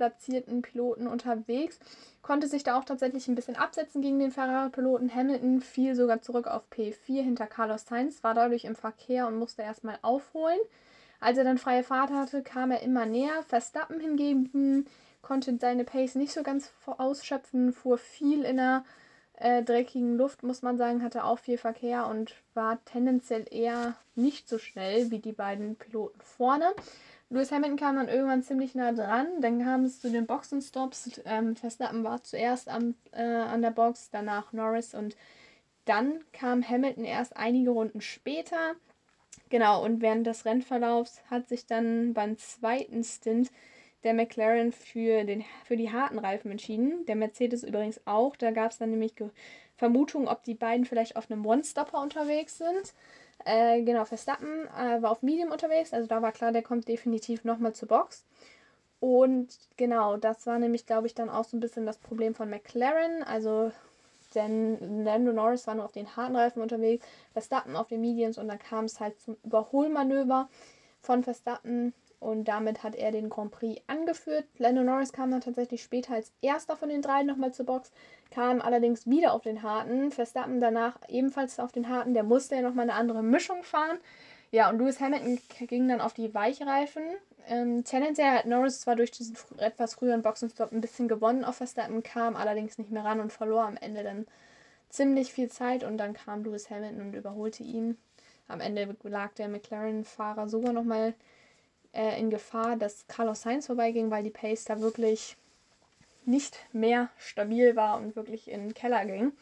platzierten 0.00 0.62
Piloten 0.62 1.06
unterwegs. 1.06 1.78
Konnte 2.22 2.48
sich 2.48 2.62
da 2.62 2.78
auch 2.78 2.86
tatsächlich 2.86 3.28
ein 3.28 3.34
bisschen 3.34 3.56
absetzen 3.56 4.00
gegen 4.00 4.18
den 4.18 4.30
Ferrari-Piloten. 4.30 5.14
Hamilton 5.14 5.60
fiel 5.60 5.94
sogar 5.94 6.22
zurück 6.22 6.46
auf 6.46 6.62
P4 6.72 7.22
hinter 7.22 7.46
Carlos 7.46 7.84
Sainz, 7.84 8.24
war 8.24 8.32
dadurch 8.32 8.64
im 8.64 8.76
Verkehr 8.76 9.26
und 9.26 9.38
musste 9.38 9.60
erstmal 9.60 9.98
aufholen. 10.00 10.58
Als 11.20 11.36
er 11.36 11.44
dann 11.44 11.58
freie 11.58 11.82
Fahrt 11.82 12.10
hatte, 12.12 12.42
kam 12.42 12.70
er 12.70 12.80
immer 12.80 13.04
näher. 13.04 13.42
Verstappen 13.46 14.00
hingegen 14.00 14.86
konnte 15.20 15.58
seine 15.60 15.84
Pace 15.84 16.14
nicht 16.14 16.32
so 16.32 16.42
ganz 16.42 16.72
ausschöpfen, 16.86 17.74
fuhr 17.74 17.98
viel 17.98 18.44
in 18.44 18.56
der 18.56 18.84
äh, 19.34 19.62
dreckigen 19.62 20.16
Luft, 20.16 20.42
muss 20.42 20.62
man 20.62 20.78
sagen, 20.78 21.02
hatte 21.02 21.24
auch 21.24 21.38
viel 21.38 21.58
Verkehr 21.58 22.06
und 22.06 22.36
war 22.54 22.82
tendenziell 22.86 23.44
eher 23.50 23.96
nicht 24.14 24.48
so 24.48 24.56
schnell 24.56 25.10
wie 25.10 25.18
die 25.18 25.32
beiden 25.32 25.76
Piloten 25.76 26.22
vorne. 26.22 26.72
Lewis 27.32 27.52
Hamilton 27.52 27.78
kam 27.78 27.96
dann 27.96 28.08
irgendwann 28.08 28.42
ziemlich 28.42 28.74
nah 28.74 28.92
dran. 28.92 29.40
Dann 29.40 29.62
kam 29.62 29.84
es 29.84 30.00
zu 30.00 30.10
den 30.10 30.26
Boxenstops. 30.26 31.20
Ähm, 31.24 31.54
Verstappen 31.54 32.02
war 32.02 32.22
zuerst 32.24 32.68
am, 32.68 32.96
äh, 33.12 33.22
an 33.22 33.62
der 33.62 33.70
Box, 33.70 34.10
danach 34.10 34.52
Norris 34.52 34.94
und 34.94 35.16
dann 35.84 36.20
kam 36.32 36.68
Hamilton 36.68 37.04
erst 37.04 37.36
einige 37.36 37.70
Runden 37.70 38.00
später. 38.00 38.74
Genau, 39.48 39.84
und 39.84 40.00
während 40.02 40.26
des 40.26 40.44
Rennverlaufs 40.44 41.22
hat 41.30 41.48
sich 41.48 41.66
dann 41.66 42.14
beim 42.14 42.36
zweiten 42.36 43.04
Stint 43.04 43.50
der 44.02 44.14
McLaren 44.14 44.72
für, 44.72 45.24
den, 45.24 45.44
für 45.64 45.76
die 45.76 45.92
harten 45.92 46.18
Reifen 46.18 46.50
entschieden. 46.50 47.06
Der 47.06 47.16
Mercedes 47.16 47.62
übrigens 47.62 48.00
auch. 48.06 48.36
Da 48.36 48.50
gab 48.50 48.72
es 48.72 48.78
dann 48.78 48.90
nämlich 48.90 49.14
Vermutungen, 49.80 50.28
ob 50.28 50.44
die 50.44 50.54
beiden 50.54 50.84
vielleicht 50.84 51.16
auf 51.16 51.30
einem 51.30 51.46
One-Stopper 51.46 52.02
unterwegs 52.02 52.58
sind. 52.58 52.92
Äh, 53.46 53.82
genau, 53.82 54.04
Verstappen 54.04 54.66
äh, 54.78 55.00
war 55.00 55.10
auf 55.10 55.22
Medium 55.22 55.50
unterwegs, 55.50 55.94
also 55.94 56.06
da 56.06 56.20
war 56.20 56.32
klar, 56.32 56.52
der 56.52 56.62
kommt 56.62 56.86
definitiv 56.86 57.44
nochmal 57.44 57.72
zur 57.74 57.88
Box. 57.88 58.26
Und 59.00 59.48
genau, 59.78 60.18
das 60.18 60.46
war 60.46 60.58
nämlich, 60.58 60.84
glaube 60.84 61.06
ich, 61.06 61.14
dann 61.14 61.30
auch 61.30 61.44
so 61.44 61.56
ein 61.56 61.60
bisschen 61.60 61.86
das 61.86 61.96
Problem 61.96 62.34
von 62.34 62.50
McLaren. 62.50 63.22
Also, 63.22 63.72
denn 64.34 65.02
Lando 65.02 65.32
Norris 65.32 65.66
war 65.66 65.74
nur 65.74 65.86
auf 65.86 65.92
den 65.92 66.14
harten 66.14 66.36
Reifen 66.36 66.60
unterwegs, 66.60 67.06
Verstappen 67.32 67.74
auf 67.74 67.88
den 67.88 68.02
Mediums 68.02 68.36
und 68.36 68.48
dann 68.48 68.58
kam 68.58 68.84
es 68.84 69.00
halt 69.00 69.18
zum 69.18 69.38
Überholmanöver 69.44 70.50
von 71.00 71.22
Verstappen 71.24 71.94
und 72.20 72.44
damit 72.44 72.82
hat 72.82 72.94
er 72.94 73.10
den 73.10 73.30
Grand 73.30 73.50
Prix 73.50 73.82
angeführt. 73.86 74.44
Lando 74.58 74.82
Norris 74.82 75.12
kam 75.12 75.30
dann 75.30 75.40
tatsächlich 75.40 75.82
später 75.82 76.14
als 76.14 76.32
erster 76.42 76.76
von 76.76 76.90
den 76.90 77.02
drei 77.02 77.22
nochmal 77.22 77.52
zur 77.52 77.66
Box, 77.66 77.90
kam 78.30 78.60
allerdings 78.60 79.08
wieder 79.08 79.32
auf 79.32 79.42
den 79.42 79.62
harten. 79.62 80.12
Verstappen 80.12 80.60
danach 80.60 80.98
ebenfalls 81.08 81.58
auf 81.58 81.72
den 81.72 81.88
harten. 81.88 82.12
Der 82.12 82.22
musste 82.22 82.56
ja 82.56 82.62
nochmal 82.62 82.84
eine 82.84 82.94
andere 82.94 83.22
Mischung 83.22 83.62
fahren. 83.62 83.98
Ja, 84.52 84.68
und 84.68 84.78
Lewis 84.78 85.00
Hamilton 85.00 85.38
ging 85.66 85.88
dann 85.88 86.00
auf 86.00 86.12
die 86.12 86.34
Weichreifen. 86.34 87.02
Ähm, 87.46 87.84
tendenziell 87.84 88.30
hat 88.30 88.46
Norris 88.46 88.82
zwar 88.82 88.96
durch 88.96 89.10
diesen 89.10 89.36
etwas 89.58 89.94
früheren 89.94 90.22
Boxenstopp 90.22 90.72
ein 90.72 90.80
bisschen 90.80 91.08
gewonnen 91.08 91.44
auf 91.44 91.56
Verstappen, 91.56 92.02
kam 92.02 92.36
allerdings 92.36 92.76
nicht 92.76 92.90
mehr 92.90 93.04
ran 93.04 93.20
und 93.20 93.32
verlor 93.32 93.64
am 93.64 93.76
Ende 93.76 94.02
dann 94.02 94.26
ziemlich 94.90 95.32
viel 95.32 95.48
Zeit 95.48 95.84
und 95.84 95.96
dann 95.96 96.12
kam 96.12 96.44
Lewis 96.44 96.68
Hamilton 96.68 97.00
und 97.00 97.14
überholte 97.14 97.62
ihn. 97.62 97.96
Am 98.46 98.60
Ende 98.60 98.96
lag 99.04 99.32
der 99.34 99.48
McLaren-Fahrer 99.48 100.48
sogar 100.48 100.72
nochmal 100.72 101.14
äh, 101.92 102.18
in 102.20 102.30
Gefahr, 102.30 102.76
dass 102.76 103.06
Carlos 103.08 103.42
Sainz 103.42 103.66
vorbeiging, 103.66 104.10
weil 104.10 104.22
die 104.22 104.30
Pace 104.30 104.64
da 104.64 104.80
wirklich 104.80 105.36
nicht 106.24 106.58
mehr 106.72 107.08
stabil 107.18 107.76
war 107.76 107.96
und 107.96 108.16
wirklich 108.16 108.50
in 108.50 108.60
den 108.60 108.74
Keller 108.74 109.04
ging. 109.04 109.32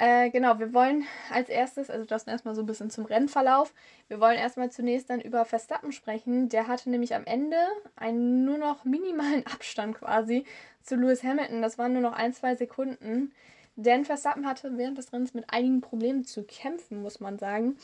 Äh, 0.00 0.30
genau, 0.30 0.60
wir 0.60 0.72
wollen 0.72 1.04
als 1.32 1.48
erstes, 1.48 1.90
also 1.90 2.04
das 2.04 2.24
erstmal 2.28 2.54
so 2.54 2.62
ein 2.62 2.66
bisschen 2.66 2.88
zum 2.88 3.04
Rennverlauf. 3.04 3.74
Wir 4.06 4.20
wollen 4.20 4.38
erstmal 4.38 4.70
zunächst 4.70 5.10
dann 5.10 5.20
über 5.20 5.44
Verstappen 5.44 5.90
sprechen. 5.90 6.48
Der 6.48 6.68
hatte 6.68 6.88
nämlich 6.88 7.16
am 7.16 7.24
Ende 7.24 7.56
einen 7.96 8.44
nur 8.44 8.58
noch 8.58 8.84
minimalen 8.84 9.44
Abstand 9.52 9.96
quasi 9.96 10.44
zu 10.84 10.94
Lewis 10.94 11.24
Hamilton. 11.24 11.62
Das 11.62 11.78
waren 11.78 11.94
nur 11.94 12.02
noch 12.02 12.12
ein, 12.12 12.32
zwei 12.32 12.54
Sekunden. 12.54 13.32
Denn 13.80 14.04
Verstappen 14.04 14.44
hatte 14.44 14.76
während 14.76 14.98
des 14.98 15.12
Rennens 15.12 15.34
mit 15.34 15.44
einigen 15.52 15.80
Problemen 15.80 16.24
zu 16.24 16.42
kämpfen, 16.42 17.00
muss 17.00 17.20
man 17.20 17.38
sagen. 17.38 17.76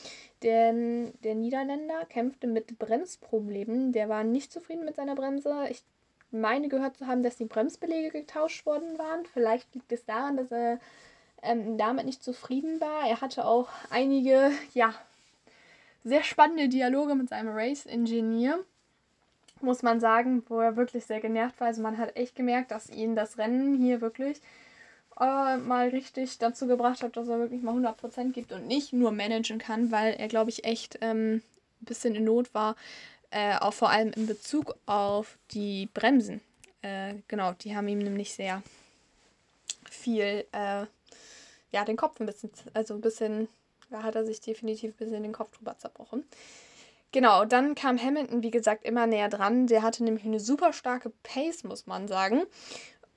Denn 0.43 1.13
der 1.23 1.35
Niederländer 1.35 2.03
kämpfte 2.09 2.47
mit 2.47 2.77
Bremsproblemen. 2.77 3.93
Der 3.93 4.09
war 4.09 4.25
nicht 4.25 4.51
zufrieden 4.51 4.83
mit 4.83 4.97
seiner 4.97 5.15
Bremse. 5.15 5.67
Ich 5.69 5.83
meine 6.31 6.67
gehört 6.67 6.97
zu 6.97 7.07
haben, 7.07 7.23
dass 7.23 7.37
die 7.37 7.45
Bremsbeläge 7.45 8.11
getauscht 8.11 8.65
worden 8.65 8.97
waren. 8.97 9.25
Vielleicht 9.25 9.73
liegt 9.73 9.89
es 9.93 10.03
daran, 10.03 10.35
dass 10.35 10.51
er 10.51 10.79
ähm, 11.41 11.77
damit 11.77 12.05
nicht 12.05 12.21
zufrieden 12.21 12.81
war. 12.81 13.07
Er 13.07 13.21
hatte 13.21 13.45
auch 13.45 13.69
einige, 13.89 14.51
ja, 14.73 14.93
sehr 16.03 16.23
spannende 16.23 16.67
Dialoge 16.67 17.15
mit 17.15 17.29
seinem 17.29 17.55
Race-Ingenieur, 17.55 18.59
muss 19.61 19.81
man 19.81 20.01
sagen, 20.01 20.43
wo 20.49 20.59
er 20.59 20.75
wirklich 20.75 21.05
sehr 21.05 21.21
genervt 21.21 21.61
war. 21.61 21.67
Also 21.67 21.81
man 21.81 21.97
hat 21.97 22.17
echt 22.17 22.35
gemerkt, 22.35 22.71
dass 22.71 22.89
ihn 22.89 23.15
das 23.15 23.37
Rennen 23.37 23.75
hier 23.75 24.01
wirklich 24.01 24.41
äh, 25.19 25.57
mal 25.57 25.89
richtig 25.89 26.37
dazu 26.37 26.67
gebracht 26.67 27.03
hat, 27.03 27.17
dass 27.17 27.27
er 27.27 27.39
wirklich 27.39 27.61
mal 27.61 27.75
100% 27.75 28.31
gibt 28.31 28.51
und 28.51 28.67
nicht 28.67 28.93
nur 28.93 29.11
managen 29.11 29.57
kann, 29.57 29.91
weil 29.91 30.13
er, 30.13 30.27
glaube 30.27 30.49
ich, 30.49 30.65
echt 30.65 30.97
ähm, 31.01 31.35
ein 31.35 31.85
bisschen 31.85 32.15
in 32.15 32.25
Not 32.25 32.53
war, 32.53 32.75
äh, 33.31 33.57
auch 33.57 33.73
vor 33.73 33.89
allem 33.89 34.11
in 34.13 34.27
Bezug 34.27 34.75
auf 34.85 35.37
die 35.51 35.87
Bremsen. 35.93 36.41
Äh, 36.81 37.15
genau, 37.27 37.53
die 37.53 37.75
haben 37.75 37.87
ihm 37.87 37.99
nämlich 37.99 38.33
sehr 38.33 38.61
viel, 39.89 40.45
äh, 40.51 40.85
ja, 41.71 41.85
den 41.85 41.97
Kopf 41.97 42.19
ein 42.19 42.25
bisschen, 42.25 42.51
also 42.73 42.93
ein 42.93 43.01
bisschen, 43.01 43.47
da 43.89 44.03
hat 44.03 44.15
er 44.15 44.25
sich 44.25 44.41
definitiv 44.41 44.93
ein 44.93 44.97
bisschen 44.97 45.23
den 45.23 45.33
Kopf 45.33 45.57
drüber 45.57 45.77
zerbrochen. 45.77 46.23
Genau, 47.15 47.45
dann 47.45 47.75
kam 47.75 47.97
Hamilton, 47.97 48.43
wie 48.43 48.51
gesagt, 48.51 48.83
immer 48.83 49.07
näher 49.07 49.29
dran. 49.29 49.67
Der 49.67 49.83
hatte 49.83 50.03
nämlich 50.03 50.25
eine 50.25 50.41
super 50.41 50.73
starke 50.73 51.13
Pace, 51.23 51.63
muss 51.63 51.87
man 51.87 52.09
sagen. 52.09 52.43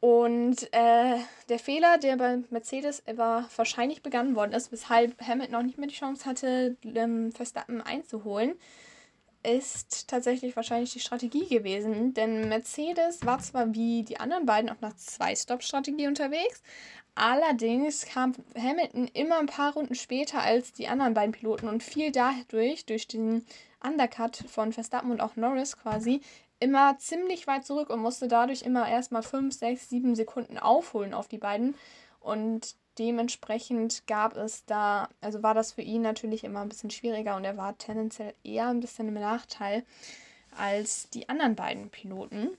Und 0.00 0.72
äh, 0.72 1.18
der 1.48 1.58
Fehler, 1.58 1.98
der 1.98 2.16
bei 2.16 2.38
Mercedes 2.50 3.02
war 3.14 3.48
wahrscheinlich 3.56 4.02
begangen 4.02 4.36
worden 4.36 4.52
ist, 4.52 4.70
weshalb 4.70 5.20
Hamilton 5.20 5.52
noch 5.52 5.62
nicht 5.62 5.78
mehr 5.78 5.88
die 5.88 5.94
Chance 5.94 6.24
hatte, 6.24 6.76
ähm, 6.84 7.32
Verstappen 7.32 7.80
einzuholen, 7.80 8.54
ist 9.42 10.08
tatsächlich 10.08 10.54
wahrscheinlich 10.54 10.92
die 10.92 11.00
Strategie 11.00 11.48
gewesen. 11.48 12.14
Denn 12.14 12.48
Mercedes 12.48 13.24
war 13.26 13.40
zwar 13.40 13.74
wie 13.74 14.04
die 14.04 14.20
anderen 14.20 14.46
beiden 14.46 14.70
auch 14.70 14.80
nach 14.80 14.94
Zwei-Stop-Strategie 14.94 16.06
unterwegs, 16.06 16.62
allerdings 17.16 18.06
kam 18.06 18.34
Hamilton 18.56 19.08
immer 19.14 19.38
ein 19.38 19.46
paar 19.46 19.72
Runden 19.74 19.96
später 19.96 20.40
als 20.40 20.72
die 20.72 20.86
anderen 20.86 21.14
beiden 21.14 21.32
Piloten 21.32 21.68
und 21.68 21.82
fiel 21.82 22.12
dadurch, 22.12 22.86
durch 22.86 23.08
den 23.08 23.44
Undercut 23.82 24.36
von 24.48 24.72
Verstappen 24.72 25.10
und 25.10 25.20
auch 25.20 25.36
Norris 25.36 25.76
quasi, 25.76 26.20
immer 26.60 26.98
ziemlich 26.98 27.46
weit 27.46 27.64
zurück 27.64 27.90
und 27.90 28.00
musste 28.00 28.28
dadurch 28.28 28.62
immer 28.62 28.88
erstmal 28.88 29.22
5, 29.22 29.54
6, 29.54 29.88
7 29.88 30.14
Sekunden 30.14 30.58
aufholen 30.58 31.14
auf 31.14 31.28
die 31.28 31.38
beiden. 31.38 31.74
Und 32.20 32.74
dementsprechend 32.98 34.06
gab 34.06 34.36
es 34.36 34.64
da, 34.64 35.08
also 35.20 35.42
war 35.42 35.54
das 35.54 35.72
für 35.72 35.82
ihn 35.82 36.02
natürlich 36.02 36.44
immer 36.44 36.60
ein 36.60 36.68
bisschen 36.68 36.90
schwieriger 36.90 37.36
und 37.36 37.44
er 37.44 37.56
war 37.56 37.78
tendenziell 37.78 38.34
eher 38.42 38.68
ein 38.68 38.80
bisschen 38.80 39.08
im 39.08 39.14
Nachteil 39.14 39.84
als 40.56 41.08
die 41.10 41.28
anderen 41.28 41.54
beiden 41.54 41.90
Piloten. 41.90 42.50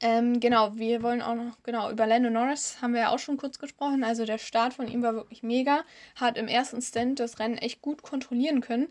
Ähm, 0.00 0.38
genau, 0.38 0.76
wir 0.76 1.02
wollen 1.02 1.22
auch 1.22 1.34
noch, 1.34 1.62
genau, 1.64 1.90
über 1.90 2.06
Lando 2.06 2.30
Norris 2.30 2.80
haben 2.80 2.92
wir 2.92 3.00
ja 3.00 3.10
auch 3.10 3.18
schon 3.18 3.36
kurz 3.36 3.58
gesprochen. 3.58 4.04
Also 4.04 4.24
der 4.24 4.38
Start 4.38 4.74
von 4.74 4.86
ihm 4.86 5.02
war 5.02 5.14
wirklich 5.14 5.42
mega, 5.42 5.82
hat 6.14 6.38
im 6.38 6.46
ersten 6.46 6.80
Stand 6.82 7.18
das 7.18 7.40
Rennen 7.40 7.58
echt 7.58 7.82
gut 7.82 8.02
kontrollieren 8.02 8.60
können. 8.60 8.88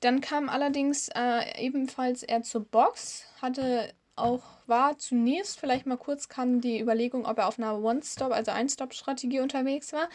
Dann 0.00 0.20
kam 0.20 0.48
allerdings 0.48 1.08
äh, 1.14 1.64
ebenfalls 1.64 2.22
er 2.22 2.42
zur 2.42 2.64
Box, 2.64 3.24
hatte 3.40 3.92
auch 4.16 4.42
war. 4.66 4.98
Zunächst 4.98 5.60
vielleicht 5.60 5.86
mal 5.86 5.96
kurz 5.96 6.28
kam 6.28 6.60
die 6.60 6.80
Überlegung, 6.80 7.26
ob 7.26 7.38
er 7.38 7.48
auf 7.48 7.58
einer 7.58 7.78
One-Stop, 7.78 8.32
also 8.32 8.50
Ein-Stop-Strategie 8.50 9.40
unterwegs 9.40 9.92
war. 9.92 10.08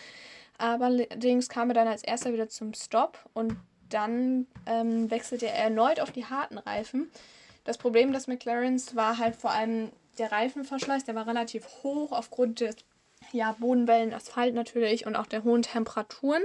Aber 0.57 0.85
allerdings 0.85 1.49
kam 1.49 1.69
er 1.69 1.73
dann 1.73 1.87
als 1.87 2.03
erster 2.03 2.33
wieder 2.33 2.49
zum 2.49 2.73
Stop 2.73 3.17
und 3.33 3.55
dann 3.89 4.47
ähm, 4.65 5.09
wechselte 5.09 5.47
er 5.47 5.55
erneut 5.55 5.99
auf 5.99 6.11
die 6.11 6.25
harten 6.25 6.57
Reifen. 6.57 7.11
Das 7.63 7.77
Problem 7.77 8.13
des 8.13 8.27
McLarens 8.27 8.95
war 8.95 9.17
halt 9.17 9.35
vor 9.35 9.51
allem 9.51 9.91
der 10.17 10.31
Reifenverschleiß, 10.31 11.03
der 11.03 11.15
war 11.15 11.27
relativ 11.27 11.67
hoch 11.83 12.11
aufgrund 12.11 12.59
des 12.59 12.75
ja, 13.31 13.55
Bodenwellen, 13.59 14.13
Asphalt 14.13 14.53
natürlich 14.55 15.05
und 15.05 15.15
auch 15.15 15.27
der 15.27 15.43
hohen 15.43 15.61
Temperaturen. 15.61 16.41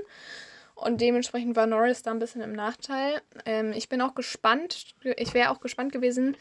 Und 0.77 1.01
dementsprechend 1.01 1.57
war 1.57 1.67
Norris 1.67 2.03
da 2.03 2.11
ein 2.11 2.19
bisschen 2.19 2.43
im 2.43 2.53
Nachteil. 2.53 3.23
Ähm, 3.47 3.73
ich 3.73 3.89
bin 3.89 4.03
auch 4.03 4.15
gespannt, 4.15 4.95
ich 5.17 5.33
wäre 5.33 5.51
auch 5.51 5.61
gespannt 5.61 5.91
gewesen. 5.91 6.37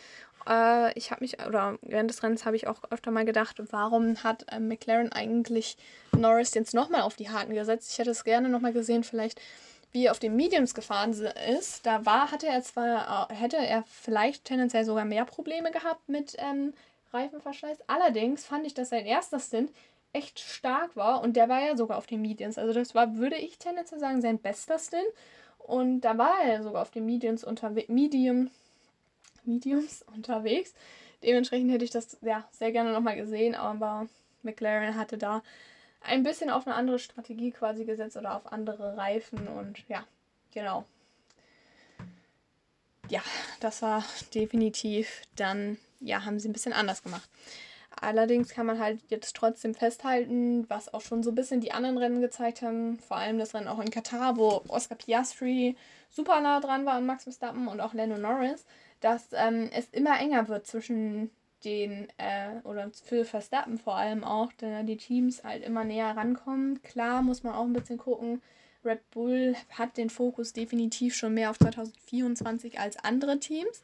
Äh, 0.47 0.93
ich 0.97 1.11
habe 1.11 1.23
mich, 1.23 1.39
oder 1.45 1.79
während 1.81 2.09
des 2.09 2.21
Rennens 2.21 2.45
habe 2.45 2.57
ich 2.57 2.67
auch 2.67 2.83
öfter 2.91 3.11
mal 3.11 3.23
gedacht, 3.23 3.61
warum 3.71 4.21
hat 4.23 4.45
äh, 4.51 4.59
McLaren 4.59 5.11
eigentlich 5.13 5.77
Norris 6.11 6.53
jetzt 6.53 6.73
nochmal 6.73 7.01
auf 7.01 7.15
die 7.15 7.29
Harten 7.29 7.53
gesetzt? 7.53 7.91
Ich 7.91 7.97
hätte 7.97 8.11
es 8.11 8.25
gerne 8.25 8.49
nochmal 8.49 8.73
gesehen, 8.73 9.05
vielleicht 9.05 9.41
wie 9.93 10.07
er 10.07 10.11
auf 10.11 10.19
den 10.19 10.35
Mediums 10.35 10.73
gefahren 10.73 11.13
ist. 11.57 11.85
Da 11.85 12.05
war, 12.05 12.29
hatte 12.29 12.47
er 12.47 12.61
zwar, 12.61 13.31
äh, 13.31 13.33
hätte 13.33 13.55
er 13.55 13.85
vielleicht 13.89 14.43
tendenziell 14.43 14.83
sogar 14.83 15.05
mehr 15.05 15.23
Probleme 15.23 15.71
gehabt 15.71 16.09
mit 16.09 16.35
ähm, 16.39 16.73
Reifenverschleiß. 17.13 17.77
Allerdings 17.87 18.45
fand 18.45 18.67
ich, 18.67 18.73
dass 18.73 18.89
sein 18.89 19.05
erster 19.05 19.39
Stint 19.39 19.71
echt 20.15 20.39
stark 20.39 20.95
war 20.95 21.21
und 21.21 21.35
der 21.35 21.49
war 21.49 21.61
ja 21.61 21.75
sogar 21.75 21.97
auf 21.97 22.07
den 22.07 22.21
Mediums. 22.21 22.57
Also 22.57 22.73
das 22.73 22.95
war, 22.95 23.17
würde 23.17 23.35
ich 23.35 23.57
tendenziell 23.57 23.99
sagen, 23.99 24.21
sein 24.21 24.39
bester 24.39 24.79
Stint. 24.79 25.03
Und 25.59 26.01
da 26.01 26.17
war 26.17 26.41
er 26.43 26.63
sogar 26.63 26.81
auf 26.81 26.91
den 26.91 27.05
Mediums, 27.05 27.43
unterwe 27.43 27.85
Medium, 27.87 28.49
Mediums 29.43 30.03
unterwegs. 30.15 30.73
Dementsprechend 31.23 31.71
hätte 31.71 31.85
ich 31.85 31.91
das 31.91 32.17
ja 32.21 32.47
sehr 32.51 32.71
gerne 32.71 32.93
nochmal 32.93 33.15
gesehen, 33.15 33.55
aber 33.55 34.07
McLaren 34.43 34.95
hatte 34.95 35.17
da 35.17 35.43
ein 36.01 36.23
bisschen 36.23 36.49
auf 36.49 36.67
eine 36.67 36.75
andere 36.75 36.99
Strategie 36.99 37.51
quasi 37.51 37.83
gesetzt 37.83 38.15
oder 38.15 38.35
auf 38.35 38.51
andere 38.51 38.95
Reifen 38.95 39.47
und 39.47 39.83
ja, 39.89 40.05
genau. 40.53 40.85
Ja, 43.09 43.21
das 43.59 43.81
war 43.81 44.03
definitiv 44.33 45.23
dann, 45.35 45.77
ja, 45.99 46.25
haben 46.25 46.39
sie 46.39 46.47
ein 46.47 46.53
bisschen 46.53 46.73
anders 46.73 47.03
gemacht. 47.03 47.27
Allerdings 48.01 48.49
kann 48.49 48.65
man 48.65 48.79
halt 48.79 48.99
jetzt 49.09 49.35
trotzdem 49.35 49.73
festhalten, 49.73 50.69
was 50.69 50.93
auch 50.93 51.01
schon 51.01 51.23
so 51.23 51.31
ein 51.31 51.35
bisschen 51.35 51.61
die 51.61 51.71
anderen 51.71 51.97
Rennen 51.97 52.21
gezeigt 52.21 52.61
haben, 52.61 52.99
vor 52.99 53.17
allem 53.17 53.37
das 53.37 53.53
Rennen 53.53 53.67
auch 53.67 53.79
in 53.79 53.89
Katar, 53.89 54.37
wo 54.37 54.61
Oscar 54.67 54.95
Piastri 54.95 55.75
super 56.09 56.41
nah 56.41 56.59
dran 56.59 56.85
war 56.85 56.93
an 56.93 57.05
Max 57.05 57.23
Verstappen 57.23 57.67
und 57.67 57.81
auch 57.81 57.93
Lando 57.93 58.17
Norris, 58.17 58.65
dass 59.01 59.29
ähm, 59.33 59.69
es 59.73 59.87
immer 59.91 60.19
enger 60.19 60.47
wird 60.47 60.67
zwischen 60.67 61.31
den, 61.63 62.07
äh, 62.17 62.61
oder 62.63 62.91
für 62.91 63.25
Verstappen 63.25 63.77
vor 63.77 63.95
allem 63.95 64.23
auch, 64.23 64.51
da 64.57 64.83
die 64.83 64.97
Teams 64.97 65.43
halt 65.43 65.63
immer 65.63 65.83
näher 65.83 66.15
rankommen. 66.15 66.81
Klar 66.83 67.21
muss 67.21 67.43
man 67.43 67.53
auch 67.53 67.65
ein 67.65 67.73
bisschen 67.73 67.97
gucken, 67.97 68.41
Red 68.85 69.09
Bull 69.11 69.55
hat 69.71 69.97
den 69.97 70.09
Fokus 70.09 70.53
definitiv 70.53 71.15
schon 71.15 71.33
mehr 71.33 71.49
auf 71.49 71.57
2024 71.57 72.79
als 72.79 72.97
andere 73.03 73.39
Teams. 73.39 73.83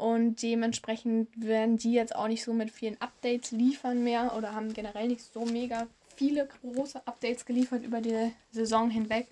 Und 0.00 0.40
dementsprechend 0.40 1.28
werden 1.36 1.76
die 1.76 1.92
jetzt 1.92 2.16
auch 2.16 2.26
nicht 2.26 2.42
so 2.42 2.54
mit 2.54 2.70
vielen 2.70 2.98
Updates 3.02 3.50
liefern 3.50 4.02
mehr 4.02 4.34
oder 4.34 4.54
haben 4.54 4.72
generell 4.72 5.08
nicht 5.08 5.20
so 5.20 5.44
mega 5.44 5.86
viele 6.16 6.48
große 6.62 7.06
Updates 7.06 7.44
geliefert 7.44 7.82
über 7.82 8.00
die 8.00 8.32
Saison 8.50 8.88
hinweg. 8.88 9.28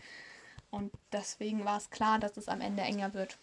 Und 0.70 0.92
deswegen 1.10 1.64
war 1.64 1.78
es 1.78 1.88
klar, 1.88 2.18
dass 2.18 2.36
es 2.36 2.48
am 2.48 2.60
Ende 2.60 2.82
enger 2.82 3.14
wird. 3.14 3.38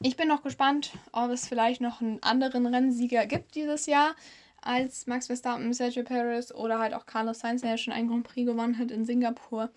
Ich 0.00 0.16
bin 0.16 0.28
noch 0.28 0.42
gespannt, 0.42 0.92
ob 1.12 1.30
es 1.30 1.46
vielleicht 1.46 1.82
noch 1.82 2.00
einen 2.00 2.22
anderen 2.22 2.64
Rennsieger 2.64 3.26
gibt 3.26 3.54
dieses 3.54 3.84
Jahr 3.84 4.16
als 4.62 5.06
Max 5.06 5.26
Verstappen, 5.26 5.74
Sergio 5.74 6.04
Perez 6.04 6.52
oder 6.52 6.78
halt 6.78 6.94
auch 6.94 7.04
Carlos 7.04 7.40
Sainz, 7.40 7.60
der 7.60 7.72
ja 7.72 7.76
schon 7.76 7.92
einen 7.92 8.08
Grand 8.08 8.26
Prix 8.26 8.46
gewonnen 8.46 8.78
hat 8.78 8.90
in 8.90 9.04
Singapur. 9.04 9.68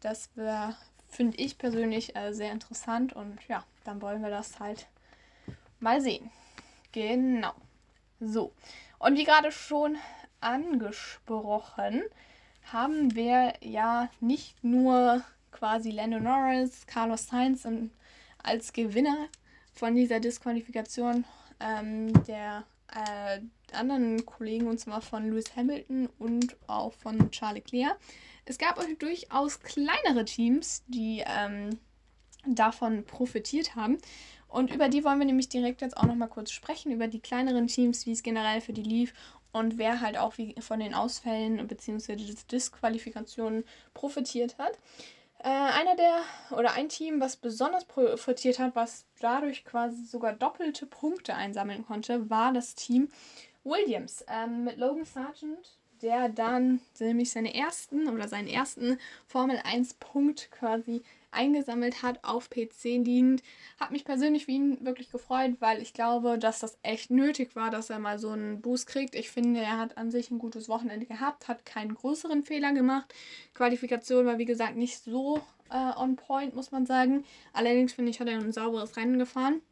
Das 0.00 0.30
finde 1.10 1.36
ich 1.36 1.58
persönlich, 1.58 2.16
äh, 2.16 2.32
sehr 2.32 2.52
interessant 2.52 3.12
und 3.12 3.36
ja, 3.48 3.64
dann 3.84 4.00
wollen 4.00 4.22
wir 4.22 4.30
das 4.30 4.60
halt 4.60 4.86
Mal 5.82 6.00
sehen. 6.00 6.30
Genau. 6.92 7.54
So. 8.20 8.52
Und 8.98 9.16
wie 9.16 9.24
gerade 9.24 9.50
schon 9.50 9.96
angesprochen, 10.40 12.02
haben 12.72 13.14
wir 13.16 13.54
ja 13.60 14.08
nicht 14.20 14.62
nur 14.62 15.22
quasi 15.50 15.90
Lando 15.90 16.20
Norris, 16.20 16.86
Carlos 16.86 17.26
Sainz 17.26 17.66
als 18.42 18.72
Gewinner 18.72 19.28
von 19.74 19.96
dieser 19.96 20.20
Disqualifikation 20.20 21.24
ähm, 21.58 22.12
der 22.24 22.64
äh, 22.94 23.40
anderen 23.74 24.24
Kollegen, 24.24 24.68
und 24.68 24.78
zwar 24.78 25.00
von 25.00 25.30
Lewis 25.30 25.56
Hamilton 25.56 26.08
und 26.18 26.56
auch 26.68 26.92
von 26.92 27.30
Charles 27.32 27.64
Leclerc. 27.64 27.98
Es 28.44 28.58
gab 28.58 28.78
auch 28.78 28.86
durchaus 28.98 29.60
kleinere 29.60 30.24
Teams, 30.24 30.84
die 30.86 31.24
ähm, 31.26 31.78
davon 32.46 33.04
profitiert 33.04 33.74
haben. 33.76 33.98
Und 34.52 34.70
über 34.70 34.88
die 34.88 35.02
wollen 35.02 35.18
wir 35.18 35.26
nämlich 35.26 35.48
direkt 35.48 35.80
jetzt 35.80 35.96
auch 35.96 36.04
nochmal 36.04 36.28
kurz 36.28 36.50
sprechen, 36.50 36.92
über 36.92 37.08
die 37.08 37.20
kleineren 37.20 37.68
Teams, 37.68 38.04
wie 38.04 38.12
es 38.12 38.22
generell 38.22 38.60
für 38.60 38.74
die 38.74 38.82
lief 38.82 39.14
und 39.50 39.78
wer 39.78 40.00
halt 40.02 40.18
auch 40.18 40.36
wie 40.36 40.54
von 40.60 40.80
den 40.80 40.94
Ausfällen 40.94 41.66
bzw. 41.66 42.16
Disqualifikationen 42.50 43.64
profitiert 43.94 44.58
hat. 44.58 44.72
Äh, 45.38 45.48
einer 45.48 45.96
der 45.96 46.20
oder 46.50 46.74
ein 46.74 46.90
Team, 46.90 47.18
was 47.18 47.36
besonders 47.36 47.86
profitiert 47.86 48.58
hat, 48.58 48.76
was 48.76 49.06
dadurch 49.20 49.64
quasi 49.64 50.04
sogar 50.04 50.34
doppelte 50.34 50.84
Punkte 50.86 51.34
einsammeln 51.34 51.86
konnte, 51.86 52.28
war 52.28 52.52
das 52.52 52.74
Team 52.74 53.08
Williams 53.64 54.24
ähm, 54.28 54.64
mit 54.64 54.76
Logan 54.76 55.04
Sargent, 55.04 55.78
der 56.02 56.28
dann 56.28 56.80
nämlich 56.98 57.30
seine 57.30 57.54
ersten 57.54 58.08
oder 58.08 58.28
seinen 58.28 58.48
ersten 58.48 58.98
Formel 59.26 59.60
1 59.64 59.94
Punkt 59.94 60.50
quasi 60.50 61.02
eingesammelt 61.32 62.02
hat 62.02 62.22
auf 62.22 62.50
P10 62.50 63.04
liegend. 63.04 63.42
Hat 63.80 63.90
mich 63.90 64.04
persönlich 64.04 64.44
für 64.44 64.52
ihn 64.52 64.84
wirklich 64.84 65.10
gefreut, 65.10 65.56
weil 65.60 65.80
ich 65.80 65.94
glaube, 65.94 66.38
dass 66.38 66.60
das 66.60 66.78
echt 66.82 67.10
nötig 67.10 67.56
war, 67.56 67.70
dass 67.70 67.90
er 67.90 67.98
mal 67.98 68.18
so 68.18 68.30
einen 68.30 68.60
Boost 68.60 68.86
kriegt. 68.86 69.14
Ich 69.14 69.30
finde, 69.30 69.60
er 69.60 69.78
hat 69.78 69.96
an 69.96 70.10
sich 70.10 70.30
ein 70.30 70.38
gutes 70.38 70.68
Wochenende 70.68 71.06
gehabt, 71.06 71.48
hat 71.48 71.64
keinen 71.64 71.94
größeren 71.94 72.42
Fehler 72.42 72.72
gemacht. 72.72 73.12
Qualifikation 73.54 74.26
war, 74.26 74.38
wie 74.38 74.44
gesagt, 74.44 74.76
nicht 74.76 75.02
so 75.02 75.40
äh, 75.70 75.96
on 75.96 76.16
point, 76.16 76.54
muss 76.54 76.70
man 76.70 76.86
sagen. 76.86 77.24
Allerdings 77.52 77.94
finde 77.94 78.10
ich, 78.10 78.20
hat 78.20 78.28
er 78.28 78.38
ein 78.38 78.52
sauberes 78.52 78.96
Rennen 78.96 79.18
gefahren. 79.18 79.62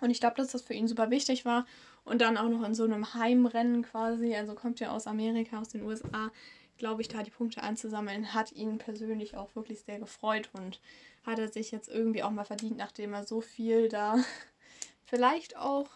Und 0.00 0.10
ich 0.10 0.18
glaube, 0.18 0.36
dass 0.36 0.50
das 0.52 0.62
für 0.62 0.74
ihn 0.74 0.88
super 0.88 1.10
wichtig 1.10 1.44
war. 1.44 1.66
Und 2.04 2.20
dann 2.20 2.36
auch 2.36 2.48
noch 2.48 2.64
in 2.64 2.74
so 2.74 2.84
einem 2.84 3.14
Heimrennen 3.14 3.82
quasi, 3.82 4.34
also 4.34 4.54
kommt 4.54 4.80
ja 4.80 4.90
aus 4.90 5.06
Amerika, 5.06 5.60
aus 5.60 5.68
den 5.68 5.82
USA, 5.82 6.30
glaube 6.78 7.02
ich, 7.02 7.08
da 7.08 7.22
die 7.22 7.30
Punkte 7.30 7.62
einzusammeln, 7.62 8.34
hat 8.34 8.52
ihn 8.52 8.78
persönlich 8.78 9.36
auch 9.36 9.54
wirklich 9.54 9.82
sehr 9.82 10.00
gefreut 10.00 10.50
und 10.52 10.80
hat 11.24 11.38
er 11.38 11.48
sich 11.48 11.70
jetzt 11.70 11.88
irgendwie 11.88 12.22
auch 12.22 12.30
mal 12.30 12.44
verdient, 12.44 12.76
nachdem 12.76 13.14
er 13.14 13.24
so 13.24 13.40
viel 13.40 13.88
da 13.88 14.16
vielleicht 15.04 15.56
auch, 15.56 15.88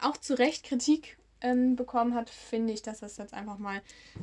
auch 0.00 0.18
zu 0.18 0.38
Recht 0.38 0.64
Kritik 0.64 1.16
ähm, 1.40 1.76
bekommen 1.76 2.14
hat, 2.14 2.30
finde 2.30 2.72
ich, 2.72 2.82
dass 2.82 3.00
das 3.00 3.16
jetzt 3.18 3.34
einfach 3.34 3.58
mal 3.58 3.82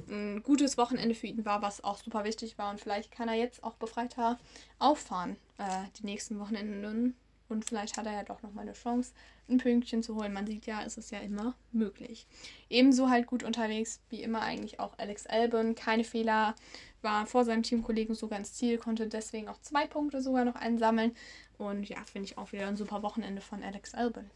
ein 0.10 0.42
gutes 0.44 0.78
Wochenende 0.78 1.16
für 1.16 1.28
ihn 1.28 1.46
war, 1.46 1.62
was 1.62 1.84
auch 1.84 1.98
super 1.98 2.24
wichtig 2.24 2.58
war. 2.58 2.72
Und 2.72 2.82
vielleicht 2.82 3.12
kann 3.12 3.30
er 3.30 3.36
jetzt 3.36 3.64
auch 3.64 3.76
befreiter 3.76 4.40
auffahren, 4.80 5.38
äh, 5.58 5.84
die 6.00 6.06
nächsten 6.06 6.40
Wochenenden. 6.40 7.16
Und 7.48 7.66
vielleicht 7.66 7.98
hat 7.98 8.08
er 8.08 8.14
ja 8.14 8.24
doch 8.24 8.42
nochmal 8.42 8.64
eine 8.64 8.74
Chance, 8.74 9.14
ein 9.52 9.58
Pünktchen 9.58 10.02
zu 10.04 10.16
holen. 10.16 10.34
Man 10.34 10.48
sieht 10.48 10.66
ja, 10.66 10.84
es 10.84 10.98
ist 10.98 11.12
ja 11.12 11.20
immer 11.20 11.56
möglich. 11.72 12.26
Ebenso 12.70 13.10
halt 13.10 13.28
gut 13.28 13.44
unterwegs, 13.44 14.00
wie 14.10 14.24
immer 14.24 14.42
eigentlich 14.42 14.80
auch 14.80 14.98
Alex 14.98 15.28
Albon. 15.28 15.76
Keine 15.76 16.04
Fehler, 16.04 16.56
war 17.02 17.26
vor 17.26 17.46
seinem 17.46 17.64
Teamkollegen 17.64 18.16
sogar 18.16 18.40
ins 18.40 18.54
Ziel, 18.54 18.78
konnte 18.78 19.08
deswegen 19.08 19.48
auch 19.48 19.60
zwei 19.62 19.88
Punkte 19.88 20.22
sogar 20.22 20.46
noch 20.46 20.56
einsammeln. 20.56 21.16
Und 21.58 21.88
ja, 21.90 21.98
finde 22.04 22.26
ich 22.26 22.38
auch 22.38 22.52
wieder 22.52 22.68
ein 22.68 22.78
super 22.78 23.04
Wochenende 23.04 23.42
von 23.42 23.64
Alex 23.64 23.94
Albon. 23.94 24.30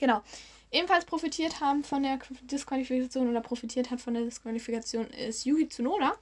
Genau. 0.00 0.22
Ebenfalls 0.72 1.04
profitiert 1.04 1.60
haben 1.60 1.84
von 1.84 2.02
der 2.04 2.20
Disqualifikation 2.42 3.28
oder 3.28 3.40
profitiert 3.40 3.90
hat 3.90 4.00
von 4.00 4.14
der 4.14 4.22
Disqualifikation 4.22 5.08
ist 5.08 5.44
Yuki 5.44 5.68
Tsunoda. 5.68 6.14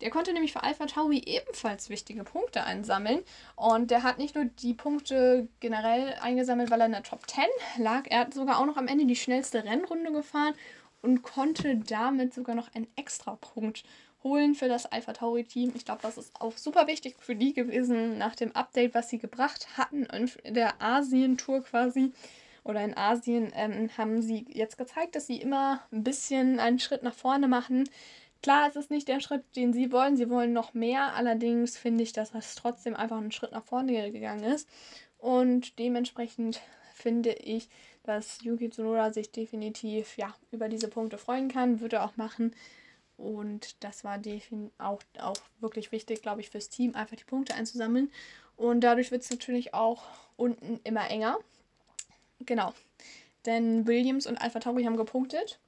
Der 0.00 0.10
konnte 0.10 0.32
nämlich 0.32 0.52
für 0.52 0.62
Alpha 0.62 0.86
Tauri 0.86 1.18
ebenfalls 1.18 1.90
wichtige 1.90 2.24
Punkte 2.24 2.62
einsammeln. 2.62 3.22
Und 3.56 3.90
der 3.90 4.04
hat 4.04 4.18
nicht 4.18 4.36
nur 4.36 4.44
die 4.44 4.74
Punkte 4.74 5.48
generell 5.58 6.14
eingesammelt, 6.20 6.70
weil 6.70 6.80
er 6.80 6.86
in 6.86 6.92
der 6.92 7.02
Top 7.02 7.28
10 7.28 7.44
lag, 7.78 8.04
er 8.06 8.20
hat 8.20 8.34
sogar 8.34 8.58
auch 8.58 8.66
noch 8.66 8.76
am 8.76 8.86
Ende 8.86 9.06
die 9.06 9.16
schnellste 9.16 9.64
Rennrunde 9.64 10.12
gefahren 10.12 10.54
und 11.02 11.22
konnte 11.22 11.76
damit 11.76 12.32
sogar 12.32 12.54
noch 12.54 12.72
einen 12.74 12.86
extra 12.96 13.34
Punkt 13.34 13.82
holen 14.22 14.54
für 14.54 14.68
das 14.68 14.86
Alpha 14.86 15.12
Tauri 15.12 15.44
Team. 15.44 15.72
Ich 15.74 15.84
glaube, 15.84 16.02
das 16.02 16.16
ist 16.16 16.32
auch 16.40 16.56
super 16.56 16.86
wichtig 16.86 17.16
für 17.18 17.34
die 17.34 17.52
gewesen 17.52 18.18
nach 18.18 18.36
dem 18.36 18.54
Update, 18.54 18.94
was 18.94 19.10
sie 19.10 19.18
gebracht 19.18 19.76
hatten 19.76 20.04
in 20.04 20.54
der 20.54 20.80
Asien-Tour 20.80 21.64
quasi 21.64 22.12
oder 22.66 22.82
in 22.82 22.96
Asien, 22.96 23.52
ähm, 23.54 23.88
haben 23.96 24.20
sie 24.20 24.44
jetzt 24.48 24.76
gezeigt, 24.76 25.14
dass 25.14 25.26
sie 25.26 25.40
immer 25.40 25.80
ein 25.92 26.02
bisschen 26.02 26.58
einen 26.58 26.80
Schritt 26.80 27.02
nach 27.02 27.14
vorne 27.14 27.46
machen. 27.46 27.88
Klar, 28.42 28.68
es 28.68 28.76
ist 28.76 28.90
nicht 28.90 29.08
der 29.08 29.20
Schritt, 29.20 29.44
den 29.54 29.72
sie 29.72 29.92
wollen. 29.92 30.16
Sie 30.16 30.28
wollen 30.28 30.52
noch 30.52 30.74
mehr. 30.74 31.14
Allerdings 31.14 31.78
finde 31.78 32.02
ich, 32.02 32.12
dass 32.12 32.32
das 32.32 32.56
trotzdem 32.56 32.94
einfach 32.94 33.18
einen 33.18 33.32
Schritt 33.32 33.52
nach 33.52 33.64
vorne 33.64 34.10
gegangen 34.10 34.44
ist. 34.44 34.68
Und 35.18 35.78
dementsprechend 35.78 36.60
finde 36.92 37.32
ich, 37.32 37.68
dass 38.02 38.42
Yuki 38.42 38.70
Tsunoda 38.70 39.12
sich 39.12 39.30
definitiv 39.30 40.16
ja, 40.16 40.34
über 40.50 40.68
diese 40.68 40.88
Punkte 40.88 41.18
freuen 41.18 41.48
kann, 41.48 41.80
würde 41.80 42.02
auch 42.02 42.16
machen. 42.16 42.54
Und 43.16 43.82
das 43.82 44.04
war 44.04 44.20
auch, 44.78 45.02
auch 45.18 45.36
wirklich 45.60 45.92
wichtig, 45.92 46.20
glaube 46.20 46.40
ich, 46.40 46.50
fürs 46.50 46.68
Team, 46.68 46.94
einfach 46.94 47.16
die 47.16 47.24
Punkte 47.24 47.54
einzusammeln. 47.54 48.10
Und 48.56 48.80
dadurch 48.80 49.10
wird 49.10 49.22
es 49.22 49.30
natürlich 49.30 49.72
auch 49.72 50.04
unten 50.36 50.80
immer 50.84 51.08
enger. 51.10 51.38
Genau. 52.46 52.72
Denn 53.44 53.86
Williams 53.86 54.26
und 54.26 54.38
Alpha 54.40 54.58
Tauri 54.58 54.84
haben 54.84 54.96
gepunktet. 54.96 55.58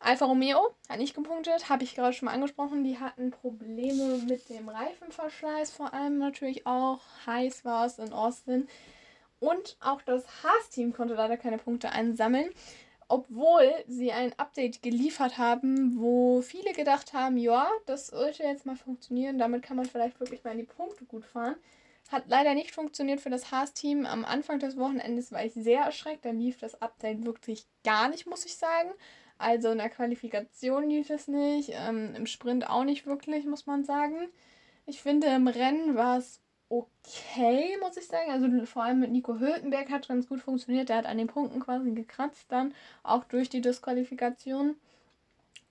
Alfa 0.00 0.26
Romeo 0.26 0.74
hat 0.88 0.98
nicht 0.98 1.14
gepunktet, 1.14 1.68
habe 1.68 1.82
ich 1.82 1.96
gerade 1.96 2.12
schon 2.12 2.26
mal 2.26 2.32
angesprochen. 2.32 2.84
Die 2.84 2.98
hatten 2.98 3.30
Probleme 3.30 4.18
mit 4.28 4.48
dem 4.48 4.68
Reifenverschleiß, 4.68 5.72
vor 5.72 5.92
allem 5.92 6.18
natürlich 6.18 6.66
auch. 6.66 7.00
Heiß 7.26 7.64
war 7.64 7.86
es 7.86 7.98
in 7.98 8.12
Austin. 8.12 8.68
Und 9.40 9.76
auch 9.80 10.00
das 10.02 10.24
Haas-Team 10.42 10.92
konnte 10.92 11.14
leider 11.14 11.36
keine 11.36 11.58
Punkte 11.58 11.90
einsammeln, 11.90 12.50
obwohl 13.08 13.72
sie 13.86 14.12
ein 14.12 14.32
Update 14.36 14.82
geliefert 14.82 15.38
haben, 15.38 15.98
wo 16.00 16.42
viele 16.42 16.72
gedacht 16.72 17.12
haben, 17.12 17.36
ja, 17.36 17.68
das 17.86 18.08
sollte 18.08 18.42
jetzt 18.42 18.66
mal 18.66 18.76
funktionieren, 18.76 19.38
damit 19.38 19.62
kann 19.62 19.76
man 19.76 19.86
vielleicht 19.86 20.20
wirklich 20.20 20.44
mal 20.44 20.52
in 20.52 20.58
die 20.58 20.64
Punkte 20.64 21.04
gut 21.04 21.24
fahren. 21.24 21.56
Hat 22.08 22.24
leider 22.28 22.54
nicht 22.54 22.74
funktioniert 22.74 23.20
für 23.20 23.30
das 23.30 23.50
Haas-Team. 23.50 24.06
Am 24.06 24.24
Anfang 24.24 24.58
des 24.58 24.76
Wochenendes 24.78 25.30
war 25.30 25.44
ich 25.44 25.52
sehr 25.52 25.82
erschreckt. 25.82 26.24
Da 26.24 26.30
lief 26.30 26.58
das 26.58 26.80
Update 26.80 27.24
wirklich 27.24 27.66
gar 27.84 28.08
nicht, 28.08 28.26
muss 28.26 28.46
ich 28.46 28.56
sagen. 28.56 28.90
Also 29.38 29.70
in 29.70 29.78
der 29.78 29.90
Qualifikation 29.90 30.88
lief 30.88 31.10
es 31.10 31.28
nicht, 31.28 31.70
ähm, 31.72 32.14
im 32.16 32.26
Sprint 32.26 32.68
auch 32.68 32.82
nicht 32.82 33.06
wirklich, 33.06 33.44
muss 33.44 33.66
man 33.66 33.84
sagen. 33.84 34.28
Ich 34.84 35.00
finde, 35.00 35.28
im 35.28 35.46
Rennen 35.46 35.94
war 35.94 36.18
es 36.18 36.40
okay, 36.68 37.76
muss 37.80 37.96
ich 37.96 38.06
sagen. 38.06 38.30
Also 38.30 38.66
vor 38.66 38.82
allem 38.82 39.00
mit 39.00 39.10
Nico 39.12 39.38
Hülkenberg 39.38 39.90
hat 39.90 40.08
ganz 40.08 40.28
gut 40.28 40.40
funktioniert. 40.40 40.88
Der 40.88 40.96
hat 40.96 41.06
an 41.06 41.18
den 41.18 41.28
Punkten 41.28 41.60
quasi 41.60 41.92
gekratzt 41.92 42.46
dann, 42.48 42.74
auch 43.02 43.24
durch 43.24 43.48
die 43.48 43.60
Disqualifikation. 43.60 44.76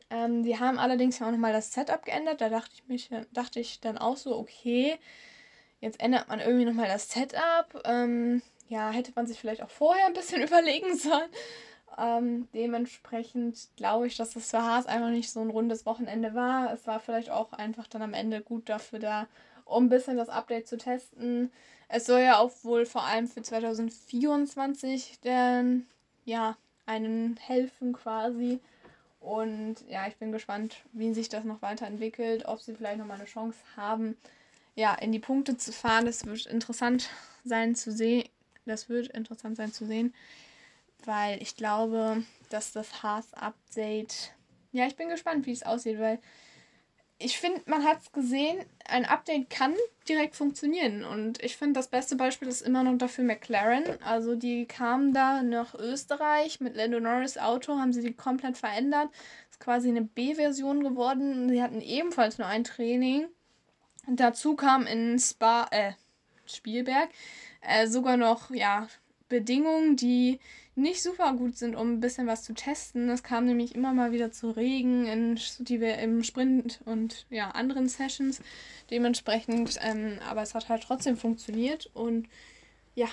Ähm, 0.09 0.45
haben 0.59 0.79
allerdings 0.79 1.19
ja 1.19 1.27
auch 1.27 1.31
nochmal 1.31 1.51
das 1.51 1.73
Setup 1.73 2.05
geändert. 2.05 2.41
Da 2.41 2.49
dachte 2.49 2.71
ich, 2.73 2.87
mich, 2.87 3.09
dachte 3.33 3.59
ich 3.59 3.81
dann 3.81 3.97
auch 3.97 4.15
so, 4.17 4.37
okay, 4.37 4.97
jetzt 5.79 5.99
ändert 5.99 6.27
man 6.27 6.39
irgendwie 6.39 6.65
nochmal 6.65 6.87
das 6.87 7.09
Setup. 7.09 7.81
Ähm, 7.85 8.41
ja, 8.69 8.91
hätte 8.91 9.11
man 9.15 9.27
sich 9.27 9.39
vielleicht 9.39 9.61
auch 9.61 9.69
vorher 9.69 10.05
ein 10.05 10.13
bisschen 10.13 10.41
überlegen 10.47 10.95
sollen. 10.97 11.29
Ähm, 11.97 12.47
dementsprechend 12.53 13.69
glaube 13.75 14.07
ich, 14.07 14.17
dass 14.17 14.33
das 14.33 14.51
für 14.51 14.61
Haas 14.61 14.85
einfach 14.85 15.09
nicht 15.09 15.31
so 15.31 15.39
ein 15.41 15.49
rundes 15.49 15.85
Wochenende 15.85 16.35
war. 16.35 16.71
Es 16.71 16.85
war 16.85 16.99
vielleicht 16.99 17.29
auch 17.31 17.53
einfach 17.53 17.87
dann 17.87 18.03
am 18.03 18.13
Ende 18.13 18.41
gut 18.41 18.69
dafür 18.69 18.99
da, 18.99 19.27
um 19.65 19.85
ein 19.85 19.89
bisschen 19.89 20.17
das 20.17 20.29
Update 20.29 20.67
zu 20.67 20.77
testen. 20.77 21.51
Es 21.89 22.05
soll 22.05 22.21
ja 22.21 22.37
auch 22.37 22.51
wohl 22.63 22.85
vor 22.85 23.03
allem 23.03 23.27
für 23.27 23.41
2024 23.41 25.21
denn, 25.21 25.87
ja, 26.25 26.57
einen 26.85 27.37
helfen 27.37 27.93
quasi. 27.93 28.59
Und 29.19 29.77
ja, 29.89 30.07
ich 30.07 30.17
bin 30.17 30.31
gespannt, 30.31 30.77
wie 30.93 31.13
sich 31.13 31.29
das 31.29 31.43
noch 31.43 31.61
weiterentwickelt, 31.61 32.45
ob 32.45 32.61
sie 32.61 32.75
vielleicht 32.75 32.99
nochmal 32.99 33.17
eine 33.17 33.25
Chance 33.25 33.57
haben, 33.75 34.17
ja, 34.77 34.93
in 34.93 35.11
die 35.11 35.19
Punkte 35.19 35.57
zu 35.57 35.73
fahren. 35.73 36.05
Das 36.05 36.25
wird 36.25 36.45
interessant 36.45 37.09
sein 37.43 37.75
zu 37.75 37.91
sehen. 37.91 38.29
Das 38.65 38.87
wird 38.89 39.07
interessant 39.07 39.57
sein 39.57 39.73
zu 39.73 39.85
sehen, 39.85 40.13
weil 41.05 41.41
ich 41.41 41.55
glaube, 41.55 42.23
dass 42.49 42.73
das 42.73 43.01
Haas-Update. 43.01 44.33
Ja, 44.71 44.85
ich 44.87 44.95
bin 44.95 45.09
gespannt, 45.09 45.45
wie 45.45 45.51
es 45.51 45.63
aussieht, 45.63 45.99
weil 45.99 46.19
ich 47.17 47.39
finde, 47.39 47.61
man 47.65 47.83
hat 47.83 48.01
es 48.01 48.11
gesehen, 48.11 48.63
ein 48.85 49.05
Update 49.05 49.49
kann 49.49 49.73
direkt 50.07 50.35
funktionieren. 50.35 51.03
Und 51.03 51.41
ich 51.41 51.57
finde, 51.57 51.79
das 51.79 51.87
beste 51.87 52.15
Beispiel 52.15 52.47
ist 52.47 52.61
immer 52.61 52.83
noch 52.83 52.97
dafür 52.97 53.23
McLaren. 53.23 53.85
Also 54.03 54.35
die 54.35 54.65
kamen 54.65 55.13
da 55.13 55.41
nach 55.41 55.73
Österreich 55.73 56.59
mit 56.59 56.75
Lando 56.75 56.99
Norris 56.99 57.37
Auto, 57.37 57.79
haben 57.79 57.93
sie 57.93 58.03
die 58.03 58.13
komplett 58.13 58.57
verändert. 58.57 59.09
Ist 59.49 59.59
quasi 59.59 59.89
eine 59.89 60.03
B-Version 60.03 60.83
geworden. 60.83 61.49
Sie 61.49 61.63
hatten 61.63 61.81
ebenfalls 61.81 62.37
nur 62.37 62.47
ein 62.47 62.65
Training. 62.65 63.27
Dazu 64.09 64.55
kam 64.55 64.87
in 64.87 65.19
Spa, 65.19 65.67
äh, 65.71 65.93
Spielberg 66.45 67.09
äh, 67.61 67.87
sogar 67.87 68.17
noch, 68.17 68.51
ja, 68.51 68.87
Bedingungen, 69.29 69.97
die 69.97 70.39
nicht 70.75 71.01
super 71.01 71.33
gut 71.33 71.57
sind, 71.57 71.75
um 71.75 71.93
ein 71.93 71.99
bisschen 71.99 72.27
was 72.27 72.43
zu 72.43 72.53
testen. 72.53 73.09
Es 73.09 73.23
kam 73.23 73.45
nämlich 73.45 73.75
immer 73.75 73.93
mal 73.93 74.11
wieder 74.11 74.31
zu 74.31 74.51
Regen 74.51 75.05
in, 75.05 75.39
die 75.59 75.81
wir 75.81 75.97
im 75.97 76.23
Sprint 76.23 76.79
und 76.85 77.25
ja, 77.29 77.49
anderen 77.49 77.89
Sessions. 77.89 78.41
Dementsprechend, 78.91 79.77
ähm, 79.81 80.19
aber 80.29 80.43
es 80.43 80.53
hat 80.53 80.69
halt 80.69 80.83
trotzdem 80.83 81.17
funktioniert 81.17 81.89
und 81.93 82.27
ja, 82.95 83.07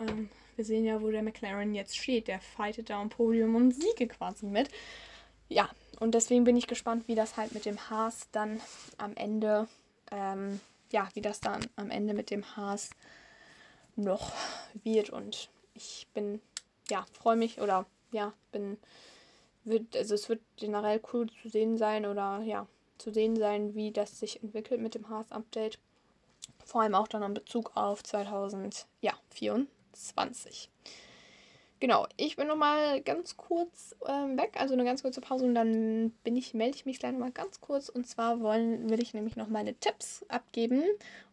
ähm, 0.00 0.30
wir 0.56 0.64
sehen 0.64 0.84
ja, 0.84 1.02
wo 1.02 1.10
der 1.10 1.22
McLaren 1.22 1.74
jetzt 1.74 1.96
steht. 1.96 2.28
Der 2.28 2.40
fightet 2.40 2.88
da 2.88 3.00
um 3.00 3.08
Podium 3.08 3.54
und 3.56 3.72
Siege 3.72 4.06
quasi 4.06 4.46
mit. 4.46 4.70
Ja, 5.48 5.68
und 6.00 6.14
deswegen 6.14 6.44
bin 6.44 6.56
ich 6.56 6.66
gespannt, 6.66 7.08
wie 7.08 7.14
das 7.14 7.36
halt 7.36 7.52
mit 7.52 7.64
dem 7.64 7.90
Haas 7.90 8.28
dann 8.32 8.60
am 8.96 9.16
Ende, 9.16 9.66
ähm, 10.10 10.60
ja, 10.90 11.08
wie 11.14 11.20
das 11.20 11.40
dann 11.40 11.66
am 11.76 11.90
Ende 11.90 12.14
mit 12.14 12.30
dem 12.30 12.56
Haas 12.56 12.90
noch 13.96 14.32
wird. 14.84 15.10
Und 15.10 15.50
ich 15.74 16.06
bin 16.14 16.40
ja, 16.90 17.04
freue 17.12 17.36
mich 17.36 17.60
oder 17.60 17.86
ja, 18.12 18.32
bin, 18.52 18.78
wird, 19.64 19.96
also 19.96 20.14
es 20.14 20.28
wird 20.28 20.40
generell 20.56 21.00
cool 21.12 21.26
zu 21.42 21.48
sehen 21.48 21.76
sein 21.78 22.06
oder 22.06 22.40
ja, 22.42 22.68
zu 22.98 23.12
sehen 23.12 23.36
sein, 23.36 23.74
wie 23.74 23.90
das 23.92 24.18
sich 24.18 24.42
entwickelt 24.42 24.80
mit 24.80 24.94
dem 24.94 25.08
Haas-Update. 25.08 25.78
Vor 26.64 26.82
allem 26.82 26.94
auch 26.94 27.08
dann 27.08 27.22
in 27.22 27.34
Bezug 27.34 27.76
auf 27.76 28.02
2024. 28.02 30.70
Genau, 31.80 32.08
ich 32.16 32.34
bin 32.34 32.48
nochmal 32.48 33.00
ganz 33.02 33.36
kurz 33.36 33.94
ähm, 34.04 34.36
weg, 34.36 34.54
also 34.58 34.74
eine 34.74 34.84
ganz 34.84 35.02
kurze 35.02 35.20
Pause 35.20 35.44
und 35.44 35.54
dann 35.54 36.10
bin 36.24 36.34
ich, 36.34 36.52
melde 36.52 36.76
ich 36.76 36.86
mich 36.86 36.98
gleich 36.98 37.12
nochmal 37.12 37.30
ganz 37.30 37.60
kurz. 37.60 37.88
Und 37.88 38.04
zwar 38.04 38.40
wollen, 38.40 38.90
will 38.90 39.00
ich 39.00 39.14
nämlich 39.14 39.36
noch 39.36 39.46
meine 39.46 39.74
Tipps 39.74 40.24
abgeben. 40.28 40.82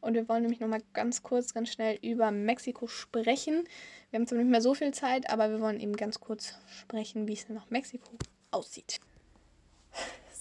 Und 0.01 0.13
wir 0.13 0.29
wollen 0.29 0.43
nämlich 0.43 0.59
nochmal 0.59 0.83
ganz 0.93 1.23
kurz, 1.23 1.55
ganz 1.55 1.69
schnell 1.69 1.97
über 2.03 2.29
Mexiko 2.29 2.85
sprechen. 2.85 3.63
Wir 4.11 4.19
haben 4.19 4.27
zwar 4.27 4.37
nicht 4.37 4.51
mehr 4.51 4.61
so 4.61 4.75
viel 4.75 4.93
Zeit, 4.93 5.31
aber 5.31 5.49
wir 5.49 5.61
wollen 5.61 5.79
eben 5.79 5.95
ganz 5.95 6.19
kurz 6.19 6.53
sprechen, 6.67 7.27
wie 7.27 7.33
es 7.33 7.49
nach 7.49 7.69
Mexiko 7.71 8.11
aussieht. 8.51 8.99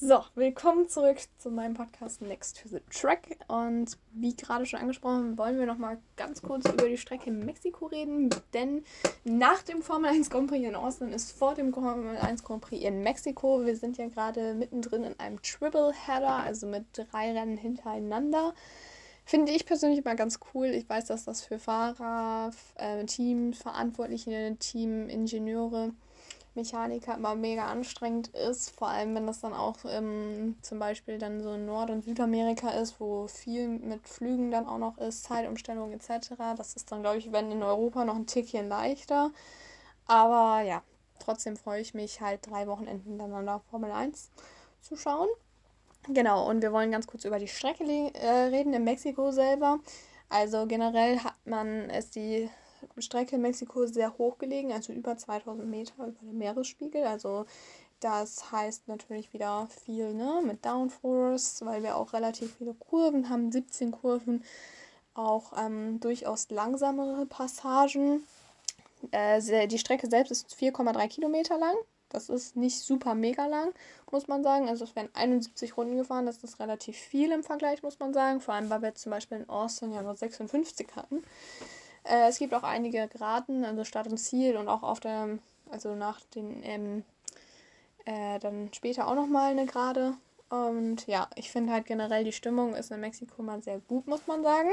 So, 0.07 0.23
willkommen 0.35 0.87
zurück 0.87 1.17
zu 1.39 1.51
meinem 1.51 1.73
Podcast 1.73 2.21
Next 2.21 2.61
to 2.61 2.69
the 2.69 2.81
Track. 2.91 3.39
Und 3.49 3.97
wie 4.13 4.37
gerade 4.37 4.67
schon 4.67 4.81
angesprochen, 4.81 5.39
wollen 5.39 5.59
wir 5.59 5.65
noch 5.65 5.79
mal 5.79 5.97
ganz 6.19 6.43
kurz 6.43 6.69
über 6.69 6.87
die 6.87 6.99
Strecke 6.99 7.31
in 7.31 7.43
Mexiko 7.47 7.87
reden. 7.87 8.29
Denn 8.53 8.85
nach 9.25 9.63
dem 9.63 9.81
Formel 9.81 10.11
1 10.11 10.29
Grand 10.29 10.51
Prix 10.51 10.69
in 10.69 10.75
Austin 10.75 11.09
ist 11.09 11.33
vor 11.33 11.55
dem 11.55 11.73
Formel 11.73 12.19
1 12.19 12.45
Grand 12.45 12.61
Prix 12.61 12.85
in 12.85 13.03
Mexiko. 13.03 13.65
Wir 13.65 13.79
sind 13.79 13.97
ja 13.97 14.07
gerade 14.09 14.53
mittendrin 14.53 15.05
in 15.05 15.19
einem 15.19 15.41
Triple 15.41 15.95
Header, 15.95 16.37
also 16.37 16.67
mit 16.67 16.85
drei 16.93 17.33
Rennen 17.33 17.57
hintereinander. 17.57 18.53
Finde 19.25 19.53
ich 19.53 19.65
persönlich 19.65 20.05
immer 20.05 20.17
ganz 20.17 20.39
cool. 20.53 20.67
Ich 20.67 20.87
weiß, 20.87 21.07
dass 21.07 21.25
das 21.25 21.41
für 21.41 21.59
Fahrer, 21.59 22.51
äh, 22.75 23.07
Teamverantwortliche, 23.07 24.55
Teamingenieure 24.61 25.95
Mechaniker 26.57 27.15
immer 27.17 27.35
mega 27.35 27.67
anstrengend 27.67 28.29
ist, 28.29 28.71
vor 28.71 28.89
allem 28.89 29.15
wenn 29.15 29.27
das 29.27 29.41
dann 29.41 29.53
auch 29.53 29.77
ähm, 29.87 30.57
zum 30.63 30.79
Beispiel 30.79 31.19
dann 31.19 31.43
so 31.43 31.53
in 31.53 31.67
Nord- 31.67 31.91
und 31.91 32.05
Südamerika 32.05 32.71
ist, 32.71 33.01
wo 33.01 33.27
viel 33.27 33.69
mit 33.69 34.09
Flügen 34.09 34.51
dann 34.51 34.67
auch 34.67 34.79
noch 34.79 34.99
ist, 34.99 35.25
Zeitumstellung 35.25 35.93
etc. 35.93 36.55
Das 36.57 36.75
ist 36.75 36.91
dann, 36.93 37.03
glaube 37.03 37.19
ich, 37.19 37.33
wenn 37.33 37.51
in 37.51 37.63
Europa 37.63 38.05
noch 38.05 38.17
ein 38.17 38.27
Tickchen 38.27 38.69
leichter. 38.69 39.31
Aber 40.07 40.63
ja, 40.63 40.83
trotzdem 41.19 41.57
freue 41.57 41.81
ich 41.81 41.95
mich 41.95 42.21
halt 42.21 42.47
drei 42.49 42.67
Wochenenden 42.67 43.11
hintereinander 43.11 43.61
Formel 43.71 43.91
1 43.91 44.31
zu 44.81 44.97
schauen. 44.97 45.29
Genau, 46.09 46.49
und 46.49 46.61
wir 46.63 46.73
wollen 46.73 46.91
ganz 46.91 47.07
kurz 47.07 47.25
über 47.25 47.39
die 47.39 47.49
Strecke 47.49 47.85
äh, 47.85 48.29
reden 48.51 48.75
in 48.75 48.85
Mexiko 48.85 49.31
selber. 49.31 49.79
Also 50.29 50.67
generell 50.67 51.19
hat 51.21 51.37
man 51.47 51.89
es 51.89 52.11
die 52.11 52.51
Strecke 52.99 53.37
in 53.37 53.43
Mexiko 53.43 53.87
sehr 53.87 54.17
hoch 54.19 54.39
gelegen, 54.39 54.73
also 54.73 54.93
über 54.93 55.17
2000 55.17 55.69
Meter 55.69 55.95
über 56.07 56.13
dem 56.21 56.39
Meeresspiegel. 56.39 57.05
Also 57.05 57.47
das 58.01 58.53
heißt 58.53 58.89
natürlich 58.89 59.33
wieder 59.33 59.67
viel 59.85 60.13
ne, 60.15 60.41
mit 60.45 60.65
Downforce, 60.65 61.65
weil 61.65 61.83
wir 61.83 61.97
auch 61.97 62.13
relativ 62.13 62.57
viele 62.59 62.75
Kurven 62.75 63.29
haben, 63.31 63.51
17 63.51 63.93
Kurven, 63.93 64.45
auch 65.15 65.53
ähm, 65.57 66.01
durchaus 66.01 66.51
langsamere 66.51 67.27
Passagen. 67.27 68.27
Äh, 69.11 69.69
die 69.69 69.79
Strecke 69.79 70.09
selbst 70.09 70.31
ist 70.33 70.55
4,3 70.55 71.09
Kilometer 71.09 71.59
lang. 71.59 71.77
Das 72.11 72.29
ist 72.29 72.55
nicht 72.55 72.79
super 72.79 73.15
mega 73.15 73.47
lang, 73.47 73.73
muss 74.11 74.29
man 74.29 74.45
sagen. 74.45 74.69
Also 74.69 74.85
es 74.85 74.95
werden 74.95 75.11
71 75.15 75.77
Runden 75.77 75.97
gefahren. 75.97 76.27
Das 76.27 76.45
ist 76.45 76.61
relativ 76.61 76.97
viel 76.97 77.33
im 77.33 77.43
Vergleich, 77.43 77.83
muss 77.83 77.99
man 77.99 78.15
sagen. 78.15 78.41
Vor 78.41 78.55
allem, 78.55 78.71
weil 78.71 78.83
wir 78.83 78.95
zum 78.95 79.11
Beispiel 79.11 79.39
in 79.39 79.49
Austin 79.49 79.93
ja 79.93 80.03
nur 80.03 80.15
56 80.15 80.87
hatten. 80.95 81.25
Äh, 82.05 82.29
es 82.29 82.39
gibt 82.39 82.55
auch 82.55 82.63
einige 82.63 83.09
Geraden, 83.09 83.65
also 83.65 83.85
Start 83.85 84.07
und 84.07 84.19
Ziel 84.19 84.57
und 84.57 84.69
auch 84.69 84.83
auf 84.83 85.01
der, 85.01 85.39
also 85.71 85.95
nach 85.95 86.21
den, 86.35 86.63
ähm, 86.63 87.05
äh, 88.05 88.39
dann 88.39 88.71
später 88.73 89.09
auch 89.09 89.15
nochmal 89.15 89.51
eine 89.51 89.67
Gerade. 89.67 90.15
Und 90.51 91.07
ja, 91.07 91.29
ich 91.35 91.51
finde 91.51 91.73
halt 91.73 91.87
generell 91.87 92.25
die 92.25 92.33
Stimmung 92.33 92.75
ist 92.75 92.91
in 92.91 93.01
Mexiko 93.01 93.43
mal 93.43 93.63
sehr 93.63 93.81
gut, 93.81 94.07
muss 94.07 94.27
man 94.27 94.43
sagen. 94.43 94.71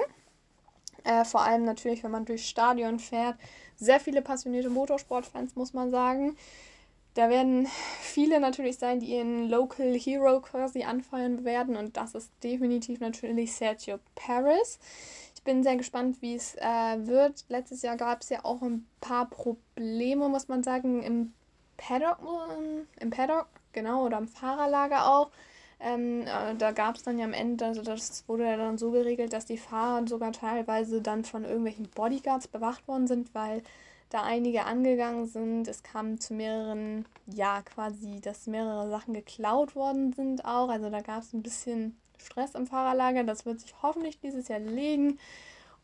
Äh, 1.04 1.26
vor 1.26 1.42
allem 1.42 1.66
natürlich, 1.66 2.04
wenn 2.04 2.12
man 2.12 2.26
durchs 2.26 2.48
Stadion 2.48 3.00
fährt. 3.00 3.36
Sehr 3.78 4.00
viele 4.00 4.22
passionierte 4.22 4.70
Motorsportfans, 4.70 5.56
muss 5.56 5.74
man 5.74 5.90
sagen. 5.90 6.38
Da 7.14 7.30
werden 7.30 7.68
viele 8.00 8.40
natürlich 8.40 8.78
sein, 8.78 9.00
die 9.00 9.16
ihren 9.16 9.50
Local 9.50 9.94
Hero 9.98 10.40
quasi 10.40 10.84
anfeuern 10.84 11.44
werden. 11.44 11.76
Und 11.76 11.98
das 11.98 12.16
ist 12.16 12.32
definitiv 12.44 13.00
natürlich 13.02 13.54
Sergio 13.54 14.00
Paris. 14.16 14.80
Ich 15.36 15.44
bin 15.44 15.64
sehr 15.64 15.76
gespannt, 15.76 16.22
wie 16.22 16.36
es 16.36 16.56
äh, 16.56 17.08
wird. 17.08 17.46
Letztes 17.50 17.82
Jahr 17.82 17.98
gab 17.98 18.22
es 18.22 18.30
ja 18.30 18.46
auch 18.46 18.62
ein 18.62 18.88
paar 19.02 19.30
Probleme, 19.30 20.30
muss 20.30 20.48
man 20.48 20.64
sagen, 20.64 21.04
im 21.04 21.34
Paddock, 21.78 22.20
im 23.00 23.10
Paddock, 23.10 23.48
genau, 23.74 24.06
oder 24.06 24.20
im 24.20 24.28
Fahrerlager 24.28 25.12
auch. 25.12 25.32
Ähm, 25.80 26.22
äh, 26.28 26.56
da 26.56 26.72
gab 26.72 26.96
es 26.96 27.04
dann 27.04 27.18
ja 27.18 27.26
am 27.26 27.34
Ende, 27.34 27.66
also 27.66 27.82
das 27.82 28.24
wurde 28.28 28.46
ja 28.46 28.56
dann 28.56 28.78
so 28.78 28.92
geregelt, 28.92 29.34
dass 29.34 29.48
die 29.48 29.58
Fahrer 29.58 30.08
sogar 30.08 30.32
teilweise 30.32 31.02
dann 31.02 31.26
von 31.26 31.44
irgendwelchen 31.44 31.90
Bodyguards 31.90 32.48
bewacht 32.48 32.88
worden 32.88 33.08
sind, 33.08 33.34
weil 33.34 33.64
da 34.12 34.24
einige 34.24 34.66
angegangen 34.66 35.26
sind. 35.26 35.68
Es 35.68 35.84
kam 35.84 36.20
zu 36.20 36.34
mehreren, 36.34 37.06
ja, 37.28 37.62
quasi, 37.62 38.20
dass 38.22 38.46
mehrere 38.46 38.90
Sachen 38.90 39.14
geklaut 39.14 39.76
worden 39.76 40.14
sind 40.14 40.46
auch. 40.46 40.70
Also 40.70 40.90
da 40.90 41.02
gab 41.02 41.24
es 41.24 41.34
ein 41.34 41.42
bisschen 41.42 41.98
Stress 42.18 42.54
im 42.54 42.68
Fahrerlager. 42.68 43.24
Das 43.24 43.46
wird 43.46 43.62
sich 43.62 43.74
hoffentlich 43.82 44.20
dieses 44.20 44.50
Jahr 44.50 44.60
legen. 44.60 45.18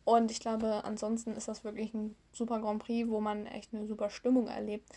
Und 0.03 0.32
ich 0.32 0.39
glaube, 0.39 0.84
ansonsten 0.84 1.32
ist 1.32 1.47
das 1.47 1.63
wirklich 1.63 1.93
ein 1.93 2.15
super 2.32 2.59
Grand 2.59 2.84
Prix, 2.84 3.09
wo 3.09 3.19
man 3.19 3.45
echt 3.47 3.73
eine 3.73 3.88
super 3.88 4.09
Stimmung 4.09 4.47
erlebt. 4.47 4.88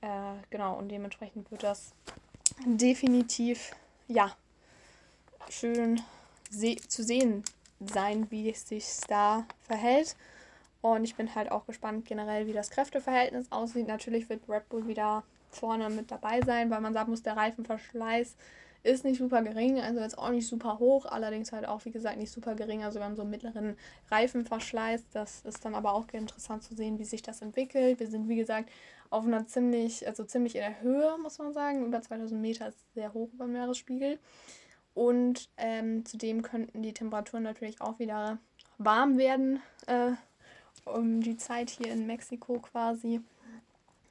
Äh, 0.00 0.34
genau, 0.50 0.76
und 0.76 0.90
dementsprechend 0.90 1.50
wird 1.50 1.62
das 1.62 1.92
definitiv, 2.66 3.70
ja, 4.08 4.36
schön 5.48 6.00
se 6.50 6.76
zu 6.76 7.02
sehen 7.02 7.42
sein, 7.80 8.30
wie 8.30 8.50
es 8.50 8.68
sich 8.68 8.84
da 9.08 9.46
verhält. 9.62 10.16
Und 10.84 11.04
ich 11.04 11.16
bin 11.16 11.34
halt 11.34 11.50
auch 11.50 11.64
gespannt 11.64 12.04
generell, 12.04 12.46
wie 12.46 12.52
das 12.52 12.68
Kräfteverhältnis 12.68 13.50
aussieht. 13.50 13.88
Natürlich 13.88 14.28
wird 14.28 14.46
Red 14.50 14.68
Bull 14.68 14.86
wieder 14.86 15.24
vorne 15.48 15.88
mit 15.88 16.10
dabei 16.10 16.42
sein, 16.42 16.68
weil 16.68 16.82
man 16.82 16.92
sagen 16.92 17.10
muss, 17.10 17.22
der 17.22 17.38
Reifenverschleiß 17.38 18.36
ist 18.82 19.02
nicht 19.02 19.16
super 19.16 19.40
gering, 19.40 19.80
also 19.80 20.00
jetzt 20.00 20.18
auch 20.18 20.28
nicht 20.28 20.46
super 20.46 20.78
hoch, 20.78 21.06
allerdings 21.06 21.52
halt 21.52 21.66
auch, 21.66 21.82
wie 21.86 21.90
gesagt, 21.90 22.18
nicht 22.18 22.30
super 22.30 22.54
gering, 22.54 22.84
also 22.84 22.98
wir 22.98 23.06
haben 23.06 23.16
so 23.16 23.22
einen 23.22 23.30
mittleren 23.30 23.78
Reifenverschleiß. 24.10 25.06
Das 25.14 25.40
ist 25.46 25.64
dann 25.64 25.74
aber 25.74 25.94
auch 25.94 26.06
interessant 26.12 26.62
zu 26.62 26.74
sehen, 26.74 26.98
wie 26.98 27.06
sich 27.06 27.22
das 27.22 27.40
entwickelt. 27.40 27.98
Wir 27.98 28.08
sind, 28.08 28.28
wie 28.28 28.36
gesagt, 28.36 28.68
auf 29.08 29.24
einer 29.24 29.46
ziemlich, 29.46 30.06
also 30.06 30.22
ziemlich 30.24 30.54
in 30.54 30.60
der 30.60 30.82
Höhe, 30.82 31.16
muss 31.16 31.38
man 31.38 31.54
sagen. 31.54 31.86
Über 31.86 32.02
2000 32.02 32.38
Meter 32.38 32.68
ist 32.68 32.92
sehr 32.92 33.14
hoch 33.14 33.30
über 33.32 33.46
dem 33.46 33.54
Meeresspiegel. 33.54 34.18
Und 34.92 35.48
ähm, 35.56 36.04
zudem 36.04 36.42
könnten 36.42 36.82
die 36.82 36.92
Temperaturen 36.92 37.42
natürlich 37.42 37.80
auch 37.80 37.98
wieder 37.98 38.36
warm 38.76 39.16
werden. 39.16 39.62
Äh, 39.86 40.12
um 40.84 41.20
die 41.20 41.36
Zeit 41.36 41.70
hier 41.70 41.92
in 41.92 42.06
Mexiko 42.06 42.58
quasi. 42.60 43.20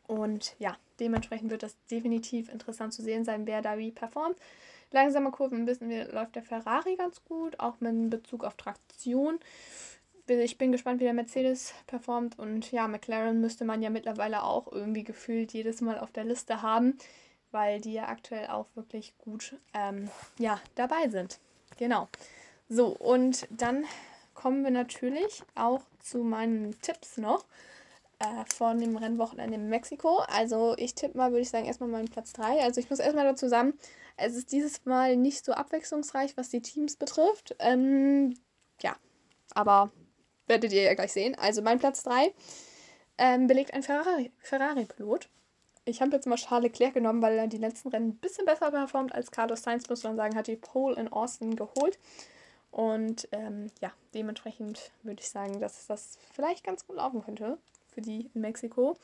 Und 0.08 0.56
ja, 0.60 0.76
dementsprechend 1.00 1.50
wird 1.50 1.64
das 1.64 1.76
definitiv 1.90 2.50
interessant 2.50 2.94
zu 2.94 3.02
sehen 3.02 3.26
sein, 3.26 3.48
wer 3.48 3.62
da 3.62 3.78
wie 3.78 3.92
performt. 3.92 4.38
Langsame 4.92 5.32
Kurven 5.32 5.66
wissen 5.66 5.90
wir, 5.90 6.12
läuft 6.12 6.36
der 6.36 6.44
Ferrari 6.44 6.96
ganz 6.96 7.24
gut, 7.26 7.60
auch 7.60 7.80
mit 7.80 8.12
Bezug 8.12 8.44
auf 8.44 8.56
Traktion. 8.56 9.40
Ich 10.28 10.58
bin 10.58 10.72
gespannt, 10.72 11.00
wie 11.00 11.06
der 11.06 11.14
Mercedes 11.14 11.74
performt. 11.88 12.38
Und 12.38 12.72
ja, 12.72 12.88
McLaren 12.88 13.42
müsste 13.42 13.66
man 13.66 13.82
ja 13.82 13.90
mittlerweile 13.90 14.44
auch 14.44 14.72
irgendwie 14.72 15.04
gefühlt 15.04 15.52
jedes 15.52 15.82
Mal 15.82 16.00
auf 16.00 16.12
der 16.12 16.26
Liste 16.26 16.62
haben, 16.62 16.98
weil 17.52 17.82
die 17.82 17.94
ja 17.94 18.08
aktuell 18.08 18.48
auch 18.48 18.68
wirklich 18.76 19.18
gut 19.18 19.58
ähm, 19.74 20.10
ja, 20.38 20.62
dabei 20.76 21.10
sind. 21.10 21.40
Genau. 21.78 22.08
So, 22.70 22.88
und 22.88 23.48
dann 23.50 23.86
kommen 24.34 24.64
wir 24.64 24.72
natürlich 24.72 25.44
auch 25.56 25.82
zu 26.00 26.20
meinen 26.20 26.80
Tipps 26.82 27.18
noch 27.18 27.46
äh, 28.20 28.26
von 28.56 28.80
dem 28.80 28.98
Rennwochenende 28.98 29.56
in 29.56 29.70
Mexiko. 29.70 30.20
Also 30.28 30.76
ich 30.78 30.96
tippe 30.96 31.18
mal, 31.18 31.32
würde 31.32 31.42
ich 31.42 31.50
sagen, 31.50 31.66
erstmal 31.66 31.90
meinen 31.90 32.10
Platz 32.10 32.34
3. 32.34 32.62
Also 32.62 32.80
ich 32.80 32.90
muss 32.90 33.00
erstmal 33.00 33.26
dazu 33.26 33.48
sagen, 33.48 33.74
es 34.18 34.36
ist 34.36 34.52
dieses 34.52 34.86
Mal 34.86 35.18
nicht 35.18 35.46
so 35.46 35.54
abwechslungsreich, 35.54 36.38
was 36.38 36.50
die 36.50 36.62
Teams 36.62 36.96
betrifft. 36.96 37.56
Ähm, 37.60 38.38
ja, 38.82 38.96
aber 39.54 39.92
werdet 40.48 40.74
ihr 40.74 40.84
ja 40.84 40.94
gleich 40.94 41.14
sehen. 41.14 41.36
Also 41.36 41.62
mein 41.62 41.80
Platz 41.80 42.04
3 42.04 42.34
ähm, 43.18 43.48
belegt 43.48 43.74
ein 43.74 43.84
Ferrari-Pilot. 43.84 44.34
Ferrari 44.40 44.88
ich 45.86 46.02
habe 46.02 46.12
jetzt 46.12 46.28
mal 46.28 46.38
Charles 46.38 46.64
Leclerc 46.64 46.94
genommen, 46.94 47.22
weil 47.22 47.38
er 47.38 47.48
die 47.48 47.58
letzten 47.58 47.90
Rennen 47.90 48.10
ein 48.10 48.18
bisschen 48.18 48.46
besser 48.46 48.72
performt 48.72 49.14
als 49.14 49.32
Carlos 49.32 49.64
Sainz, 49.64 49.90
muss 49.90 50.04
man 50.04 50.16
sagen, 50.16 50.36
hat 50.36 50.48
die 50.48 50.56
Pole 50.56 50.96
in 50.96 51.10
Austin 51.10 51.56
geholt. 51.56 52.00
Und 52.74 53.28
ähm, 53.32 53.68
ja, 53.82 53.92
dementsprechend 54.16 54.92
würde 55.04 55.22
ich 55.22 55.30
sagen, 55.30 55.60
dass 55.60 55.86
das 55.86 56.18
vielleicht 56.34 56.64
ganz 56.64 56.88
gut 56.88 56.96
laufen 56.96 57.24
könnte 57.24 57.60
für 57.94 58.02
die 58.02 58.32
in 58.34 58.42
Mexiko. 58.42 58.98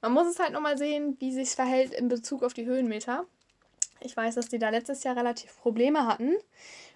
Man 0.00 0.12
muss 0.12 0.28
es 0.28 0.38
halt 0.38 0.52
nochmal 0.52 0.78
sehen, 0.78 1.16
wie 1.18 1.32
sich 1.32 1.50
verhält 1.50 1.92
in 1.92 2.06
Bezug 2.06 2.44
auf 2.44 2.54
die 2.54 2.66
Höhenmeter. 2.66 3.24
Ich 3.98 4.16
weiß, 4.16 4.36
dass 4.36 4.48
die 4.48 4.60
da 4.60 4.68
letztes 4.68 5.02
Jahr 5.02 5.16
relativ 5.16 5.60
Probleme 5.60 6.06
hatten. 6.06 6.36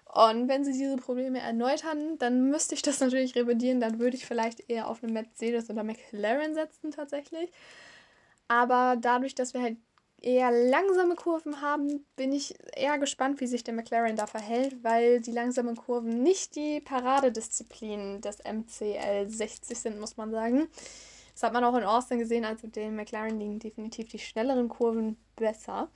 Und 0.04 0.46
wenn 0.46 0.64
sie 0.64 0.70
diese 0.72 0.96
Probleme 0.98 1.40
erneut 1.40 1.82
hatten, 1.82 2.16
dann 2.18 2.48
müsste 2.48 2.76
ich 2.76 2.82
das 2.82 3.00
natürlich 3.00 3.34
revidieren. 3.34 3.80
Dann 3.80 3.98
würde 3.98 4.16
ich 4.16 4.24
vielleicht 4.24 4.70
eher 4.70 4.86
auf 4.86 5.02
eine 5.02 5.12
Mercedes 5.12 5.68
oder 5.68 5.82
McLaren 5.82 6.54
setzen 6.54 6.92
tatsächlich. 6.92 7.50
Aber 8.46 8.96
dadurch, 9.00 9.34
dass 9.34 9.52
wir 9.52 9.62
halt 9.62 9.78
eher 10.20 10.50
langsame 10.50 11.14
Kurven 11.14 11.60
haben, 11.60 12.04
bin 12.16 12.32
ich 12.32 12.54
eher 12.76 12.98
gespannt, 12.98 13.40
wie 13.40 13.46
sich 13.46 13.64
der 13.64 13.74
McLaren 13.74 14.16
da 14.16 14.26
verhält, 14.26 14.82
weil 14.82 15.20
die 15.20 15.32
langsamen 15.32 15.76
Kurven 15.76 16.22
nicht 16.22 16.56
die 16.56 16.80
Paradedisziplin 16.80 18.20
des 18.20 18.38
MCL 18.44 19.28
60 19.28 19.78
sind, 19.78 20.00
muss 20.00 20.16
man 20.16 20.30
sagen. 20.30 20.68
Das 21.32 21.42
hat 21.42 21.52
man 21.52 21.64
auch 21.64 21.74
in 21.74 21.84
Austin 21.84 22.18
gesehen, 22.18 22.44
also 22.44 22.66
dem 22.66 22.96
McLaren 22.96 23.38
liegen 23.38 23.58
definitiv 23.58 24.08
die 24.08 24.18
schnelleren 24.18 24.68
Kurven 24.68 25.16
besser. 25.36 25.88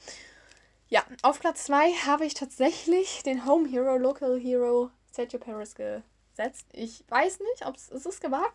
Ja, 0.88 1.02
auf 1.22 1.40
Platz 1.40 1.64
2 1.64 1.92
habe 2.06 2.24
ich 2.24 2.34
tatsächlich 2.34 3.22
den 3.24 3.46
Home 3.46 3.68
Hero, 3.68 3.96
Local 3.96 4.38
Hero 4.38 4.90
Sergio 5.10 5.38
Perez 5.38 5.74
gesetzt. 5.74 6.66
Ich 6.72 7.04
weiß 7.08 7.40
nicht, 7.40 7.66
ob 7.66 7.76
es 7.76 7.88
ist 7.88 8.20
gewagt, 8.20 8.54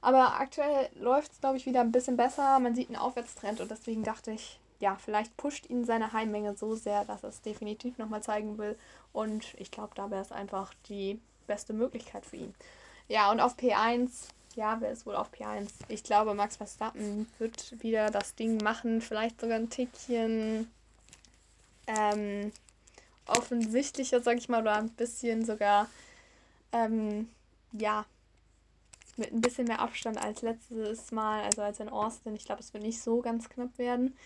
aber 0.00 0.40
aktuell 0.40 0.88
läuft 0.94 1.32
es, 1.32 1.40
glaube 1.40 1.56
ich, 1.56 1.66
wieder 1.66 1.80
ein 1.80 1.92
bisschen 1.92 2.16
besser. 2.16 2.58
Man 2.58 2.74
sieht 2.74 2.88
einen 2.88 2.96
Aufwärtstrend 2.96 3.60
und 3.60 3.70
deswegen 3.70 4.02
dachte 4.02 4.32
ich, 4.32 4.58
ja, 4.80 4.96
vielleicht 4.96 5.36
pusht 5.36 5.68
ihn 5.70 5.84
seine 5.84 6.12
Heimmenge 6.12 6.56
so 6.56 6.74
sehr, 6.74 7.04
dass 7.04 7.22
er 7.22 7.30
es 7.30 7.40
definitiv 7.42 7.98
nochmal 7.98 8.22
zeigen 8.22 8.58
will. 8.58 8.76
Und 9.12 9.54
ich 9.58 9.70
glaube, 9.70 9.94
da 9.94 10.10
wäre 10.10 10.22
es 10.22 10.32
einfach 10.32 10.74
die 10.88 11.20
beste 11.46 11.72
Möglichkeit 11.72 12.26
für 12.26 12.36
ihn. 12.36 12.54
Ja, 13.08 13.30
und 13.30 13.40
auf 13.40 13.56
P1, 13.56 14.10
ja, 14.56 14.80
wer 14.80 14.90
ist 14.90 15.06
wohl 15.06 15.16
auf 15.16 15.32
P1? 15.32 15.68
Ich 15.88 16.02
glaube, 16.02 16.34
Max 16.34 16.56
Verstappen 16.56 17.28
wird 17.38 17.82
wieder 17.82 18.10
das 18.10 18.34
Ding 18.34 18.58
machen. 18.58 19.00
Vielleicht 19.00 19.40
sogar 19.40 19.56
ein 19.56 19.70
Tickchen 19.70 20.70
ähm, 21.86 22.52
offensichtlicher, 23.26 24.20
sag 24.20 24.38
ich 24.38 24.48
mal, 24.48 24.62
oder 24.62 24.76
ein 24.76 24.90
bisschen 24.90 25.44
sogar, 25.44 25.88
ähm, 26.72 27.28
ja, 27.72 28.06
mit 29.16 29.32
ein 29.32 29.40
bisschen 29.40 29.68
mehr 29.68 29.80
Abstand 29.80 30.18
als 30.18 30.42
letztes 30.42 31.12
Mal, 31.12 31.44
also 31.44 31.62
als 31.62 31.78
in 31.78 31.88
Austin. 31.88 32.34
Ich 32.34 32.46
glaube, 32.46 32.60
es 32.60 32.74
wird 32.74 32.82
nicht 32.82 33.00
so 33.00 33.20
ganz 33.20 33.48
knapp 33.48 33.78
werden 33.78 34.16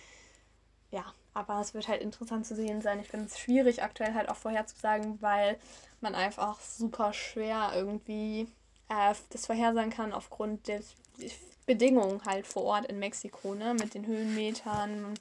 ja, 0.90 1.04
aber 1.34 1.60
es 1.60 1.74
wird 1.74 1.88
halt 1.88 2.02
interessant 2.02 2.46
zu 2.46 2.54
sehen 2.54 2.80
sein. 2.82 3.00
Ich 3.00 3.08
finde 3.08 3.26
es 3.26 3.38
schwierig, 3.38 3.82
aktuell 3.82 4.14
halt 4.14 4.28
auch 4.28 4.36
vorherzusagen, 4.36 5.20
weil 5.20 5.58
man 6.00 6.14
einfach 6.14 6.60
super 6.60 7.12
schwer 7.12 7.72
irgendwie 7.74 8.48
äh, 8.88 9.14
das 9.30 9.46
vorhersagen 9.46 9.90
kann 9.90 10.12
aufgrund 10.12 10.66
der 10.68 10.80
Bedingungen 11.66 12.24
halt 12.24 12.46
vor 12.46 12.64
Ort 12.64 12.86
in 12.86 12.98
Mexiko, 12.98 13.54
ne? 13.54 13.74
Mit 13.74 13.94
den 13.94 14.06
Höhenmetern. 14.06 15.14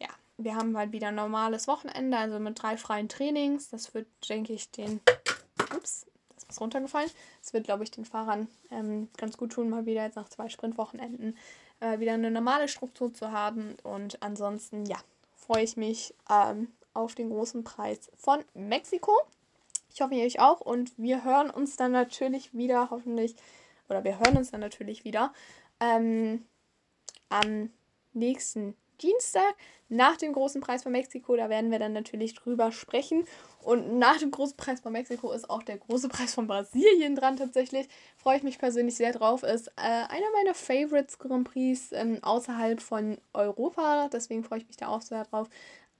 Ja, 0.00 0.08
wir 0.38 0.54
haben 0.54 0.76
halt 0.76 0.92
wieder 0.92 1.08
ein 1.08 1.16
normales 1.16 1.66
Wochenende, 1.66 2.16
also 2.16 2.38
mit 2.38 2.62
drei 2.62 2.76
freien 2.76 3.08
Trainings. 3.08 3.68
Das 3.70 3.94
wird, 3.94 4.06
denke 4.28 4.52
ich, 4.52 4.70
den. 4.70 5.00
Ups, 5.74 6.06
das 6.34 6.44
ist 6.48 6.60
runtergefallen. 6.60 7.10
Das 7.42 7.52
wird, 7.52 7.64
glaube 7.64 7.82
ich, 7.82 7.90
den 7.90 8.04
Fahrern 8.04 8.46
ähm, 8.70 9.08
ganz 9.16 9.36
gut 9.36 9.52
tun, 9.52 9.70
mal 9.70 9.86
wieder 9.86 10.04
jetzt 10.04 10.16
nach 10.16 10.28
zwei 10.28 10.48
Sprintwochenenden 10.48 11.36
äh, 11.84 12.00
wieder 12.00 12.14
eine 12.14 12.30
normale 12.30 12.68
Struktur 12.68 13.12
zu 13.12 13.30
haben. 13.30 13.76
Und 13.82 14.22
ansonsten, 14.22 14.86
ja, 14.86 14.96
freue 15.36 15.64
ich 15.64 15.76
mich 15.76 16.14
ähm, 16.30 16.68
auf 16.94 17.14
den 17.14 17.28
großen 17.28 17.62
Preis 17.62 18.10
von 18.16 18.42
Mexiko. 18.54 19.12
Ich 19.92 20.00
hoffe, 20.00 20.14
ihr 20.14 20.24
euch 20.24 20.40
auch. 20.40 20.60
Und 20.60 20.92
wir 20.96 21.24
hören 21.24 21.50
uns 21.50 21.76
dann 21.76 21.92
natürlich 21.92 22.54
wieder, 22.54 22.90
hoffentlich, 22.90 23.36
oder 23.88 24.02
wir 24.02 24.18
hören 24.18 24.38
uns 24.38 24.50
dann 24.50 24.60
natürlich 24.60 25.04
wieder 25.04 25.32
ähm, 25.78 26.46
am 27.28 27.70
nächsten 28.14 28.74
Dienstag 29.04 29.54
nach 29.90 30.16
dem 30.16 30.32
großen 30.32 30.62
Preis 30.62 30.82
von 30.82 30.92
Mexiko. 30.92 31.36
Da 31.36 31.50
werden 31.50 31.70
wir 31.70 31.78
dann 31.78 31.92
natürlich 31.92 32.34
drüber 32.34 32.72
sprechen. 32.72 33.24
Und 33.62 33.98
nach 33.98 34.18
dem 34.18 34.30
großen 34.30 34.56
Preis 34.56 34.80
von 34.80 34.92
Mexiko 34.92 35.30
ist 35.32 35.50
auch 35.50 35.62
der 35.62 35.76
große 35.76 36.08
Preis 36.08 36.34
von 36.34 36.46
Brasilien 36.46 37.14
dran 37.14 37.36
tatsächlich. 37.36 37.86
Freue 38.16 38.38
ich 38.38 38.42
mich 38.42 38.58
persönlich 38.58 38.96
sehr 38.96 39.12
drauf. 39.12 39.42
Ist 39.42 39.68
äh, 39.76 39.82
einer 39.82 40.30
meiner 40.32 40.54
Favorites 40.54 41.18
Grand 41.18 41.48
Prix 41.50 41.92
ähm, 41.92 42.18
außerhalb 42.22 42.80
von 42.80 43.18
Europa. 43.34 44.08
Deswegen 44.10 44.42
freue 44.42 44.60
ich 44.60 44.66
mich 44.66 44.78
da 44.78 44.88
auch 44.88 45.02
sehr 45.02 45.24
drauf. 45.24 45.48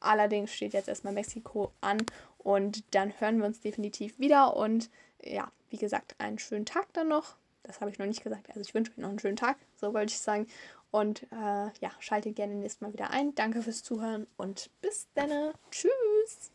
Allerdings 0.00 0.52
steht 0.52 0.72
jetzt 0.72 0.88
erstmal 0.88 1.12
Mexiko 1.12 1.72
an 1.80 1.98
und 2.38 2.84
dann 2.94 3.12
hören 3.20 3.38
wir 3.38 3.46
uns 3.46 3.60
definitiv 3.60 4.18
wieder. 4.18 4.56
Und 4.56 4.90
ja, 5.22 5.50
wie 5.70 5.78
gesagt, 5.78 6.14
einen 6.18 6.38
schönen 6.38 6.66
Tag 6.66 6.92
dann 6.92 7.08
noch. 7.08 7.36
Das 7.64 7.80
habe 7.80 7.90
ich 7.90 7.98
noch 7.98 8.06
nicht 8.06 8.22
gesagt. 8.22 8.48
Also 8.48 8.60
ich 8.60 8.74
wünsche 8.74 8.92
euch 8.92 8.98
noch 8.98 9.08
einen 9.08 9.18
schönen 9.18 9.36
Tag, 9.36 9.56
so 9.76 9.94
wollte 9.94 10.12
ich 10.12 10.20
sagen. 10.20 10.46
Und 10.94 11.24
äh, 11.32 11.72
ja, 11.80 11.90
schaltet 11.98 12.36
gerne 12.36 12.54
nächstes 12.54 12.80
Mal 12.80 12.92
wieder 12.92 13.10
ein. 13.10 13.34
Danke 13.34 13.62
fürs 13.62 13.82
Zuhören 13.82 14.28
und 14.36 14.70
bis 14.80 15.08
dann. 15.16 15.28
Tschüss. 15.72 16.52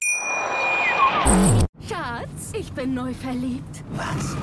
Schatz, 1.85 2.53
ich 2.57 2.71
bin 2.71 2.93
neu 2.93 3.13
verliebt. 3.13 3.83
Was? 3.89 4.37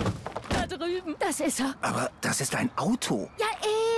Da 0.51 0.67
drüben. 0.67 1.17
Das 1.19 1.41
ist 1.41 1.61
er. 1.61 1.75
Aber 1.81 2.11
das 2.21 2.43
ist 2.43 2.55
ein 2.55 2.69
Auto. 2.77 3.31
Ja, 3.39 3.47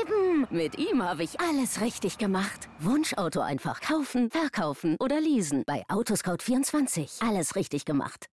eben. 0.01 0.46
Mit 0.51 0.78
ihm 0.78 1.03
habe 1.03 1.24
ich 1.24 1.40
alles 1.40 1.80
richtig 1.80 2.16
gemacht. 2.16 2.68
Wunschauto 2.78 3.40
einfach 3.40 3.80
kaufen, 3.80 4.30
verkaufen 4.30 4.94
oder 5.01 5.20
leasen. 5.20 5.64
Bei 5.66 5.82
Autoscout24. 5.88 7.26
Alles 7.28 7.57
richtig 7.57 7.84
gemacht. 7.84 8.28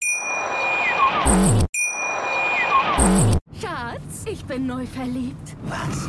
Schatz, 3.61 4.25
ich 4.27 4.45
bin 4.47 4.67
neu 4.67 4.85
verliebt. 4.85 5.55
Was? 5.67 6.09